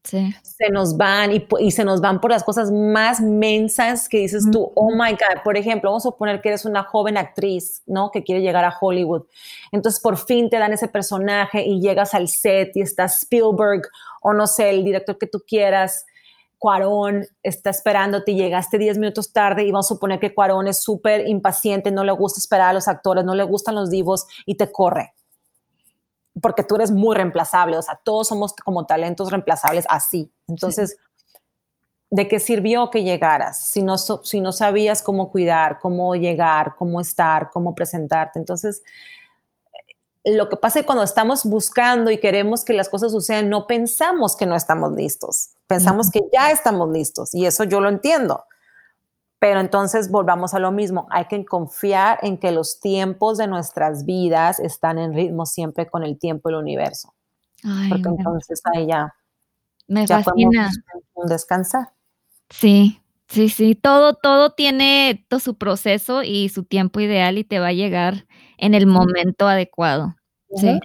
Se 0.03 0.69
nos 0.71 0.95
van 0.95 1.31
y, 1.59 1.71
se 1.71 1.83
nos 1.83 1.99
van 1.99 2.21
por 2.21 2.31
las 2.31 2.45
cosas 2.45 2.71
más 2.71 3.19
mensas 3.19 4.07
que 4.07 4.19
dices 4.19 4.45
tú, 4.49 4.71
oh 4.75 4.91
my 4.91 5.11
God. 5.11 5.43
Por 5.43 5.57
ejemplo, 5.57 5.89
vamos 5.89 6.05
a 6.05 6.11
suponer 6.11 6.39
que 6.39 6.47
eres 6.47 6.63
una 6.63 6.83
joven 6.83 7.17
actriz, 7.17 7.83
¿no? 7.85 8.11
Que 8.11 8.23
quiere 8.23 8.41
llegar 8.41 8.63
a 8.63 8.73
Hollywood. 8.79 9.23
Entonces, 9.73 9.99
por 9.99 10.15
fin 10.15 10.49
te 10.49 10.57
dan 10.57 10.71
ese 10.71 10.87
personaje 10.87 11.65
y 11.65 11.81
llegas 11.81 12.13
al 12.13 12.29
set 12.29 12.71
y 12.77 12.81
está 12.81 13.03
Spielberg 13.03 13.81
o 14.21 14.31
no 14.31 14.47
sé, 14.47 14.69
el 14.69 14.85
director 14.85 15.17
que 15.17 15.27
tú 15.27 15.43
quieras. 15.45 16.05
Cuarón 16.61 17.25
está 17.41 17.71
esperándote 17.71 18.33
y 18.33 18.35
llegaste 18.35 18.77
10 18.77 18.99
minutos 18.99 19.33
tarde 19.33 19.63
y 19.63 19.71
vamos 19.71 19.87
a 19.87 19.95
suponer 19.95 20.19
que 20.19 20.31
Cuarón 20.31 20.67
es 20.67 20.83
súper 20.83 21.27
impaciente, 21.27 21.89
no 21.89 22.03
le 22.03 22.11
gusta 22.11 22.39
esperar 22.39 22.69
a 22.69 22.73
los 22.73 22.87
actores, 22.87 23.25
no 23.25 23.33
le 23.33 23.41
gustan 23.41 23.73
los 23.73 23.89
divos 23.89 24.27
y 24.45 24.57
te 24.57 24.71
corre 24.71 25.15
porque 26.39 26.63
tú 26.63 26.75
eres 26.75 26.91
muy 26.91 27.15
reemplazable, 27.15 27.77
o 27.77 27.81
sea, 27.81 27.99
todos 28.03 28.27
somos 28.27 28.53
como 28.53 28.85
talentos 28.85 29.31
reemplazables 29.31 29.85
así. 29.89 30.31
Entonces, 30.47 30.97
¿de 32.11 32.27
qué 32.27 32.39
sirvió 32.39 32.91
que 32.91 33.03
llegaras 33.03 33.65
si 33.65 33.81
no, 33.81 33.97
si 33.97 34.39
no 34.39 34.51
sabías 34.51 35.01
cómo 35.01 35.31
cuidar, 35.31 35.79
cómo 35.79 36.15
llegar, 36.15 36.75
cómo 36.77 37.01
estar, 37.01 37.49
cómo 37.49 37.73
presentarte? 37.73 38.37
Entonces, 38.37 38.83
lo 40.23 40.49
que 40.49 40.57
pasa 40.57 40.79
es 40.79 40.83
que 40.83 40.87
cuando 40.87 41.03
estamos 41.03 41.45
buscando 41.45 42.11
y 42.11 42.19
queremos 42.19 42.63
que 42.63 42.73
las 42.73 42.89
cosas 42.89 43.11
sucedan, 43.11 43.49
no 43.49 43.65
pensamos 43.65 44.35
que 44.35 44.45
no 44.45 44.55
estamos 44.55 44.91
listos, 44.93 45.51
pensamos 45.67 46.11
que 46.11 46.21
ya 46.31 46.51
estamos 46.51 46.91
listos 46.91 47.33
y 47.33 47.45
eso 47.45 47.63
yo 47.63 47.81
lo 47.81 47.89
entiendo. 47.89 48.43
Pero 49.39 49.59
entonces 49.59 50.11
volvamos 50.11 50.53
a 50.53 50.59
lo 50.59 50.71
mismo, 50.71 51.07
hay 51.09 51.25
que 51.25 51.43
confiar 51.43 52.19
en 52.21 52.37
que 52.37 52.51
los 52.51 52.79
tiempos 52.79 53.39
de 53.39 53.47
nuestras 53.47 54.05
vidas 54.05 54.59
están 54.59 54.99
en 54.99 55.15
ritmo 55.15 55.47
siempre 55.47 55.89
con 55.89 56.03
el 56.03 56.19
tiempo 56.19 56.49
del 56.49 56.59
universo. 56.59 57.15
Porque 57.89 58.09
entonces 58.09 58.61
ahí 58.75 58.87
ya, 58.87 59.15
me 59.87 60.07
fascina. 60.07 60.69
Un 61.13 61.27
descansar. 61.27 61.89
Sí, 62.49 63.01
sí, 63.27 63.49
sí, 63.49 63.73
todo, 63.73 64.13
todo 64.13 64.51
tiene 64.51 65.25
todo 65.27 65.39
su 65.39 65.57
proceso 65.57 66.21
y 66.21 66.49
su 66.49 66.63
tiempo 66.63 66.99
ideal 66.99 67.39
y 67.39 67.43
te 67.43 67.59
va 67.59 67.67
a 67.67 67.73
llegar 67.73 68.27
en 68.61 68.73
el 68.73 68.85
momento 68.85 69.47
adecuado. 69.47 70.15
Sí. 70.55 70.79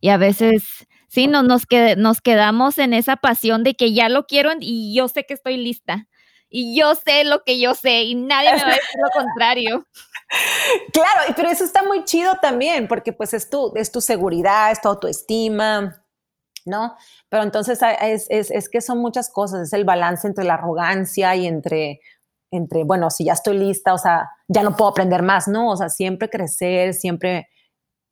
Y 0.00 0.08
a 0.08 0.16
veces, 0.16 0.86
sí, 1.08 1.26
nos, 1.26 1.44
nos, 1.44 1.64
nos 1.98 2.20
quedamos 2.22 2.78
en 2.78 2.94
esa 2.94 3.16
pasión 3.16 3.64
de 3.64 3.74
que 3.74 3.92
ya 3.92 4.08
lo 4.08 4.26
quiero 4.26 4.52
y 4.58 4.94
yo 4.94 5.08
sé 5.08 5.24
que 5.24 5.34
estoy 5.34 5.58
lista 5.58 6.06
y 6.48 6.78
yo 6.78 6.94
sé 6.94 7.24
lo 7.24 7.42
que 7.44 7.58
yo 7.58 7.74
sé 7.74 8.04
y 8.04 8.14
nadie 8.14 8.52
me 8.52 8.62
va 8.62 8.68
a 8.68 8.74
decir 8.74 9.00
lo 9.02 9.10
contrario. 9.10 9.86
Claro, 10.92 11.32
pero 11.36 11.48
eso 11.48 11.62
está 11.62 11.84
muy 11.84 12.02
chido 12.02 12.34
también, 12.42 12.88
porque 12.88 13.12
pues 13.12 13.32
es 13.32 13.48
tu, 13.48 13.72
es 13.76 13.92
tu 13.92 14.00
seguridad, 14.00 14.72
es 14.72 14.80
tu 14.80 14.88
autoestima, 14.88 16.04
¿no? 16.64 16.96
Pero 17.28 17.44
entonces 17.44 17.78
es, 18.02 18.26
es, 18.28 18.50
es, 18.50 18.68
que 18.68 18.80
son 18.80 18.98
muchas 18.98 19.30
cosas, 19.30 19.68
es 19.68 19.72
el 19.72 19.84
balance 19.84 20.26
entre 20.26 20.42
la 20.42 20.54
arrogancia 20.54 21.36
y 21.36 21.46
entre, 21.46 22.00
entre, 22.56 22.84
bueno, 22.84 23.10
si 23.10 23.24
ya 23.24 23.32
estoy 23.32 23.58
lista, 23.58 23.94
o 23.94 23.98
sea, 23.98 24.30
ya 24.48 24.62
no 24.62 24.76
puedo 24.76 24.90
aprender 24.90 25.22
más, 25.22 25.48
¿no? 25.48 25.70
O 25.70 25.76
sea, 25.76 25.88
siempre 25.88 26.30
crecer, 26.30 26.94
siempre, 26.94 27.48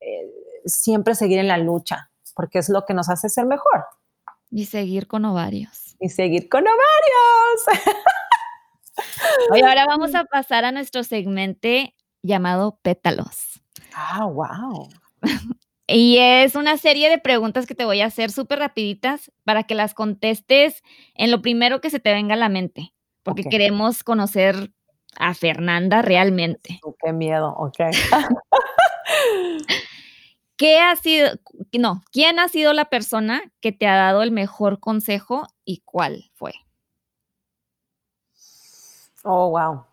eh, 0.01 0.30
siempre 0.64 1.14
seguir 1.14 1.38
en 1.38 1.49
la 1.49 1.59
lucha, 1.59 2.11
porque 2.34 2.59
es 2.59 2.68
lo 2.68 2.84
que 2.84 2.95
nos 2.95 3.09
hace 3.09 3.28
ser 3.28 3.47
mejor. 3.47 3.84
Y 4.51 4.66
seguir 4.66 5.07
con 5.07 5.24
ovarios. 5.24 5.97
Y 6.01 6.09
seguir 6.09 6.49
con 6.49 6.62
ovarios. 6.62 7.84
Hoy 9.51 9.62
ahora 9.62 9.86
vamos 9.86 10.14
a 10.14 10.24
pasar 10.24 10.64
a 10.64 10.72
nuestro 10.72 11.03
segmento 11.03 11.68
llamado 12.22 12.78
Pétalos. 12.82 13.61
Ah, 13.95 14.26
wow. 14.26 14.88
Y 15.86 16.16
es 16.18 16.55
una 16.55 16.78
serie 16.78 17.11
de 17.11 17.18
preguntas 17.18 17.66
que 17.66 17.74
te 17.74 17.84
voy 17.84 18.01
a 18.01 18.07
hacer 18.07 18.30
súper 18.30 18.59
rapiditas 18.59 19.30
para 19.45 19.64
que 19.64 19.74
las 19.74 19.92
contestes 19.92 20.82
en 21.14 21.30
lo 21.30 21.42
primero 21.42 21.80
que 21.82 21.90
se 21.90 22.01
te 22.01 22.12
venga 22.12 22.34
a 22.34 22.38
la 22.38 22.49
mente, 22.49 22.95
porque 23.25 23.45
queremos 23.45 24.05
conocer 24.05 24.70
a 25.16 25.35
Fernanda 25.35 26.03
realmente. 26.03 26.81
qué 27.03 27.12
miedo, 27.12 27.53
ok. 27.57 27.77
¿Qué 30.57 30.79
ha 30.79 30.95
sido, 30.95 31.31
no, 31.77 32.03
quién 32.12 32.39
ha 32.39 32.49
sido 32.49 32.72
la 32.72 32.85
persona 32.85 33.43
que 33.61 33.72
te 33.72 33.89
ha 33.89 33.97
dado 33.97 34.22
el 34.22 34.31
mejor 34.31 34.79
consejo 34.79 35.49
y 35.64 35.83
cuál 35.85 36.31
fue? 36.35 36.53
Oh, 39.25 39.51
wow. 39.51 39.85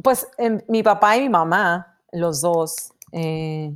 Pues 0.00 0.28
em, 0.38 0.60
mi 0.68 0.82
papá 0.82 1.16
y 1.16 1.22
mi 1.22 1.28
mamá, 1.28 1.98
los 2.12 2.40
dos, 2.40 2.92
eh, 3.10 3.74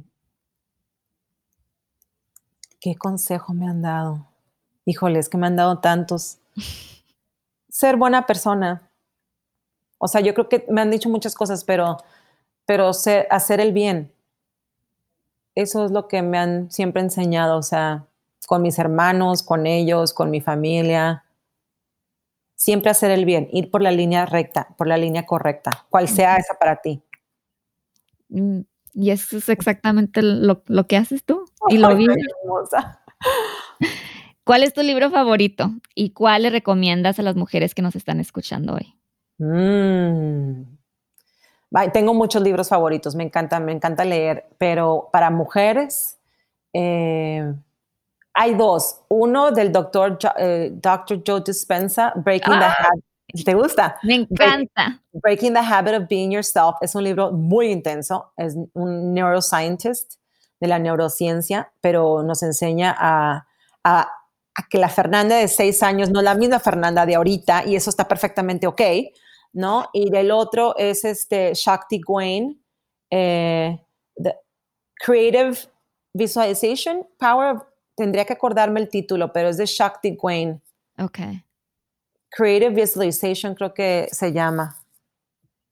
¿qué 2.81 2.97
consejo 2.97 3.55
me 3.55 3.69
han 3.69 3.83
dado? 3.83 4.27
Híjoles, 4.85 5.29
que 5.29 5.37
me 5.37 5.47
han 5.47 5.57
dado 5.57 5.79
tantos. 5.79 6.39
Ser 7.79 7.97
buena 7.97 8.27
persona. 8.27 8.91
O 9.99 10.09
sea, 10.09 10.21
yo 10.21 10.35
creo 10.35 10.49
que 10.49 10.67
me 10.69 10.81
han 10.81 10.91
dicho 10.91 11.09
muchas 11.09 11.35
cosas, 11.35 11.65
pero, 11.65 11.99
pero 12.67 12.91
hacer 13.31 13.61
el 13.61 13.73
bien. 13.73 14.13
Eso 15.55 15.85
es 15.85 15.91
lo 15.91 16.09
que 16.09 16.23
me 16.23 16.39
han 16.39 16.71
siempre 16.71 17.03
enseñado, 17.03 17.57
o 17.59 17.63
sea, 17.63 18.07
con 18.47 18.63
mis 18.63 18.79
hermanos, 18.79 19.43
con 19.43 19.67
ellos, 19.67 20.13
con 20.13 20.31
mi 20.31 20.41
familia 20.41 21.25
siempre 22.59 22.91
hacer 22.91 23.13
el 23.13 23.25
bien, 23.25 23.49
ir 23.53 23.71
por 23.71 23.81
la 23.81 23.93
línea 23.93 24.27
recta, 24.27 24.69
por 24.77 24.89
la 24.89 24.99
línea 24.99 25.25
correcta, 25.25 25.87
cual 25.89 26.09
sea 26.09 26.37
esa 26.37 26.55
para 26.55 26.77
ti. 26.83 27.01
Mm, 28.29 28.61
y 28.95 29.11
eso 29.11 29.39
es 29.39 29.49
exactamente 29.49 30.21
lo, 30.23 30.63
que 30.89 30.97
haces 30.97 31.25
tú 31.25 31.45
y 31.69 31.79
lo 31.79 31.95
vives. 31.97 32.17
¿Cuál 34.49 34.63
es 34.63 34.73
tu 34.73 34.83
libro 34.83 35.11
favorito 35.11 35.73
y 35.95 36.15
cuál 36.15 36.45
le 36.45 36.49
recomiendas 36.49 37.19
a 37.19 37.23
las 37.23 37.37
mujeres 37.37 37.75
que 37.75 37.83
nos 37.83 37.95
están 37.95 38.19
escuchando 38.19 38.77
hoy? 38.77 38.95
Mm. 39.37 40.63
Tengo 41.93 42.15
muchos 42.15 42.41
libros 42.41 42.71
favoritos, 42.71 43.15
me 43.15 43.25
encanta, 43.25 43.61
me 43.61 43.73
encanta 43.73 44.07
leer, 44.07 44.47
pero 44.57 45.11
para 45.13 45.29
mujeres, 45.29 46.19
eh, 46.73 47.53
hay 48.33 48.55
dos. 48.55 49.03
Uno 49.09 49.51
del 49.51 49.71
doctor 49.71 50.19
eh, 50.39 50.71
Dr. 50.73 51.23
Joe 51.27 51.43
Dispenza, 51.45 52.15
Breaking 52.17 52.59
the 52.59 52.65
ah. 52.65 52.77
Habit. 52.79 53.45
¿Te 53.45 53.53
gusta? 53.53 53.99
Me 54.03 54.15
encanta. 54.15 55.03
Breaking 55.13 55.53
the 55.53 55.61
Habit 55.61 55.93
of 55.93 56.09
Being 56.09 56.31
Yourself 56.31 56.77
es 56.81 56.95
un 56.95 57.05
libro 57.05 57.33
muy 57.33 57.71
intenso. 57.71 58.33
Es 58.39 58.57
un 58.73 59.13
neuroscientist 59.13 60.15
de 60.59 60.69
la 60.69 60.79
neurociencia, 60.79 61.71
pero 61.83 62.23
nos 62.23 62.43
enseña 62.43 62.97
a, 62.99 63.47
a 63.85 64.09
que 64.69 64.79
la 64.79 64.89
Fernanda 64.89 65.37
de 65.37 65.49
seis 65.49 65.83
años 65.83 66.11
no 66.11 66.21
es 66.21 66.25
la 66.25 66.35
misma 66.35 66.61
Fernanda 66.61 67.07
de 67.07 67.15
ahorita 67.15 67.65
y 67.67 67.77
eso 67.77 67.91
está 67.91 68.09
perfectamente 68.09 68.67
ok, 68.67 68.81
¿no? 69.53 69.89
Y 69.93 70.11
del 70.11 70.31
otro 70.31 70.77
es 70.77 71.05
este 71.05 71.53
Shakti 71.55 72.01
Gwain, 72.01 72.63
eh, 73.11 73.79
Creative 75.01 75.57
Visualization, 76.13 77.07
Power, 77.19 77.59
tendría 77.95 78.25
que 78.25 78.33
acordarme 78.33 78.81
el 78.81 78.89
título, 78.89 79.33
pero 79.33 79.49
es 79.49 79.57
de 79.57 79.67
Shakti 79.67 80.17
Gwain. 80.17 80.61
Ok. 80.99 81.19
Creative 82.31 82.75
Visualization 82.75 83.55
creo 83.55 83.73
que 83.73 84.09
se 84.11 84.33
llama. 84.33 84.77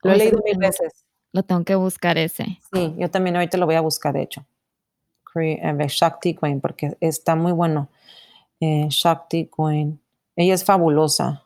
Lo 0.02 0.12
he 0.12 0.16
leído 0.16 0.40
mil 0.44 0.58
veces. 0.58 1.04
Lo 1.32 1.42
tengo 1.42 1.64
que 1.64 1.74
buscar 1.74 2.16
ese. 2.16 2.60
Sí, 2.72 2.94
yo 2.96 3.10
también 3.10 3.36
ahorita 3.36 3.58
lo 3.58 3.66
voy 3.66 3.74
a 3.74 3.80
buscar, 3.80 4.14
de 4.14 4.22
hecho. 4.22 4.46
Eh, 5.38 5.86
Shakti 5.88 6.34
Queen, 6.34 6.60
porque 6.60 6.96
está 7.00 7.36
muy 7.36 7.52
bueno. 7.52 7.88
Eh, 8.60 8.86
Shakti 8.88 9.50
Queen. 9.54 10.00
Ella 10.34 10.54
es 10.54 10.64
fabulosa. 10.64 11.44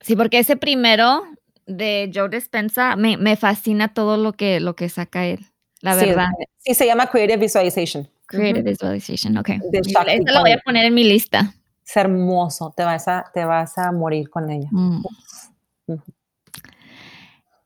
Sí, 0.00 0.16
porque 0.16 0.38
ese 0.38 0.56
primero 0.56 1.22
de 1.66 2.10
Joe 2.14 2.28
Dispensa 2.28 2.96
me, 2.96 3.16
me 3.16 3.36
fascina 3.36 3.92
todo 3.92 4.16
lo 4.16 4.32
que, 4.32 4.60
lo 4.60 4.76
que 4.76 4.88
saca 4.88 5.26
él, 5.26 5.46
la 5.80 5.96
verdad. 5.96 6.28
Sí, 6.58 6.74
se 6.74 6.86
llama 6.86 7.08
Creative 7.08 7.38
Visualization. 7.38 8.08
Creative 8.26 8.70
Visualization, 8.70 9.36
ok. 9.36 9.50
Esa 9.72 10.32
lo 10.32 10.40
voy 10.40 10.52
a 10.52 10.58
poner 10.64 10.84
en 10.84 10.94
mi 10.94 11.04
lista. 11.04 11.54
Es 11.84 11.96
hermoso, 11.96 12.72
te 12.76 12.84
vas 12.84 13.06
a, 13.08 13.30
te 13.32 13.44
vas 13.44 13.78
a 13.78 13.92
morir 13.92 14.30
con 14.30 14.50
ella. 14.50 14.68
Mm. 14.70 15.02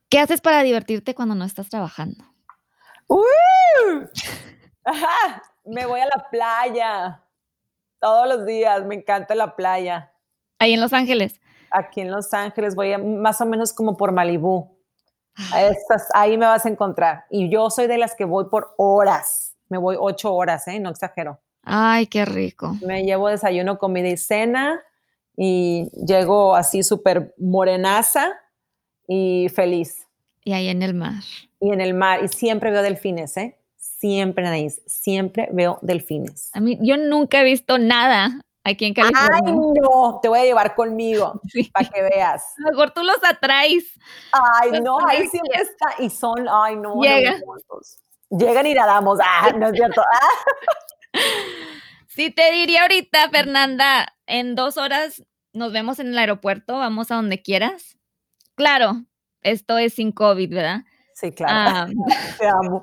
¿Qué 0.08 0.18
haces 0.18 0.40
para 0.40 0.62
divertirte 0.62 1.14
cuando 1.14 1.34
no 1.34 1.44
estás 1.44 1.68
trabajando? 1.68 2.24
Me 5.64 5.86
voy 5.86 6.00
a 6.00 6.06
la 6.06 6.26
playa 6.30 7.22
todos 8.00 8.28
los 8.28 8.46
días, 8.46 8.84
me 8.86 8.96
encanta 8.96 9.34
la 9.34 9.54
playa. 9.54 10.12
Ahí 10.58 10.74
en 10.74 10.80
Los 10.80 10.92
Ángeles. 10.92 11.40
Aquí 11.70 12.00
en 12.00 12.10
Los 12.10 12.32
Ángeles 12.34 12.74
voy 12.74 12.96
más 12.98 13.40
o 13.40 13.46
menos 13.46 13.72
como 13.72 13.96
por 13.96 14.12
Malibú. 14.12 14.76
ahí 16.14 16.36
me 16.36 16.46
vas 16.46 16.66
a 16.66 16.68
encontrar. 16.68 17.24
Y 17.30 17.48
yo 17.50 17.70
soy 17.70 17.86
de 17.86 17.98
las 17.98 18.14
que 18.14 18.24
voy 18.24 18.46
por 18.50 18.74
horas. 18.76 19.56
Me 19.68 19.78
voy 19.78 19.96
ocho 19.98 20.34
horas, 20.34 20.66
¿eh? 20.68 20.80
No 20.80 20.90
exagero. 20.90 21.40
Ay, 21.62 22.06
qué 22.06 22.24
rico. 22.24 22.76
Me 22.84 23.04
llevo 23.04 23.28
desayuno, 23.28 23.78
comida 23.78 24.08
y 24.08 24.16
cena 24.16 24.82
y 25.36 25.90
llego 26.06 26.54
así 26.54 26.82
súper 26.82 27.34
morenaza 27.38 28.32
y 29.06 29.48
feliz. 29.54 30.06
Y 30.44 30.52
ahí 30.52 30.68
en 30.68 30.82
el 30.82 30.94
mar. 30.94 31.22
Y 31.60 31.72
en 31.72 31.80
el 31.80 31.94
mar. 31.94 32.24
Y 32.24 32.28
siempre 32.28 32.70
veo 32.70 32.82
delfines, 32.82 33.36
¿eh? 33.36 33.59
Siempre, 34.00 34.46
Anaís. 34.46 34.80
Siempre 34.86 35.48
veo 35.52 35.78
delfines. 35.82 36.50
A 36.54 36.60
mí, 36.60 36.78
yo 36.80 36.96
nunca 36.96 37.42
he 37.42 37.44
visto 37.44 37.76
nada 37.78 38.40
aquí 38.64 38.86
en 38.86 38.94
California. 38.94 39.40
Ay, 39.44 39.52
no, 39.52 40.20
te 40.22 40.28
voy 40.28 40.38
a 40.38 40.44
llevar 40.44 40.74
conmigo 40.74 41.38
para 41.74 41.88
que 41.88 42.02
veas. 42.02 42.42
mejor 42.58 42.92
tú 42.92 43.02
los 43.02 43.18
atraes. 43.22 43.84
Ay, 44.32 44.80
no, 44.80 44.98
ahí 45.06 45.26
siempre 45.28 45.60
está. 45.60 46.02
Y 46.02 46.08
son, 46.08 46.46
ay, 46.50 46.76
no. 46.76 46.98
Llegan. 47.02 47.42
Llegan 48.30 48.66
y 48.66 48.74
nadamos. 48.74 49.18
Ah, 49.22 49.50
no 49.54 49.68
es 49.68 49.72
cierto. 49.74 50.02
Sí, 52.12 52.30
te 52.30 52.50
diría 52.50 52.82
ahorita, 52.82 53.30
Fernanda, 53.30 54.14
en 54.26 54.56
dos 54.56 54.76
horas 54.76 55.22
nos 55.52 55.72
vemos 55.72 56.00
en 56.00 56.08
el 56.08 56.18
aeropuerto, 56.18 56.76
vamos 56.76 57.10
a 57.10 57.14
donde 57.14 57.40
quieras. 57.40 57.96
Claro, 58.56 59.04
esto 59.42 59.78
es 59.78 59.94
sin 59.94 60.10
COVID, 60.10 60.52
¿verdad? 60.52 60.80
Sí, 61.20 61.32
claro. 61.32 61.54
Ah. 61.54 61.88
Te 62.38 62.48
amo. 62.48 62.82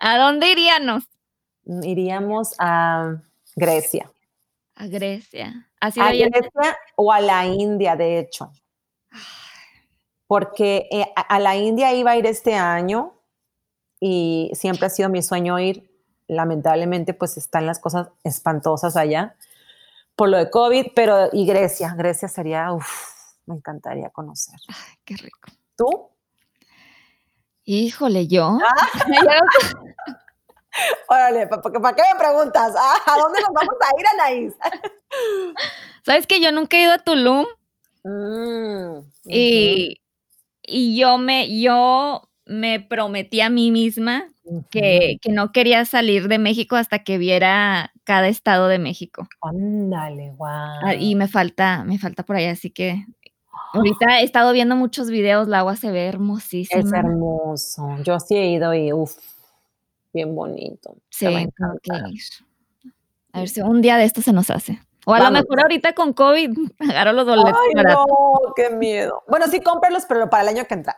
¿A 0.00 0.18
dónde 0.18 0.50
iríamos? 0.50 1.04
Iríamos 1.64 2.54
a 2.58 3.16
Grecia. 3.54 4.10
A 4.74 4.86
Grecia. 4.86 5.68
a 5.80 5.90
Grecia 5.90 6.78
o 6.96 7.12
a 7.12 7.20
la 7.20 7.46
India, 7.46 7.96
de 7.96 8.18
hecho. 8.18 8.50
Porque 10.26 10.88
eh, 10.90 11.06
a 11.14 11.38
la 11.38 11.56
India 11.56 11.92
iba 11.94 12.12
a 12.12 12.16
ir 12.16 12.26
este 12.26 12.54
año 12.54 13.14
y 14.00 14.50
siempre 14.54 14.86
ha 14.86 14.90
sido 14.90 15.08
mi 15.08 15.22
sueño 15.22 15.58
ir. 15.58 15.90
Lamentablemente, 16.28 17.14
pues 17.14 17.36
están 17.36 17.66
las 17.66 17.78
cosas 17.78 18.08
espantosas 18.24 18.96
allá 18.96 19.36
por 20.16 20.30
lo 20.30 20.38
de 20.38 20.50
COVID, 20.50 20.86
pero 20.94 21.28
y 21.32 21.46
Grecia, 21.46 21.94
Grecia 21.96 22.26
sería, 22.26 22.72
uff, 22.72 23.36
me 23.44 23.54
encantaría 23.54 24.08
conocer. 24.10 24.58
Ay, 24.68 24.96
qué 25.04 25.16
rico. 25.16 25.50
¿Tú? 25.76 26.10
Híjole, 27.66 28.28
yo. 28.28 28.58
Ah. 28.62 28.90
Órale, 31.08 31.48
¿para 31.48 31.94
qué 31.96 32.02
me 32.12 32.18
preguntas? 32.18 32.74
Ah, 32.78 32.96
¿A 33.06 33.18
dónde 33.18 33.40
nos 33.40 33.50
vamos 33.52 33.74
a 33.80 34.00
ir, 34.00 34.06
Anaís? 34.14 34.54
¿Sabes 36.04 36.26
que 36.26 36.40
yo 36.40 36.52
nunca 36.52 36.76
he 36.76 36.82
ido 36.82 36.92
a 36.92 36.98
Tulum? 36.98 37.46
Mm, 38.04 39.00
y, 39.24 40.00
y 40.62 40.96
yo 40.96 41.18
me, 41.18 41.60
yo 41.60 42.28
me 42.44 42.78
prometí 42.78 43.40
a 43.40 43.50
mí 43.50 43.72
misma 43.72 44.28
que, 44.70 45.16
que, 45.20 45.32
no 45.32 45.50
quería 45.50 45.84
salir 45.86 46.28
de 46.28 46.38
México 46.38 46.76
hasta 46.76 47.00
que 47.00 47.18
viera 47.18 47.92
cada 48.04 48.28
estado 48.28 48.68
de 48.68 48.78
México. 48.78 49.26
Ándale, 49.40 50.30
wow. 50.36 50.92
Y 51.00 51.16
me 51.16 51.26
falta, 51.26 51.82
me 51.82 51.98
falta 51.98 52.22
por 52.22 52.36
ahí, 52.36 52.46
así 52.46 52.70
que 52.70 53.06
ahorita 53.72 54.20
he 54.20 54.24
estado 54.24 54.52
viendo 54.52 54.76
muchos 54.76 55.10
videos, 55.10 55.48
la 55.48 55.60
agua 55.60 55.76
se 55.76 55.90
ve 55.90 56.06
hermosísima. 56.06 56.80
Es 56.80 56.92
hermoso. 56.92 57.96
Yo 58.02 58.18
sí 58.20 58.36
he 58.36 58.50
ido 58.50 58.74
y 58.74 58.92
uff, 58.92 59.16
bien 60.12 60.34
bonito. 60.34 60.96
Sí, 61.10 61.26
a 61.26 61.46
A 63.32 63.38
ver 63.40 63.48
si 63.48 63.60
un 63.60 63.82
día 63.82 63.96
de 63.96 64.04
esto 64.04 64.22
se 64.22 64.32
nos 64.32 64.50
hace. 64.50 64.80
O 65.08 65.14
a 65.14 65.20
lo 65.20 65.30
mejor 65.30 65.60
ahorita 65.60 65.94
con 65.94 66.12
COVID 66.12 66.50
agarro 66.90 67.12
los 67.12 67.26
boletos. 67.26 67.52
Ay, 67.52 67.84
no, 67.84 68.06
qué 68.56 68.70
miedo. 68.70 69.22
Bueno, 69.28 69.46
sí, 69.46 69.60
cómpralos, 69.60 70.04
pero 70.08 70.28
para 70.28 70.42
el 70.42 70.48
año 70.48 70.64
que 70.66 70.74
entra. 70.74 70.96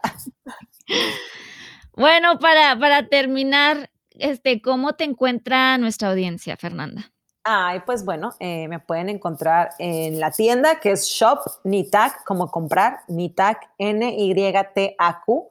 Bueno, 1.95 2.39
para, 2.39 2.79
para 2.79 3.09
terminar, 3.09 3.91
este, 4.13 4.63
¿cómo 4.63 4.95
te 4.95 5.05
encuentra 5.05 5.77
nuestra 5.79 6.11
audiencia, 6.11 6.57
Fernanda? 6.57 7.13
Ay, 7.51 7.81
pues 7.87 8.05
bueno, 8.05 8.35
eh, 8.41 8.69
me 8.69 8.79
pueden 8.79 9.09
encontrar 9.09 9.71
en 9.79 10.21
la 10.21 10.31
tienda 10.31 10.81
que 10.81 10.91
es 10.91 11.07
Shop 11.07 11.39
Nitak, 11.65 12.23
como 12.25 12.51
comprar, 12.51 12.99
Nitak, 13.09 13.71
N-Y-T-A-Q. 13.79 15.49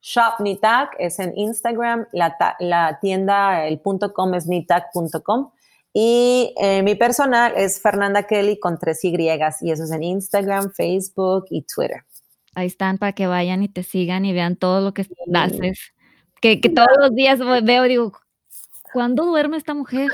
Shop 0.00 0.38
Nitak 0.38 0.94
es 1.00 1.18
en 1.18 1.36
Instagram, 1.36 2.06
la, 2.12 2.36
la 2.60 3.00
tienda, 3.00 3.66
el 3.66 3.80
punto 3.80 4.12
com 4.12 4.32
es 4.34 4.46
nitak.com. 4.46 5.50
Y 5.92 6.54
eh, 6.60 6.80
mi 6.84 6.94
personal 6.94 7.54
es 7.56 7.82
Fernanda 7.82 8.22
Kelly 8.22 8.60
con 8.60 8.78
tres 8.78 9.02
Y, 9.02 9.16
y 9.16 9.70
eso 9.72 9.82
es 9.82 9.90
en 9.90 10.04
Instagram, 10.04 10.70
Facebook 10.70 11.46
y 11.50 11.62
Twitter. 11.62 12.04
Ahí 12.54 12.68
están 12.68 12.98
para 12.98 13.14
que 13.14 13.26
vayan 13.26 13.64
y 13.64 13.68
te 13.68 13.82
sigan 13.82 14.24
y 14.24 14.32
vean 14.32 14.54
todo 14.54 14.80
lo 14.80 14.94
que 14.94 15.08
haces. 15.34 15.92
Que, 16.40 16.56
todos 16.58 16.96
los 17.00 17.12
días 17.16 17.40
veo 17.64 17.82
digo, 17.82 18.12
¿cuándo 18.92 19.24
duerme 19.24 19.56
esta 19.56 19.74
mujer? 19.74 20.08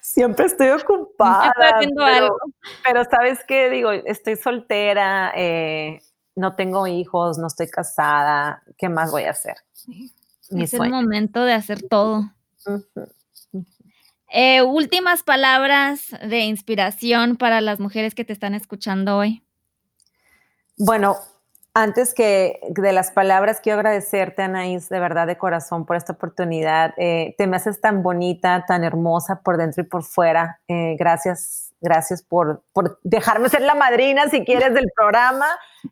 Siempre 0.00 0.46
estoy 0.46 0.68
ocupada. 0.68 1.52
Haciendo 1.56 2.04
pero, 2.04 2.24
algo. 2.24 2.38
pero 2.84 3.04
sabes 3.04 3.40
qué, 3.46 3.70
digo, 3.70 3.90
estoy 3.90 4.36
soltera, 4.36 5.32
eh, 5.34 6.00
no 6.36 6.54
tengo 6.54 6.86
hijos, 6.86 7.38
no 7.38 7.46
estoy 7.46 7.68
casada, 7.68 8.62
¿qué 8.78 8.88
más 8.88 9.10
voy 9.10 9.24
a 9.24 9.30
hacer? 9.30 9.56
es 10.50 10.74
el 10.74 10.90
momento 10.90 11.44
de 11.44 11.52
hacer 11.52 11.82
todo. 11.88 12.30
Eh, 14.30 14.62
últimas 14.62 15.22
palabras 15.22 16.08
de 16.26 16.40
inspiración 16.40 17.36
para 17.36 17.60
las 17.60 17.78
mujeres 17.78 18.14
que 18.14 18.24
te 18.24 18.32
están 18.32 18.54
escuchando 18.54 19.16
hoy. 19.16 19.44
Bueno, 20.76 21.16
antes 21.74 22.14
que 22.14 22.60
de 22.68 22.92
las 22.92 23.10
palabras, 23.10 23.60
quiero 23.60 23.80
agradecerte, 23.80 24.42
Anaís, 24.42 24.88
de 24.88 25.00
verdad, 25.00 25.26
de 25.26 25.36
corazón, 25.36 25.84
por 25.84 25.96
esta 25.96 26.12
oportunidad. 26.12 26.94
Eh, 26.96 27.34
te 27.36 27.48
me 27.48 27.56
haces 27.56 27.80
tan 27.80 28.04
bonita, 28.04 28.64
tan 28.66 28.84
hermosa 28.84 29.40
por 29.42 29.56
dentro 29.56 29.82
y 29.82 29.86
por 29.86 30.04
fuera. 30.04 30.60
Eh, 30.68 30.94
gracias, 30.96 31.72
gracias 31.80 32.22
por, 32.22 32.62
dejarme 33.02 33.48
ser 33.48 33.62
la 33.62 33.74
madrina, 33.74 34.30
si 34.30 34.44
quieres, 34.44 34.72
del 34.72 34.86
programa. 34.94 35.46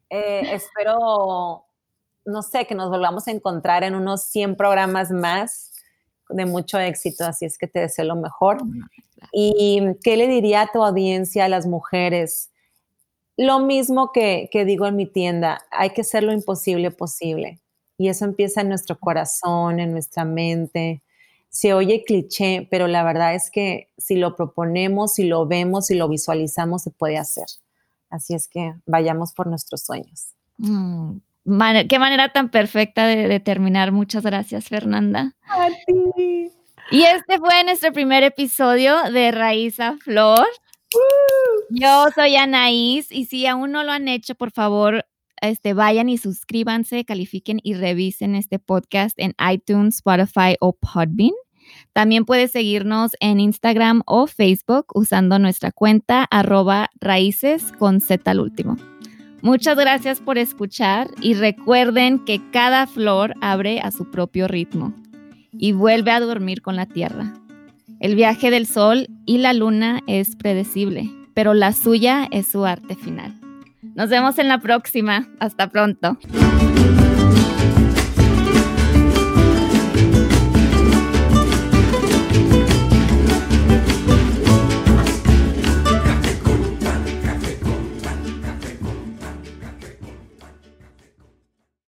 Eh, 0.09 0.55
espero, 0.55 1.65
no 2.25 2.43
sé, 2.43 2.65
que 2.65 2.77
nos 2.77 2.89
volvamos 2.89 3.27
a 3.27 3.33
encontrar 3.33 3.83
en 3.83 3.97
unos 3.97 4.23
100 4.27 4.55
programas 4.55 5.11
más 5.11 5.73
de 6.29 6.47
mucho 6.47 6.79
éxito, 6.79 7.25
así 7.25 7.45
es 7.45 7.59
que 7.59 7.67
te 7.67 7.81
deseo 7.81 8.05
lo 8.05 8.15
mejor. 8.15 8.59
¿Y 9.33 9.83
qué 10.05 10.17
le 10.17 10.29
diría 10.29 10.63
a 10.63 10.67
tu 10.69 10.85
audiencia, 10.85 11.47
a 11.47 11.49
las 11.49 11.67
mujeres? 11.67 12.52
Lo 13.43 13.59
mismo 13.59 14.13
que, 14.13 14.49
digo 14.65 14.87
en 14.87 14.95
mi 14.95 15.07
tienda, 15.07 15.63
hay 15.73 15.91
que 15.91 16.03
hacer 16.03 16.23
lo 16.23 16.33
imposible 16.33 16.93
posible. 16.93 17.59
Y 17.99 18.09
eso 18.09 18.25
empieza 18.25 18.61
en 18.61 18.69
nuestro 18.69 19.01
corazón, 19.01 19.81
en 19.81 19.91
nuestra 19.91 20.25
mente. 20.25 21.03
Se 21.49 21.75
oye 21.75 22.05
cliché, 22.07 22.69
pero 22.71 22.87
la 22.87 23.03
verdad 23.03 23.35
es 23.35 23.51
que 23.51 23.91
si 23.99 24.15
lo 24.15 24.37
proponemos, 24.37 25.15
si 25.15 25.25
lo 25.25 25.45
vemos, 25.45 25.87
si 25.87 25.97
lo 25.97 26.09
visualizamos, 26.09 26.83
se 26.83 26.93
puede 26.93 27.19
hacer. 27.19 27.47
Así 28.11 28.33
es 28.33 28.47
que 28.47 28.75
vayamos 28.87 29.33
por 29.33 29.49
nuestros 29.49 29.83
sueños. 29.83 30.29
Mm, 30.59 31.17
qué 31.89 31.99
manera 31.99 32.33
tan 32.33 32.49
perfecta 32.49 33.09
de, 33.09 33.41
terminar. 33.41 33.91
Muchas 33.91 34.23
gracias, 34.23 34.69
Fernanda. 34.69 35.35
A 35.49 35.67
ti. 35.89 36.53
Y 36.93 37.03
este 37.03 37.39
fue 37.39 37.65
nuestro 37.65 37.93
primer 37.93 38.23
episodio 38.23 39.11
de 39.11 39.33
Raíz 39.33 39.81
a 39.81 39.97
Flor. 39.97 40.47
Yo 41.71 42.07
soy 42.15 42.37
Anaís 42.37 43.11
y 43.11 43.27
si 43.27 43.47
aún 43.47 43.73
no 43.73 43.85
lo 43.85 43.93
han 43.93 44.09
hecho, 44.09 44.35
por 44.35 44.51
favor, 44.51 45.07
este, 45.41 45.75
vayan 45.75 46.09
y 46.09 46.19
suscríbanse, 46.19 47.05
califiquen 47.05 47.61
y 47.63 47.75
revisen 47.75 48.35
este 48.35 48.59
podcast 48.59 49.19
en 49.19 49.35
iTunes, 49.53 49.97
Spotify 49.97 50.57
o 50.61 50.75
Podbean. 50.75 51.33
También 51.93 52.25
puedes 52.25 52.53
seguirnos 52.53 53.13
en 53.21 53.41
Instagram 53.41 54.03
o 54.07 54.27
Facebook 54.27 54.87
usando 54.95 55.39
nuestra 55.39 55.73
cuenta 55.73 56.25
arroba 56.31 56.91
raíces 57.01 57.73
con 57.79 58.01
Z 58.01 58.31
al 58.31 58.41
último. 58.41 58.77
Muchas 59.43 59.77
gracias 59.77 60.21
por 60.21 60.39
escuchar 60.39 61.09
y 61.21 61.35
recuerden 61.35 62.25
que 62.25 62.41
cada 62.53 62.87
flor 62.87 63.35
abre 63.41 63.81
a 63.81 63.91
su 63.91 64.11
propio 64.11 64.47
ritmo 64.47 64.95
y 65.53 65.73
vuelve 65.73 66.13
a 66.13 66.21
dormir 66.21 66.63
con 66.63 66.77
la 66.77 66.87
tierra. 66.87 67.35
El 68.03 68.17
viaje 68.17 68.51
del 68.51 68.67
sol 68.67 69.07
y 69.27 69.39
la 69.39 69.53
luna 69.53 70.01
es 70.09 70.35
predecible, 70.35 71.09
pero 71.35 71.55
la 71.55 71.73
suya 71.73 72.27
es 72.33 72.49
su 72.49 72.67
arte 72.67 72.97
final. 72.97 73.33
Nos 73.95 74.11
vemos 74.11 74.41
en 74.41 74.49
la 74.49 74.59
próxima. 74.59 75.29
Hasta 75.39 75.71
pronto. 75.71 76.19